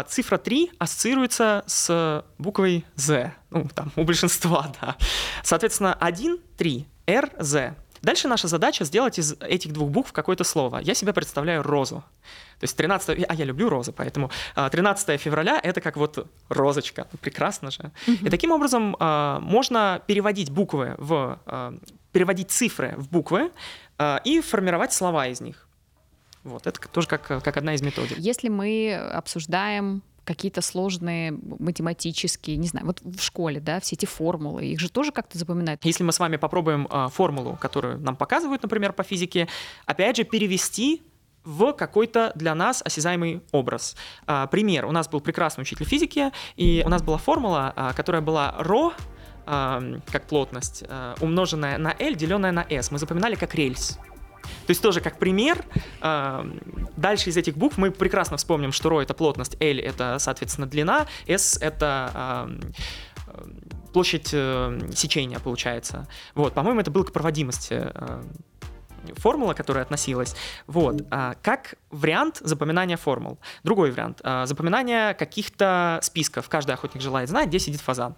цифра 0.07 0.39
3 0.39 0.71
ассоциируется 0.79 1.63
с 1.67 2.25
буквой 2.39 2.83
Z. 2.95 3.31
Ну, 3.51 3.67
там, 3.75 3.91
у 3.95 4.03
большинства, 4.05 4.73
да. 4.81 4.95
Соответственно, 5.43 5.93
1, 5.93 6.39
3, 6.57 6.87
R, 7.05 7.29
Z. 7.39 7.75
Дальше 8.07 8.29
наша 8.29 8.47
задача 8.47 8.85
сделать 8.85 9.19
из 9.19 9.35
этих 9.41 9.73
двух 9.73 9.89
букв 9.89 10.13
какое-то 10.13 10.45
слово. 10.45 10.79
Я 10.79 10.93
себя 10.93 11.11
представляю 11.11 11.61
розу. 11.61 11.95
То 12.57 12.63
есть 12.63 12.77
13... 12.77 13.25
А 13.27 13.33
я 13.33 13.45
люблю 13.45 13.69
розы, 13.69 13.91
поэтому 13.91 14.31
13 14.55 15.09
а, 15.09 15.17
февраля— 15.17 15.59
это 15.63 15.81
как 15.81 15.97
вот 15.97 16.25
розочка. 16.47 17.07
Прекрасно 17.19 17.69
же. 17.69 17.91
И 18.07 18.29
таким 18.29 18.51
образом 18.51 18.95
а, 18.99 19.41
можно 19.41 20.01
переводить 20.07 20.51
буквы 20.51 20.95
в... 20.97 21.37
А, 21.45 21.73
переводить 22.13 22.49
цифры 22.49 22.93
в 22.97 23.09
буквы 23.09 23.51
и 24.23 24.41
формировать 24.41 24.93
слова 24.93 25.27
из 25.27 25.41
них. 25.41 25.67
Вот, 26.43 26.65
это 26.65 26.79
тоже 26.87 27.07
как, 27.07 27.43
как 27.43 27.57
одна 27.57 27.73
из 27.73 27.81
методик. 27.81 28.17
Если 28.17 28.47
мы 28.47 28.95
обсуждаем 28.95 30.01
какие-то 30.27 30.61
сложные 30.61 31.31
математические, 31.31 32.57
не 32.57 32.67
знаю, 32.67 32.85
вот 32.85 32.99
в 33.01 33.21
школе, 33.21 33.61
да, 33.61 33.79
все 33.79 33.95
эти 33.95 34.05
формулы, 34.05 34.65
их 34.65 34.79
же 34.79 34.91
тоже 34.91 35.11
как-то 35.11 35.37
запоминают. 35.37 35.83
Если 35.85 36.03
мы 36.03 36.11
с 36.11 36.19
вами 36.19 36.35
попробуем 36.35 36.87
э, 36.91 37.07
формулу, 37.09 37.57
которую 37.59 37.99
нам 37.99 38.17
показывают, 38.17 38.61
например, 38.61 38.91
по 38.91 39.03
физике, 39.03 39.47
опять 39.85 40.17
же, 40.17 40.25
перевести 40.25 41.01
в 41.45 41.71
какой-то 41.71 42.33
для 42.35 42.53
нас 42.55 42.81
осязаемый 42.83 43.41
образ. 43.53 43.95
А, 44.25 44.47
пример. 44.47 44.85
У 44.85 44.91
нас 44.91 45.07
был 45.07 45.21
прекрасный 45.21 45.61
учитель 45.61 45.85
физики, 45.85 46.31
и 46.57 46.83
у 46.85 46.89
нас 46.89 47.01
была 47.01 47.17
формула, 47.17 47.71
а, 47.73 47.93
которая 47.93 48.21
была 48.21 48.53
ρ, 48.59 48.91
а, 49.45 49.81
как 50.11 50.27
плотность, 50.27 50.83
а, 50.89 51.15
умноженная 51.21 51.77
на 51.77 51.95
L, 51.97 52.15
деленная 52.15 52.51
на 52.51 52.65
S. 52.69 52.91
Мы 52.91 52.99
запоминали 52.99 53.35
как 53.35 53.55
рельс. 53.55 53.97
То 54.65 54.71
есть 54.71 54.81
тоже 54.81 55.01
как 55.01 55.19
пример, 55.19 55.63
дальше 56.01 57.29
из 57.29 57.37
этих 57.37 57.57
букв 57.57 57.77
мы 57.77 57.91
прекрасно 57.91 58.37
вспомним, 58.37 58.71
что 58.71 58.89
ρ 58.89 59.03
это 59.03 59.13
плотность, 59.13 59.57
L 59.59 59.79
это, 59.79 60.17
соответственно, 60.19 60.67
длина, 60.67 61.07
S 61.27 61.57
это 61.61 62.49
площадь 63.93 64.29
э, 64.31 64.79
сечения 64.93 65.39
получается. 65.39 66.07
Вот, 66.35 66.53
по-моему, 66.53 66.81
это 66.81 66.91
было 66.91 67.03
к 67.03 67.11
проводимости 67.11 67.73
э, 67.73 68.23
формула, 69.15 69.53
которая 69.53 69.83
относилась. 69.83 70.35
Вот. 70.67 71.03
А, 71.11 71.35
как 71.41 71.75
вариант 71.91 72.39
запоминания 72.41 72.97
формул. 72.97 73.39
Другой 73.63 73.91
вариант. 73.91 74.21
А, 74.23 74.45
запоминание 74.45 75.13
каких-то 75.13 75.99
списков. 76.01 76.49
Каждый 76.49 76.71
охотник 76.71 77.01
желает 77.01 77.29
знать, 77.29 77.47
где 77.47 77.59
сидит 77.59 77.81
фазан. 77.81 78.15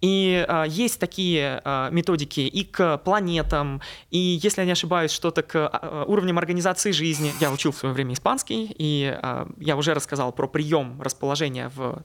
И 0.00 0.44
а, 0.48 0.64
есть 0.64 1.00
такие 1.00 1.60
а, 1.64 1.90
методики 1.90 2.40
и 2.40 2.64
к 2.64 2.98
планетам, 2.98 3.80
и, 4.10 4.18
если 4.18 4.60
я 4.60 4.66
не 4.66 4.72
ошибаюсь, 4.72 5.10
что-то 5.10 5.42
к 5.42 5.54
а, 5.56 6.04
уровням 6.06 6.38
организации 6.38 6.92
жизни. 6.92 7.32
Я 7.40 7.50
учил 7.50 7.72
в 7.72 7.76
свое 7.76 7.94
время 7.94 8.14
испанский, 8.14 8.74
и 8.78 9.18
а, 9.22 9.48
я 9.58 9.76
уже 9.76 9.94
рассказал 9.94 10.32
про 10.32 10.46
прием 10.46 11.00
расположения 11.00 11.70
в 11.74 12.02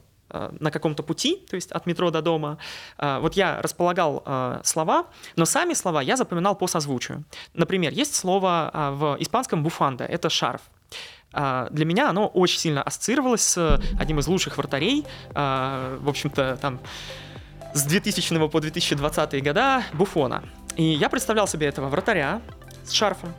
на 0.60 0.70
каком-то 0.70 1.02
пути, 1.02 1.44
то 1.48 1.56
есть 1.56 1.72
от 1.72 1.86
метро 1.86 2.10
до 2.10 2.22
дома. 2.22 2.58
Э, 2.98 3.18
вот 3.20 3.34
я 3.34 3.60
располагал 3.62 4.22
э, 4.24 4.60
слова, 4.64 5.06
но 5.36 5.44
сами 5.44 5.74
слова 5.74 6.02
я 6.02 6.16
запоминал 6.16 6.54
по 6.54 6.66
созвучию. 6.66 7.24
Например, 7.54 7.92
есть 7.92 8.14
слово 8.14 8.70
в 8.94 9.16
испанском 9.20 9.62
«буфанда»— 9.62 10.04
это 10.08 10.30
шарф. 10.30 10.62
Для 11.32 11.86
меня 11.86 12.10
оно 12.10 12.26
очень 12.26 12.58
сильно 12.58 12.82
ассоциировалось 12.82 13.42
с 13.42 13.80
одним 13.98 14.18
из 14.18 14.26
лучших 14.26 14.58
вратарей, 14.58 15.06
в 15.32 16.08
общем-то, 16.08 16.58
там, 16.60 16.78
с 17.72 17.84
2000 17.84 18.48
по 18.48 18.60
2020 18.60 19.42
года 19.42 19.82
Буфона. 19.94 20.44
И 20.76 20.84
я 20.84 21.08
представлял 21.08 21.48
себе 21.48 21.66
этого 21.66 21.88
вратаря 21.88 22.42
с 22.84 22.92
шарфом, 22.92 23.34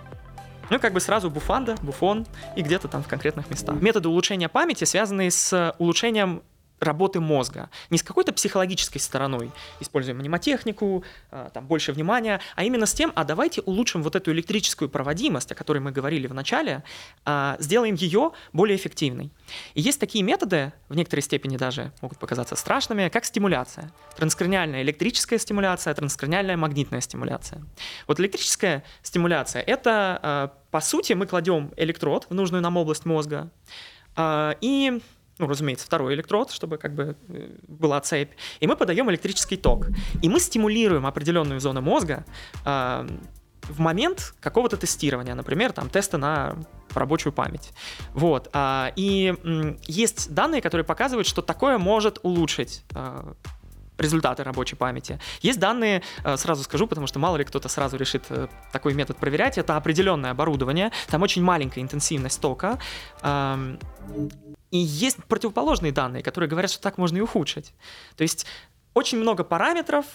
ну, 0.69 0.79
как 0.79 0.93
бы 0.93 0.99
сразу 0.99 1.29
буфанда, 1.29 1.75
буфон 1.81 2.25
и 2.55 2.61
где-то 2.61 2.87
там 2.87 3.03
в 3.03 3.07
конкретных 3.07 3.49
местах. 3.49 3.79
Методы 3.81 4.09
улучшения 4.09 4.49
памяти 4.49 4.85
связаны 4.85 5.29
с 5.29 5.75
улучшением 5.77 6.41
работы 6.84 7.19
мозга. 7.19 7.69
Не 7.89 7.97
с 7.97 8.03
какой-то 8.03 8.34
психологической 8.34 9.01
стороной, 9.01 9.51
используем 9.79 10.17
мнемотехнику, 10.17 11.03
а, 11.31 11.49
там 11.49 11.65
больше 11.67 11.93
внимания, 11.93 12.39
а 12.55 12.63
именно 12.63 12.86
с 12.86 12.93
тем, 12.93 13.11
а 13.15 13.23
давайте 13.23 13.61
улучшим 13.61 14.03
вот 14.03 14.15
эту 14.15 14.31
электрическую 14.31 14.89
проводимость, 14.89 15.51
о 15.51 15.55
которой 15.55 15.79
мы 15.79 15.91
говорили 15.91 16.27
в 16.27 16.34
начале, 16.34 16.84
а, 17.25 17.57
сделаем 17.59 17.95
ее 17.95 18.31
более 18.53 18.77
эффективной. 18.77 19.31
И 19.73 19.81
есть 19.81 19.99
такие 19.99 20.23
методы, 20.23 20.73
в 20.89 20.95
некоторой 20.95 21.21
степени 21.21 21.57
даже 21.57 21.91
могут 22.01 22.17
показаться 22.19 22.55
страшными, 22.55 23.09
как 23.09 23.25
стимуляция. 23.25 23.91
Транскраниальная 24.15 24.81
электрическая 24.81 25.39
стимуляция, 25.39 25.93
транскраниальная 25.93 26.57
магнитная 26.57 27.01
стимуляция. 27.01 27.63
Вот 28.07 28.19
электрическая 28.19 28.84
стимуляция— 29.01 29.61
это, 29.67 30.19
а, 30.21 30.53
по 30.71 30.81
сути, 30.81 31.13
мы 31.13 31.25
кладем 31.25 31.71
электрод 31.77 32.27
в 32.29 32.34
нужную 32.34 32.61
нам 32.61 32.77
область 32.77 33.05
мозга, 33.05 33.49
и 34.19 35.01
ну, 35.39 35.47
разумеется, 35.47 35.86
второй 35.86 36.13
электрод, 36.13 36.51
чтобы 36.51 36.77
как 36.77 36.93
бы 36.93 37.15
э, 37.29 37.49
была 37.67 37.99
цепь, 38.01 38.31
и 38.59 38.67
мы 38.67 38.75
подаем 38.75 39.09
электрический 39.09 39.57
ток. 39.57 39.88
И 40.21 40.29
мы 40.29 40.39
стимулируем 40.39 41.05
определенную 41.05 41.59
зону 41.59 41.81
мозга 41.81 42.25
э, 42.65 43.07
в 43.63 43.79
момент 43.79 44.36
какого-то 44.39 44.77
тестирования, 44.77 45.36
например, 45.36 45.71
там 45.71 45.89
теста 45.89 46.17
на 46.17 46.55
рабочую 46.93 47.34
память. 47.34 47.71
Вот. 48.13 48.49
Э, 48.53 48.91
и 48.95 49.34
э, 49.43 49.75
есть 49.88 50.34
данные, 50.34 50.61
которые 50.61 50.86
показывают, 50.86 51.27
что 51.27 51.41
такое 51.41 51.77
может 51.77 52.19
улучшить 52.21 52.84
э, 52.93 53.34
результаты 53.97 54.43
рабочей 54.43 54.75
памяти. 54.75 55.19
Есть 55.41 55.59
данные, 55.59 56.03
э, 56.23 56.38
сразу 56.38 56.63
скажу, 56.63 56.88
потому 56.88 57.07
что 57.07 57.19
мало 57.19 57.38
ли 57.38 57.43
кто-то 57.43 57.69
сразу 57.69 57.97
решит 57.97 58.25
э, 58.29 58.47
такой 58.71 58.93
метод 58.93 59.17
проверять, 59.17 59.57
это 59.57 59.77
определенное 59.77 60.31
оборудование, 60.31 60.91
там 61.07 61.21
очень 61.23 61.43
маленькая 61.43 61.81
интенсивность 61.81 62.39
тока, 62.39 62.77
и 64.74 64.78
есть 64.78 65.17
противоположные 65.26 65.91
данные, 65.91 66.24
которые 66.24 66.49
говорят, 66.49 66.71
что 66.71 66.82
так 66.82 66.97
можно 66.97 67.17
и 67.17 67.21
ухудшить. 67.21 67.74
То 68.17 68.24
есть 68.24 68.47
очень 68.95 69.19
много 69.19 69.43
параметров, 69.43 70.05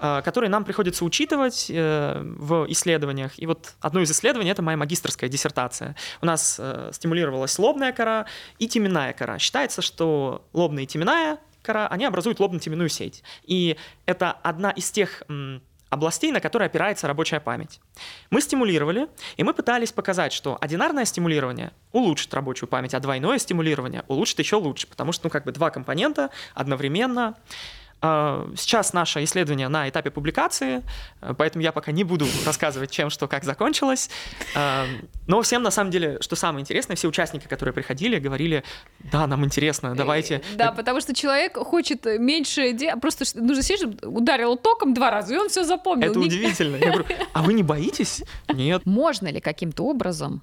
э, 0.00 0.22
которые 0.24 0.50
нам 0.50 0.64
приходится 0.64 1.04
учитывать 1.04 1.68
в 1.68 2.66
исследованиях. 2.68 3.38
И 3.38 3.46
вот 3.46 3.74
одно 3.80 4.00
из 4.00 4.10
исследований— 4.10 4.50
это 4.52 4.60
моя 4.60 4.76
магистрская 4.76 5.30
диссертация. 5.30 5.94
У 6.20 6.26
нас 6.26 6.60
стимулировалась 6.92 7.58
лобная 7.58 7.92
кора 7.92 8.26
и 8.58 8.66
теменная 8.66 9.12
кора. 9.12 9.38
Считается, 9.38 9.82
что 9.82 10.44
лобная 10.52 10.82
и 10.82 10.86
теменная 10.86 11.38
кора, 11.62 11.86
они 11.86 12.04
образуют 12.04 12.40
лобно-теменную 12.40 12.88
сеть. 12.88 13.22
И 13.44 13.76
это 14.06 14.32
одна 14.32 14.70
из 14.70 14.90
тех 14.90 15.22
областей, 15.90 16.32
на 16.32 16.40
которые 16.40 16.66
опирается 16.66 17.06
рабочая 17.06 17.40
память. 17.40 17.80
Мы 18.30 18.40
стимулировали, 18.40 19.08
и 19.36 19.42
мы 19.42 19.54
пытались 19.54 19.92
показать, 19.92 20.32
что 20.32 20.58
одинарное 20.60 21.04
стимулирование 21.04 21.72
улучшит 21.92 22.32
рабочую 22.34 22.68
память, 22.68 22.94
а 22.94 23.00
двойное 23.00 23.38
стимулирование 23.38 24.04
улучшит 24.08 24.38
еще 24.38 24.56
лучше, 24.56 24.86
потому 24.86 25.12
что, 25.12 25.26
ну, 25.26 25.30
как 25.30 25.44
бы 25.44 25.52
два 25.52 25.70
компонента 25.70 26.30
одновременно 26.54 27.36
сейчас 28.00 28.92
наше 28.92 29.24
исследование 29.24 29.68
на 29.68 29.88
этапе 29.88 30.10
публикации, 30.10 30.82
э, 31.20 31.34
поэтому 31.36 31.64
я 31.64 31.72
пока 31.72 31.90
не 31.90 32.04
буду 32.04 32.26
рассказывать, 32.46 32.90
чем, 32.90 33.10
что, 33.10 33.26
как 33.26 33.44
закончилось. 33.44 34.08
А, 34.54 34.86
но 35.26 35.42
всем, 35.42 35.62
на 35.62 35.72
самом 35.72 35.90
деле, 35.90 36.18
что 36.20 36.36
самое 36.36 36.62
интересное, 36.62 36.94
все 36.94 37.08
участники, 37.08 37.48
которые 37.48 37.72
приходили, 37.72 38.18
говорили, 38.18 38.62
да, 39.00 39.26
нам 39.26 39.44
интересно, 39.44 39.96
давайте. 39.96 40.36
Э, 40.36 40.56
да, 40.56 40.72
потому 40.72 41.00
что 41.00 41.12
человек 41.12 41.56
хочет 41.56 42.04
меньше, 42.04 42.76
просто 43.00 43.24
нужно 43.40 43.62
сесть, 43.64 43.84
ударил 44.02 44.56
током 44.56 44.94
два 44.94 45.10
раза, 45.10 45.34
и 45.34 45.36
он 45.36 45.48
все 45.48 45.64
запомнил. 45.64 46.10
Это 46.10 46.20
удивительно. 46.20 46.76
Я 46.76 46.92
говорю, 46.92 47.06
а 47.32 47.42
вы 47.42 47.52
не 47.52 47.64
боитесь? 47.64 48.22
Нет. 48.48 48.86
Можно 48.86 49.28
ли 49.28 49.40
каким-то 49.40 49.82
образом, 49.82 50.42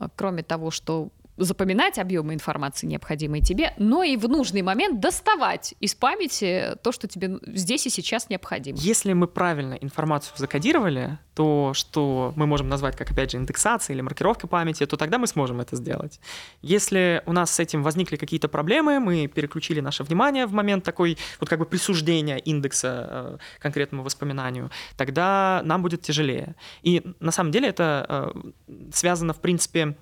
э, 0.00 0.08
кроме 0.16 0.42
того, 0.42 0.72
что 0.72 1.10
запоминать 1.40 1.98
объемы 1.98 2.34
информации, 2.34 2.86
необходимые 2.86 3.42
тебе, 3.42 3.74
но 3.78 4.02
и 4.02 4.16
в 4.16 4.28
нужный 4.28 4.62
момент 4.62 5.00
доставать 5.00 5.74
из 5.80 5.94
памяти 5.94 6.76
то, 6.82 6.92
что 6.92 7.08
тебе 7.08 7.38
здесь 7.46 7.86
и 7.86 7.90
сейчас 7.90 8.28
необходимо. 8.28 8.78
Если 8.78 9.12
мы 9.12 9.26
правильно 9.26 9.74
информацию 9.74 10.34
закодировали, 10.36 11.18
то, 11.34 11.72
что 11.74 12.32
мы 12.36 12.46
можем 12.46 12.68
назвать 12.68 12.96
как, 12.96 13.10
опять 13.10 13.30
же, 13.30 13.38
индексация 13.38 13.94
или 13.94 14.02
маркировка 14.02 14.46
памяти, 14.46 14.84
то 14.84 14.96
тогда 14.96 15.18
мы 15.18 15.26
сможем 15.26 15.60
это 15.60 15.76
сделать. 15.76 16.20
Если 16.60 17.22
у 17.24 17.32
нас 17.32 17.50
с 17.50 17.58
этим 17.58 17.82
возникли 17.82 18.16
какие-то 18.16 18.48
проблемы, 18.48 19.00
мы 19.00 19.26
переключили 19.26 19.80
наше 19.80 20.04
внимание 20.04 20.46
в 20.46 20.52
момент 20.52 20.84
такой 20.84 21.16
вот 21.40 21.48
как 21.48 21.58
бы 21.58 21.64
присуждения 21.64 22.36
индекса 22.36 23.08
э, 23.10 23.38
конкретному 23.58 24.02
воспоминанию, 24.02 24.70
тогда 24.96 25.62
нам 25.64 25.82
будет 25.82 26.02
тяжелее. 26.02 26.56
И 26.82 27.02
на 27.20 27.32
самом 27.32 27.52
деле 27.52 27.68
это 27.68 28.32
э, 28.68 28.90
связано, 28.92 29.32
в 29.32 29.40
принципе, 29.40 29.96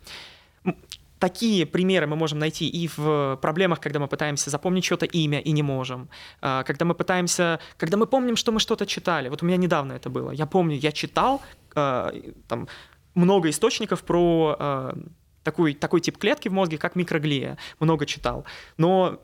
такие 1.19 1.67
примеры 1.67 2.07
мы 2.07 2.17
можем 2.17 2.39
найти 2.39 2.69
и 2.69 2.89
в 2.97 3.39
проблемах, 3.41 3.81
когда 3.81 3.99
мы 3.99 4.09
пытаемся 4.09 4.51
запомнить 4.51 4.85
что-то 4.85 5.07
имя 5.07 5.41
и 5.41 5.53
не 5.53 5.63
можем, 5.63 6.09
а, 6.41 6.63
когда 6.63 6.85
мы 6.85 6.95
пытаемся, 6.95 7.61
когда 7.77 7.97
мы 7.97 8.07
помним, 8.07 8.37
что 8.37 8.53
мы 8.53 8.61
что-то 8.61 8.87
читали. 8.87 9.29
Вот 9.29 9.43
у 9.43 9.47
меня 9.47 9.57
недавно 9.57 9.93
это 9.93 10.11
было. 10.11 10.31
Я 10.31 10.47
помню, 10.47 10.77
я 10.77 10.93
читал 10.93 11.43
а, 11.75 12.13
там 12.47 12.69
много 13.15 13.51
источников 13.51 14.03
про 14.03 14.57
а, 14.59 14.99
такой, 15.43 15.75
такой 15.75 16.01
тип 16.01 16.19
клетки 16.19 16.49
в 16.49 16.53
мозге, 16.53 16.79
как 16.79 16.97
микроглия. 16.97 17.59
Много 17.81 18.07
читал. 18.07 18.45
Но 18.77 19.21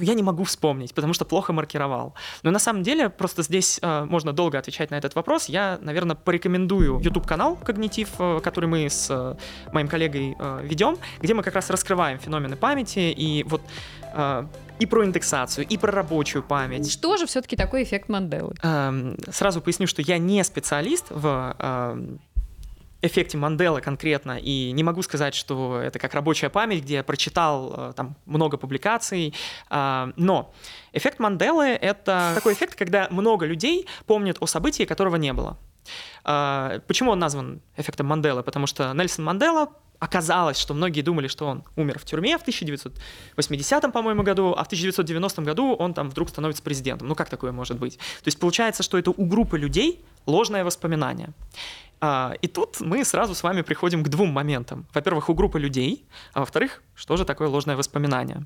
я 0.00 0.14
не 0.14 0.22
могу 0.22 0.44
вспомнить, 0.44 0.94
потому 0.94 1.12
что 1.12 1.24
плохо 1.24 1.52
маркировал. 1.52 2.14
Но 2.42 2.50
на 2.50 2.58
самом 2.58 2.82
деле 2.82 3.08
просто 3.08 3.42
здесь 3.42 3.78
э, 3.82 4.04
можно 4.04 4.32
долго 4.32 4.58
отвечать 4.58 4.90
на 4.90 4.96
этот 4.96 5.14
вопрос. 5.14 5.48
Я, 5.48 5.78
наверное, 5.80 6.16
порекомендую 6.16 7.00
YouTube-канал 7.00 7.56
«Когнитив», 7.56 8.08
э, 8.18 8.40
который 8.42 8.66
мы 8.66 8.86
с 8.88 9.08
э, 9.10 9.36
моим 9.72 9.88
коллегой 9.88 10.36
э, 10.38 10.60
ведем, 10.62 10.98
где 11.20 11.34
мы 11.34 11.42
как 11.42 11.54
раз 11.54 11.70
раскрываем 11.70 12.18
феномены 12.18 12.56
памяти 12.56 13.12
и 13.16 13.44
вот 13.44 13.62
э, 14.14 14.46
и 14.78 14.86
про 14.86 15.04
индексацию, 15.04 15.66
и 15.66 15.78
про 15.78 15.90
рабочую 15.90 16.42
память. 16.42 16.90
Что 16.90 17.16
же 17.16 17.26
все-таки 17.26 17.56
такой 17.56 17.82
эффект 17.82 18.08
Манделы? 18.08 18.54
Эм, 18.62 19.16
сразу 19.30 19.60
поясню, 19.60 19.86
что 19.86 20.02
я 20.02 20.18
не 20.18 20.44
специалист 20.44 21.06
в 21.10 21.56
э, 21.58 22.16
эффекте 23.06 23.38
Манделы 23.38 23.80
конкретно, 23.80 24.38
и 24.38 24.72
не 24.72 24.82
могу 24.82 25.02
сказать, 25.02 25.34
что 25.34 25.80
это 25.80 25.98
как 25.98 26.14
рабочая 26.14 26.50
память, 26.50 26.82
где 26.82 26.94
я 26.94 27.04
прочитал 27.04 27.74
э, 27.76 27.92
там 27.94 28.16
много 28.26 28.56
публикаций, 28.56 29.34
а, 29.68 30.12
но 30.16 30.52
эффект 30.92 31.18
Манделы— 31.18 31.66
это 31.80 32.32
такой 32.34 32.54
эффект, 32.54 32.74
когда 32.74 33.08
много 33.10 33.46
людей 33.46 33.86
помнят 34.06 34.38
о 34.40 34.46
событии, 34.46 34.84
которого 34.84 35.16
не 35.16 35.32
было. 35.32 35.58
А, 36.24 36.80
почему 36.86 37.12
он 37.12 37.18
назван 37.18 37.60
эффектом 37.76 38.06
Манделы? 38.06 38.42
Потому 38.42 38.66
что 38.66 38.92
Нельсон 38.92 39.24
Мандела 39.24 39.70
оказалось, 39.98 40.58
что 40.58 40.74
многие 40.74 41.02
думали, 41.02 41.28
что 41.28 41.46
он 41.46 41.64
умер 41.76 41.98
в 41.98 42.04
тюрьме 42.04 42.36
в 42.38 42.42
1980, 42.42 43.92
по-моему, 43.92 44.22
году, 44.22 44.54
а 44.56 44.62
в 44.64 44.66
1990 44.66 45.42
году 45.42 45.74
он 45.74 45.94
там 45.94 46.10
вдруг 46.10 46.28
становится 46.28 46.62
президентом. 46.62 47.08
Ну 47.08 47.14
как 47.14 47.30
такое 47.30 47.52
может 47.52 47.78
быть? 47.78 47.96
То 47.96 48.26
есть 48.26 48.38
получается, 48.38 48.82
что 48.82 48.98
это 48.98 49.10
у 49.10 49.24
группы 49.24 49.58
людей 49.58 50.04
ложное 50.26 50.64
воспоминание. 50.64 51.30
А, 52.00 52.34
и 52.42 52.48
тут 52.48 52.80
мы 52.80 53.04
сразу 53.04 53.34
с 53.34 53.42
вами 53.42 53.62
приходим 53.62 54.04
к 54.04 54.08
двум 54.08 54.30
моментам. 54.30 54.86
Во-первых, 54.92 55.28
у 55.28 55.34
группы 55.34 55.58
людей, 55.58 56.06
а 56.34 56.40
во-вторых, 56.40 56.82
что 56.94 57.16
же 57.16 57.24
такое 57.24 57.48
ложное 57.48 57.76
воспоминание? 57.76 58.44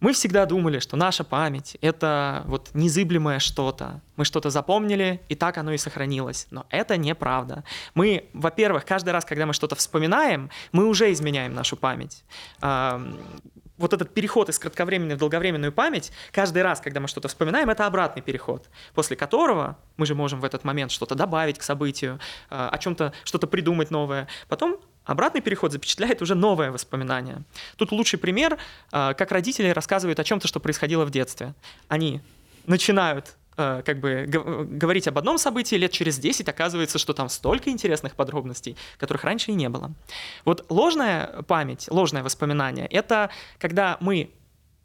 Мы 0.00 0.12
всегда 0.12 0.46
думали, 0.46 0.78
что 0.78 0.96
наша 0.96 1.24
память— 1.24 1.76
это 1.80 2.44
вот 2.46 2.70
незыблемое 2.72 3.40
что-то. 3.40 4.00
Мы 4.16 4.24
что-то 4.24 4.48
запомнили, 4.48 5.20
и 5.28 5.34
так 5.34 5.58
оно 5.58 5.72
и 5.72 5.78
сохранилось. 5.78 6.46
Но 6.50 6.66
это 6.70 6.96
неправда. 6.96 7.64
Мы, 7.94 8.30
во-первых, 8.32 8.84
каждый 8.84 9.10
раз, 9.10 9.24
когда 9.24 9.44
мы 9.46 9.54
что-то 9.54 9.74
вспоминаем, 9.74 10.50
мы 10.70 10.86
уже 10.86 11.12
изменяем 11.12 11.52
нашу 11.54 11.76
память 11.76 12.24
вот 13.78 13.92
этот 13.92 14.12
переход 14.12 14.48
из 14.48 14.58
кратковременной 14.58 15.14
в 15.14 15.18
долговременную 15.18 15.72
память, 15.72 16.12
каждый 16.32 16.62
раз, 16.62 16.80
когда 16.80 17.00
мы 17.00 17.08
что-то 17.08 17.28
вспоминаем, 17.28 17.70
это 17.70 17.86
обратный 17.86 18.22
переход, 18.22 18.68
после 18.94 19.16
которого 19.16 19.78
мы 19.96 20.06
же 20.06 20.14
можем 20.14 20.40
в 20.40 20.44
этот 20.44 20.64
момент 20.64 20.90
что-то 20.90 21.14
добавить 21.14 21.58
к 21.58 21.62
событию, 21.62 22.18
э, 22.50 22.68
о 22.70 22.76
чем-то 22.78 23.12
что-то 23.24 23.46
придумать 23.46 23.90
новое. 23.90 24.28
Потом 24.48 24.78
обратный 25.04 25.40
переход 25.40 25.72
запечатляет 25.72 26.20
уже 26.20 26.34
новое 26.34 26.70
воспоминание. 26.70 27.42
Тут 27.76 27.92
лучший 27.92 28.18
пример, 28.18 28.58
э, 28.92 29.14
как 29.14 29.32
родители 29.32 29.68
рассказывают 29.70 30.18
о 30.18 30.24
чем-то, 30.24 30.46
что 30.48 30.60
происходило 30.60 31.04
в 31.04 31.10
детстве. 31.10 31.54
Они 31.88 32.20
начинают 32.66 33.37
как 33.58 33.98
бы 33.98 34.24
говорить 34.28 35.08
об 35.08 35.18
одном 35.18 35.36
событии, 35.36 35.74
лет 35.74 35.90
через 35.90 36.18
10 36.18 36.48
оказывается, 36.48 36.98
что 36.98 37.12
там 37.12 37.28
столько 37.28 37.70
интересных 37.70 38.14
подробностей, 38.14 38.76
которых 38.98 39.24
раньше 39.24 39.50
и 39.50 39.54
не 39.54 39.68
было. 39.68 39.90
Вот 40.44 40.64
ложная 40.68 41.42
память, 41.42 41.88
ложное 41.90 42.22
воспоминание— 42.22 42.86
это 42.90 43.30
когда 43.58 43.96
мы, 44.00 44.30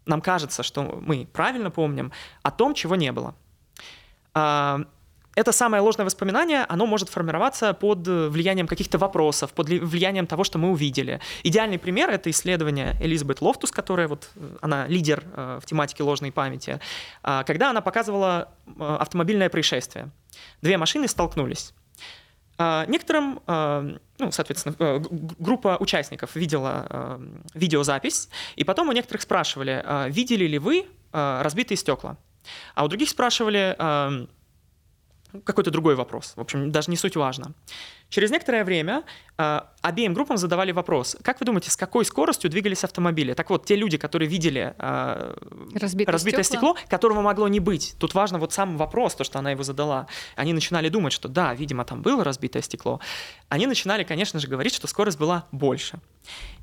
нам 0.08 0.22
кажется, 0.22 0.64
что 0.64 0.82
мы 0.82 1.28
правильно 1.32 1.70
помним 1.70 2.12
о 2.42 2.50
том, 2.50 2.74
чего 2.74 2.96
не 2.96 3.12
было. 3.12 3.36
А, 5.36 5.40
это 5.40 5.52
самое 5.52 5.82
ложное 5.82 6.06
воспоминание, 6.06 6.66
оно 6.70 6.86
может 6.86 7.10
формироваться 7.10 7.74
под 7.74 8.08
влиянием 8.08 8.68
каких-то 8.68 8.98
вопросов, 8.98 9.52
под 9.54 9.70
влиянием 9.70 10.28
того, 10.28 10.44
что 10.44 10.58
мы 10.58 10.72
увидели. 10.72 11.20
Идеальный 11.44 11.78
пример— 11.78 12.10
это 12.12 12.30
исследование 12.30 12.96
Элизабет 13.02 13.42
Лофтус, 13.42 13.72
которая 13.72 14.08
вот, 14.08 14.30
э, 14.36 14.58
она 14.62 14.88
лидер 14.88 15.24
э, 15.36 15.60
в 15.62 15.66
тематике 15.66 16.04
ложной 16.04 16.32
памяти, 16.32 16.80
а, 17.24 17.44
когда 17.44 17.70
она 17.70 17.82
показывала 17.82 18.50
э, 18.66 18.98
автомобильное 19.00 19.50
происшествие. 19.50 20.10
Две 20.62 20.78
машины 20.78 21.08
столкнулись. 21.08 21.74
А, 22.58 22.86
некоторым, 22.88 23.42
ну, 23.48 24.32
соответственно, 24.32 24.76
группа 25.40 25.78
участников 25.80 26.36
видела 26.36 27.20
видеозапись, 27.56 28.30
и 28.56 28.64
потом 28.64 28.90
у 28.90 28.92
некоторых 28.92 29.24
спрашивали, 29.24 29.84
видели 30.12 30.46
ли 30.46 30.60
вы 30.60 30.86
разбитые 31.12 31.78
стекла, 31.78 32.18
а 32.76 32.86
у 32.86 32.88
других 32.88 33.10
спрашивали, 33.10 33.76
какой-то 35.46 35.72
другой 35.72 35.96
вопрос. 35.96 36.34
В 36.36 36.42
общем, 36.42 36.72
даже 36.72 36.92
не 36.92 36.98
суть 36.98 37.16
важно. 37.16 37.54
Через 38.10 38.30
некоторое 38.30 38.64
время 38.64 39.04
э, 39.38 39.62
обеим 39.82 40.14
группам 40.14 40.38
задавали 40.38 40.72
вопрос, 40.72 41.18
как 41.24 41.40
вы 41.40 41.46
думаете, 41.48 41.72
с 41.72 41.76
какой 41.76 42.06
скоростью 42.06 42.50
двигались 42.50 42.84
автомобили? 42.84 43.34
Так 43.34 43.50
вот, 43.50 43.66
те 43.66 43.76
люди, 43.76 43.98
которые 43.98 44.30
видели 44.30 44.76
э, 44.78 45.36
разбитое, 45.74 46.14
разбитое 46.14 46.44
стекло, 46.44 46.76
которого 46.90 47.22
могло 47.22 47.48
не 47.48 47.60
быть, 47.60 47.96
тут 48.00 48.14
важно 48.14 48.38
вот 48.38 48.54
сам 48.54 48.78
вопрос, 48.78 49.16
то, 49.16 49.24
что 49.24 49.40
она 49.40 49.52
его 49.52 49.64
задала, 49.64 50.08
они 50.36 50.54
начинали 50.54 50.90
думать, 50.90 51.14
что 51.14 51.28
да, 51.28 51.56
видимо, 51.56 51.86
там 51.86 52.04
было 52.04 52.24
разбитое 52.24 52.62
стекло, 52.62 53.00
они 53.50 53.66
начинали, 53.66 54.04
конечно 54.04 54.40
же, 54.40 54.48
говорить, 54.48 54.76
что 54.76 54.88
скорость 54.88 55.18
была 55.18 55.46
больше. 55.52 56.00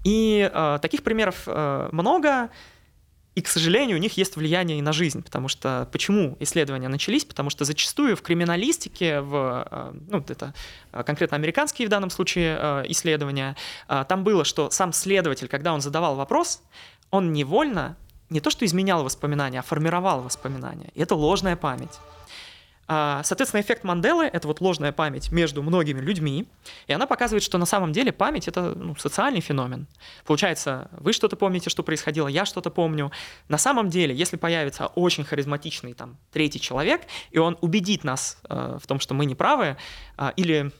И 0.05 0.49
э, 0.53 0.79
таких 0.81 1.03
примеров 1.03 1.43
э, 1.47 1.89
много. 1.93 2.51
И, 3.41 3.43
к 3.43 3.49
сожалению, 3.49 3.97
у 3.97 4.01
них 4.01 4.18
есть 4.18 4.36
влияние 4.36 4.80
и 4.80 4.82
на 4.82 4.93
жизнь, 4.93 5.22
потому 5.22 5.49
что 5.49 5.88
почему 5.93 6.36
исследования 6.41 6.88
начались? 6.88 7.24
Потому 7.24 7.49
что 7.49 7.64
зачастую 7.64 8.14
в 8.14 8.20
криминалистике, 8.20 9.22
в, 9.22 9.66
э, 9.70 9.93
ну, 10.11 10.18
это 10.18 10.53
э, 10.93 11.03
конкретно 11.05 11.38
американские 11.38 11.88
в 11.88 11.91
данном 11.91 12.11
случае 12.11 12.59
э, 12.61 12.84
исследования, 12.88 13.57
там 14.09 14.24
было, 14.24 14.45
что 14.45 14.68
сам 14.68 14.93
следователь, 14.93 15.49
когда 15.49 15.72
он 15.72 15.80
задавал 15.80 16.16
вопрос, 16.16 16.61
он 17.11 17.32
невольно 17.32 17.97
не 18.28 18.41
то 18.41 18.51
что 18.51 18.66
изменял 18.66 19.05
воспоминания, 19.05 19.61
а 19.61 19.62
формировал 19.62 20.20
воспоминания. 20.20 20.91
И 20.95 21.01
это 21.01 21.14
ложная 21.14 21.57
память. 21.57 21.99
А, 22.93 23.22
соответственно, 23.22 23.61
эффект 23.61 23.84
Манделы— 23.84 24.24
это 24.32 24.49
вот 24.49 24.61
ложная 24.61 24.91
память 24.91 25.30
между 25.30 25.62
многими 25.62 26.01
людьми, 26.01 26.49
и 26.88 26.93
она 26.93 27.07
показывает, 27.07 27.45
что 27.45 27.57
на 27.57 27.64
самом 27.64 27.93
деле 27.93 28.11
память— 28.11 28.49
это 28.49 28.74
ну, 28.74 28.97
социальный 28.97 29.41
феномен. 29.41 29.86
Получается, 30.26 30.91
вы 30.99 31.12
что-то 31.12 31.36
помните, 31.36 31.70
что 31.70 31.84
происходило, 31.84 32.26
я 32.26 32.45
что-то 32.45 32.68
помню. 32.70 33.12
На 33.47 33.59
самом 33.59 33.91
деле, 33.91 34.12
если 34.12 34.36
появится 34.36 34.88
очень 34.88 35.22
харизматичный 35.22 35.95
там 35.95 36.16
третий 36.32 36.59
человек, 36.59 37.03
и 37.30 37.38
он 37.38 37.57
убедит 37.61 38.03
нас 38.03 38.38
э, 38.49 38.78
в 38.82 38.86
том, 38.88 38.99
что 38.99 39.14
мы 39.14 39.24
не 39.24 39.36
правы, 39.36 39.76
э, 40.18 40.32
или 40.34 40.72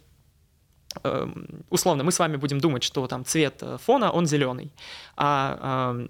э, 1.04 1.28
условно, 1.68 2.02
мы 2.02 2.11
с 2.11 2.18
вами 2.18 2.34
будем 2.38 2.58
думать, 2.58 2.82
что 2.82 3.06
там 3.06 3.24
цвет 3.24 3.62
э, 3.62 3.78
фона, 3.80 4.11
он 4.11 4.26
зеленый, 4.26 4.72
а 5.16 5.94
э, 5.96 6.08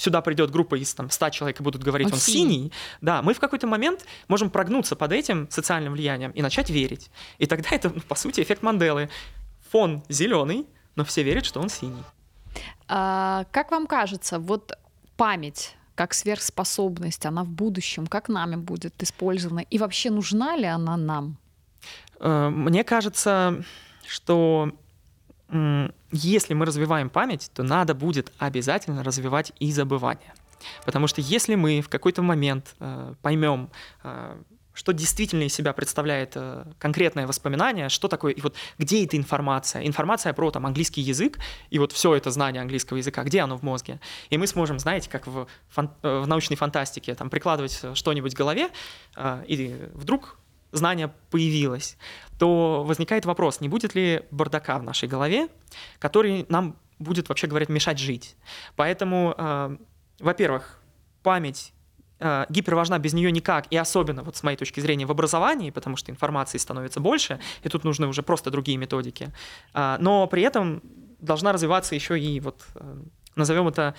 сюда 0.00 0.22
придет 0.22 0.50
группа 0.50 0.76
из 0.76 0.94
там, 0.94 1.10
100 1.10 1.30
человек 1.30 1.60
и 1.60 1.62
будут 1.62 1.82
говорить, 1.82 2.08
он, 2.08 2.14
он 2.14 2.18
синий. 2.18 2.42
синий, 2.42 2.72
да, 3.02 3.20
мы 3.22 3.34
в 3.34 3.40
какой-то 3.40 3.66
момент 3.66 4.06
можем 4.28 4.50
прогнуться 4.50 4.96
под 4.96 5.12
этим 5.12 5.48
социальным 5.50 5.92
влиянием 5.92 6.30
и 6.30 6.42
начать 6.42 6.70
верить. 6.70 7.10
И 7.38 7.46
тогда 7.46 7.68
это, 7.72 7.90
ну, 7.90 8.00
по 8.00 8.14
сути, 8.14 8.40
эффект 8.40 8.62
Манделы. 8.62 9.10
Фон 9.70 10.02
зеленый, 10.08 10.66
но 10.96 11.04
все 11.04 11.22
верят, 11.22 11.44
что 11.44 11.60
он 11.60 11.68
синий. 11.68 12.02
А, 12.88 13.44
как 13.52 13.70
вам 13.70 13.86
кажется, 13.86 14.38
вот 14.38 14.72
память 15.16 15.76
как 15.94 16.14
сверхспособность, 16.14 17.26
она 17.26 17.44
в 17.44 17.48
будущем, 17.48 18.06
как 18.06 18.30
нами 18.30 18.56
будет 18.56 19.02
использована? 19.02 19.60
И 19.60 19.78
вообще 19.78 20.10
нужна 20.10 20.56
ли 20.56 20.64
она 20.64 20.96
нам? 20.96 21.36
Э, 22.20 22.48
мне 22.48 22.84
кажется, 22.84 23.62
что 24.06 24.70
если 26.12 26.54
мы 26.54 26.66
развиваем 26.66 27.10
память, 27.10 27.50
то 27.54 27.62
надо 27.62 27.94
будет 27.94 28.32
обязательно 28.38 29.02
развивать 29.02 29.52
и 29.58 29.72
забывание. 29.72 30.34
Потому 30.84 31.06
что 31.06 31.20
если 31.20 31.54
мы 31.54 31.80
в 31.80 31.88
какой-то 31.88 32.22
момент 32.22 32.74
э, 32.80 33.14
поймем, 33.22 33.70
э, 34.02 34.36
что 34.72 34.92
действительно 34.92 35.42
из 35.42 35.54
себя 35.54 35.72
представляет 35.72 36.32
э, 36.36 36.64
конкретное 36.78 37.26
воспоминание, 37.26 37.88
что 37.88 38.08
такое, 38.08 38.32
и 38.32 38.40
вот 38.40 38.54
где 38.78 39.04
эта 39.04 39.16
информация, 39.16 39.86
информация 39.86 40.32
про 40.32 40.50
там 40.50 40.66
английский 40.66 41.00
язык, 41.00 41.38
и 41.70 41.78
вот 41.78 41.92
все 41.92 42.14
это 42.14 42.30
знание 42.30 42.62
английского 42.62 42.98
языка, 42.98 43.22
где 43.24 43.40
оно 43.40 43.58
в 43.58 43.62
мозге, 43.62 44.00
и 44.30 44.38
мы 44.38 44.46
сможем, 44.46 44.78
знаете, 44.78 45.10
как 45.10 45.26
в, 45.26 45.46
фан- 45.74 45.90
э, 46.02 46.20
в 46.20 46.26
научной 46.26 46.56
фантастике, 46.56 47.14
там 47.14 47.30
прикладывать 47.30 47.82
что-нибудь 47.94 48.34
в 48.34 48.36
голове, 48.36 48.70
э, 49.16 49.44
и 49.46 49.88
вдруг 49.94 50.38
знание 50.72 51.12
появилось, 51.30 51.96
то 52.38 52.84
возникает 52.84 53.24
вопрос, 53.26 53.60
не 53.60 53.68
будет 53.68 53.94
ли 53.94 54.22
бардака 54.30 54.78
в 54.78 54.82
нашей 54.82 55.08
голове, 55.08 55.48
который 55.98 56.46
нам 56.48 56.76
будет, 56.98 57.28
вообще 57.28 57.46
говоря, 57.46 57.66
мешать 57.68 57.98
жить. 57.98 58.36
Поэтому, 58.76 59.34
э, 59.36 59.76
во-первых, 60.20 60.80
память 61.22 61.72
э, 62.20 62.46
гиперважна, 62.50 62.98
без 62.98 63.14
нее 63.14 63.32
никак, 63.32 63.66
и 63.70 63.76
особенно, 63.76 64.22
вот 64.22 64.36
с 64.36 64.42
моей 64.42 64.56
точки 64.56 64.80
зрения, 64.80 65.06
в 65.06 65.10
образовании, 65.10 65.70
потому 65.70 65.96
что 65.96 66.12
информации 66.12 66.58
становится 66.58 67.00
больше, 67.00 67.40
и 67.62 67.68
тут 67.68 67.84
нужны 67.84 68.06
уже 68.06 68.22
просто 68.22 68.50
другие 68.50 68.78
методики. 68.78 69.32
Э, 69.74 69.96
но 69.98 70.26
при 70.26 70.42
этом 70.42 70.82
должна 71.20 71.52
развиваться 71.52 71.94
еще 71.94 72.18
и, 72.18 72.40
вот, 72.40 72.62
э, 72.74 72.96
назовем 73.36 73.68
это, 73.68 73.94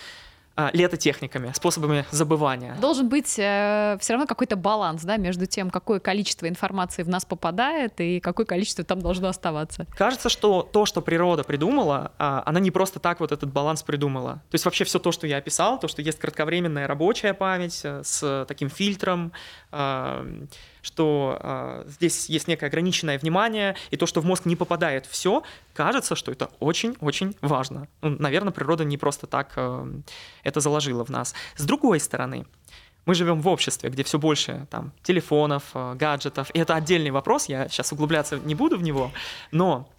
летотехниками, 0.74 1.52
способами 1.54 2.06
забывания. 2.12 2.76
Должен 2.80 3.10
быть 3.10 3.40
э, 3.40 3.98
все 4.00 4.14
равно 4.14 4.28
какой-то 4.28 4.56
баланс, 4.56 5.04
да, 5.04 5.18
между 5.18 5.46
тем, 5.46 5.70
какое 5.70 6.00
количество 6.00 6.48
информации 6.48 7.04
в 7.04 7.10
нас 7.10 7.26
попадает 7.26 8.00
и 8.00 8.20
какое 8.20 8.46
количество 8.46 8.84
там 8.84 9.02
должно 9.02 9.30
оставаться. 9.30 9.88
Кажется, 9.98 10.30
что 10.30 10.62
то, 10.62 10.86
что 10.86 11.02
природа 11.02 11.44
придумала, 11.44 12.12
а, 12.18 12.44
она 12.46 12.60
не 12.60 12.72
просто 12.72 13.00
так 13.00 13.20
вот 13.20 13.32
этот 13.32 13.52
баланс 13.52 13.84
придумала. 13.84 14.42
То 14.50 14.56
есть 14.56 14.66
вообще 14.66 14.84
все 14.84 15.00
то, 15.00 15.12
что 15.12 15.28
я 15.28 15.38
описал, 15.38 15.80
то, 15.80 15.88
что 15.88 16.02
есть 16.02 16.20
кратковременная 16.20 16.88
рабочая 16.88 17.34
память 17.34 17.82
э, 17.84 18.02
с 18.04 18.46
таким 18.48 18.70
фильтром, 18.70 19.32
а, 19.72 20.26
что 20.82 21.38
э, 21.40 21.84
здесь 21.88 22.30
есть 22.30 22.48
некое 22.48 22.68
ограниченное 22.68 23.20
внимание, 23.20 23.76
и 23.92 23.98
то, 23.98 24.06
что 24.06 24.22
в 24.22 24.26
мозг 24.26 24.46
не 24.46 24.56
попадает 24.56 25.06
все, 25.06 25.44
кажется, 25.74 26.16
что 26.16 26.32
это 26.32 26.50
очень-очень 26.60 27.36
важно. 27.42 27.88
Ну, 28.02 28.16
наверное, 28.20 28.52
природа 28.52 28.84
не 28.84 28.98
просто 28.98 29.28
так 29.28 29.54
э, 29.56 29.88
это 30.44 30.60
заложила 30.60 31.06
в 31.06 31.10
нас. 31.10 31.34
С 31.56 31.66
другой 31.66 32.00
стороны, 32.00 32.46
мы 33.06 33.16
живем 33.16 33.42
в 33.42 33.48
обществе, 33.48 33.90
где 33.90 34.04
все 34.04 34.20
больше 34.20 34.68
там 34.70 34.92
телефонов, 35.04 35.64
э, 35.74 35.96
гаджетов, 35.96 36.50
и 36.54 36.60
это 36.60 36.76
отдельный 36.76 37.12
вопрос, 37.12 37.50
я 37.50 37.68
сейчас 37.68 37.92
углубляться 37.92 38.40
не 38.40 38.56
буду 38.56 38.78
в 38.78 38.84
него, 38.84 39.12
но 39.52 39.90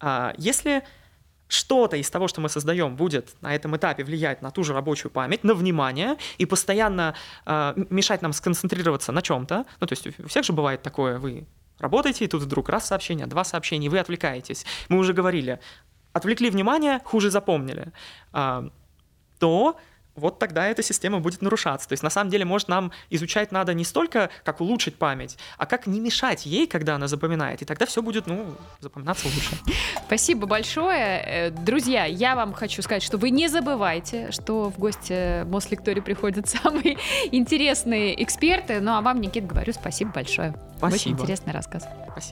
э, 0.00 0.32
если 0.38 0.82
что-то 1.52 1.96
из 1.96 2.10
того, 2.10 2.28
что 2.28 2.40
мы 2.40 2.48
создаем, 2.48 2.96
будет 2.96 3.34
на 3.40 3.54
этом 3.54 3.76
этапе 3.76 4.04
влиять 4.04 4.42
на 4.42 4.50
ту 4.50 4.64
же 4.64 4.72
рабочую 4.72 5.10
память, 5.10 5.44
на 5.44 5.54
внимание 5.54 6.16
и 6.38 6.46
постоянно 6.46 7.14
э, 7.46 7.74
мешать 7.90 8.22
нам 8.22 8.32
сконцентрироваться 8.32 9.12
на 9.12 9.22
чем-то. 9.22 9.64
Ну, 9.80 9.86
то 9.86 9.92
есть 9.92 10.06
у 10.20 10.28
всех 10.28 10.44
же 10.44 10.52
бывает 10.52 10.82
такое, 10.82 11.18
вы 11.18 11.46
работаете, 11.78 12.24
и 12.24 12.28
тут 12.28 12.42
вдруг 12.42 12.68
раз 12.68 12.86
сообщение, 12.86 13.26
два 13.26 13.44
сообщения, 13.44 13.86
и 13.86 13.90
вы 13.90 13.98
отвлекаетесь. 13.98 14.64
Мы 14.88 14.98
уже 14.98 15.12
говорили, 15.12 15.60
отвлекли 16.12 16.50
внимание, 16.50 17.00
хуже 17.04 17.30
запомнили. 17.30 17.92
Э, 18.32 18.68
то 19.38 19.76
вот 20.14 20.38
тогда 20.38 20.66
эта 20.66 20.82
система 20.82 21.20
будет 21.20 21.42
нарушаться. 21.42 21.88
То 21.88 21.94
есть 21.94 22.02
на 22.02 22.10
самом 22.10 22.30
деле, 22.30 22.44
может, 22.44 22.68
нам 22.68 22.92
изучать 23.10 23.52
надо 23.52 23.74
не 23.74 23.84
столько, 23.84 24.30
как 24.44 24.60
улучшить 24.60 24.96
память, 24.96 25.38
а 25.58 25.66
как 25.66 25.86
не 25.86 26.00
мешать 26.00 26.46
ей, 26.46 26.66
когда 26.66 26.96
она 26.96 27.08
запоминает. 27.08 27.62
И 27.62 27.64
тогда 27.64 27.86
все 27.86 28.02
будет, 28.02 28.26
ну, 28.26 28.54
запоминаться 28.80 29.26
лучше. 29.26 29.56
Спасибо 30.06 30.46
большое. 30.46 31.22
Э, 31.24 31.50
друзья, 31.50 32.04
я 32.04 32.34
вам 32.34 32.52
хочу 32.52 32.82
сказать, 32.82 33.02
что 33.02 33.18
вы 33.18 33.30
не 33.30 33.48
забывайте, 33.48 34.30
что 34.30 34.70
в 34.70 34.78
гости 34.78 35.44
Мослектории 35.44 36.00
приходят 36.00 36.48
самые 36.62 36.98
интересные 37.30 38.22
эксперты. 38.22 38.80
Ну, 38.80 38.92
а 38.92 39.00
вам, 39.00 39.20
Никит, 39.20 39.46
говорю 39.46 39.72
спасибо 39.72 40.12
большое. 40.12 40.54
Спасибо. 40.76 40.94
Очень 40.94 41.12
интересный 41.12 41.52
рассказ. 41.52 41.84
Спасибо. 42.10 42.30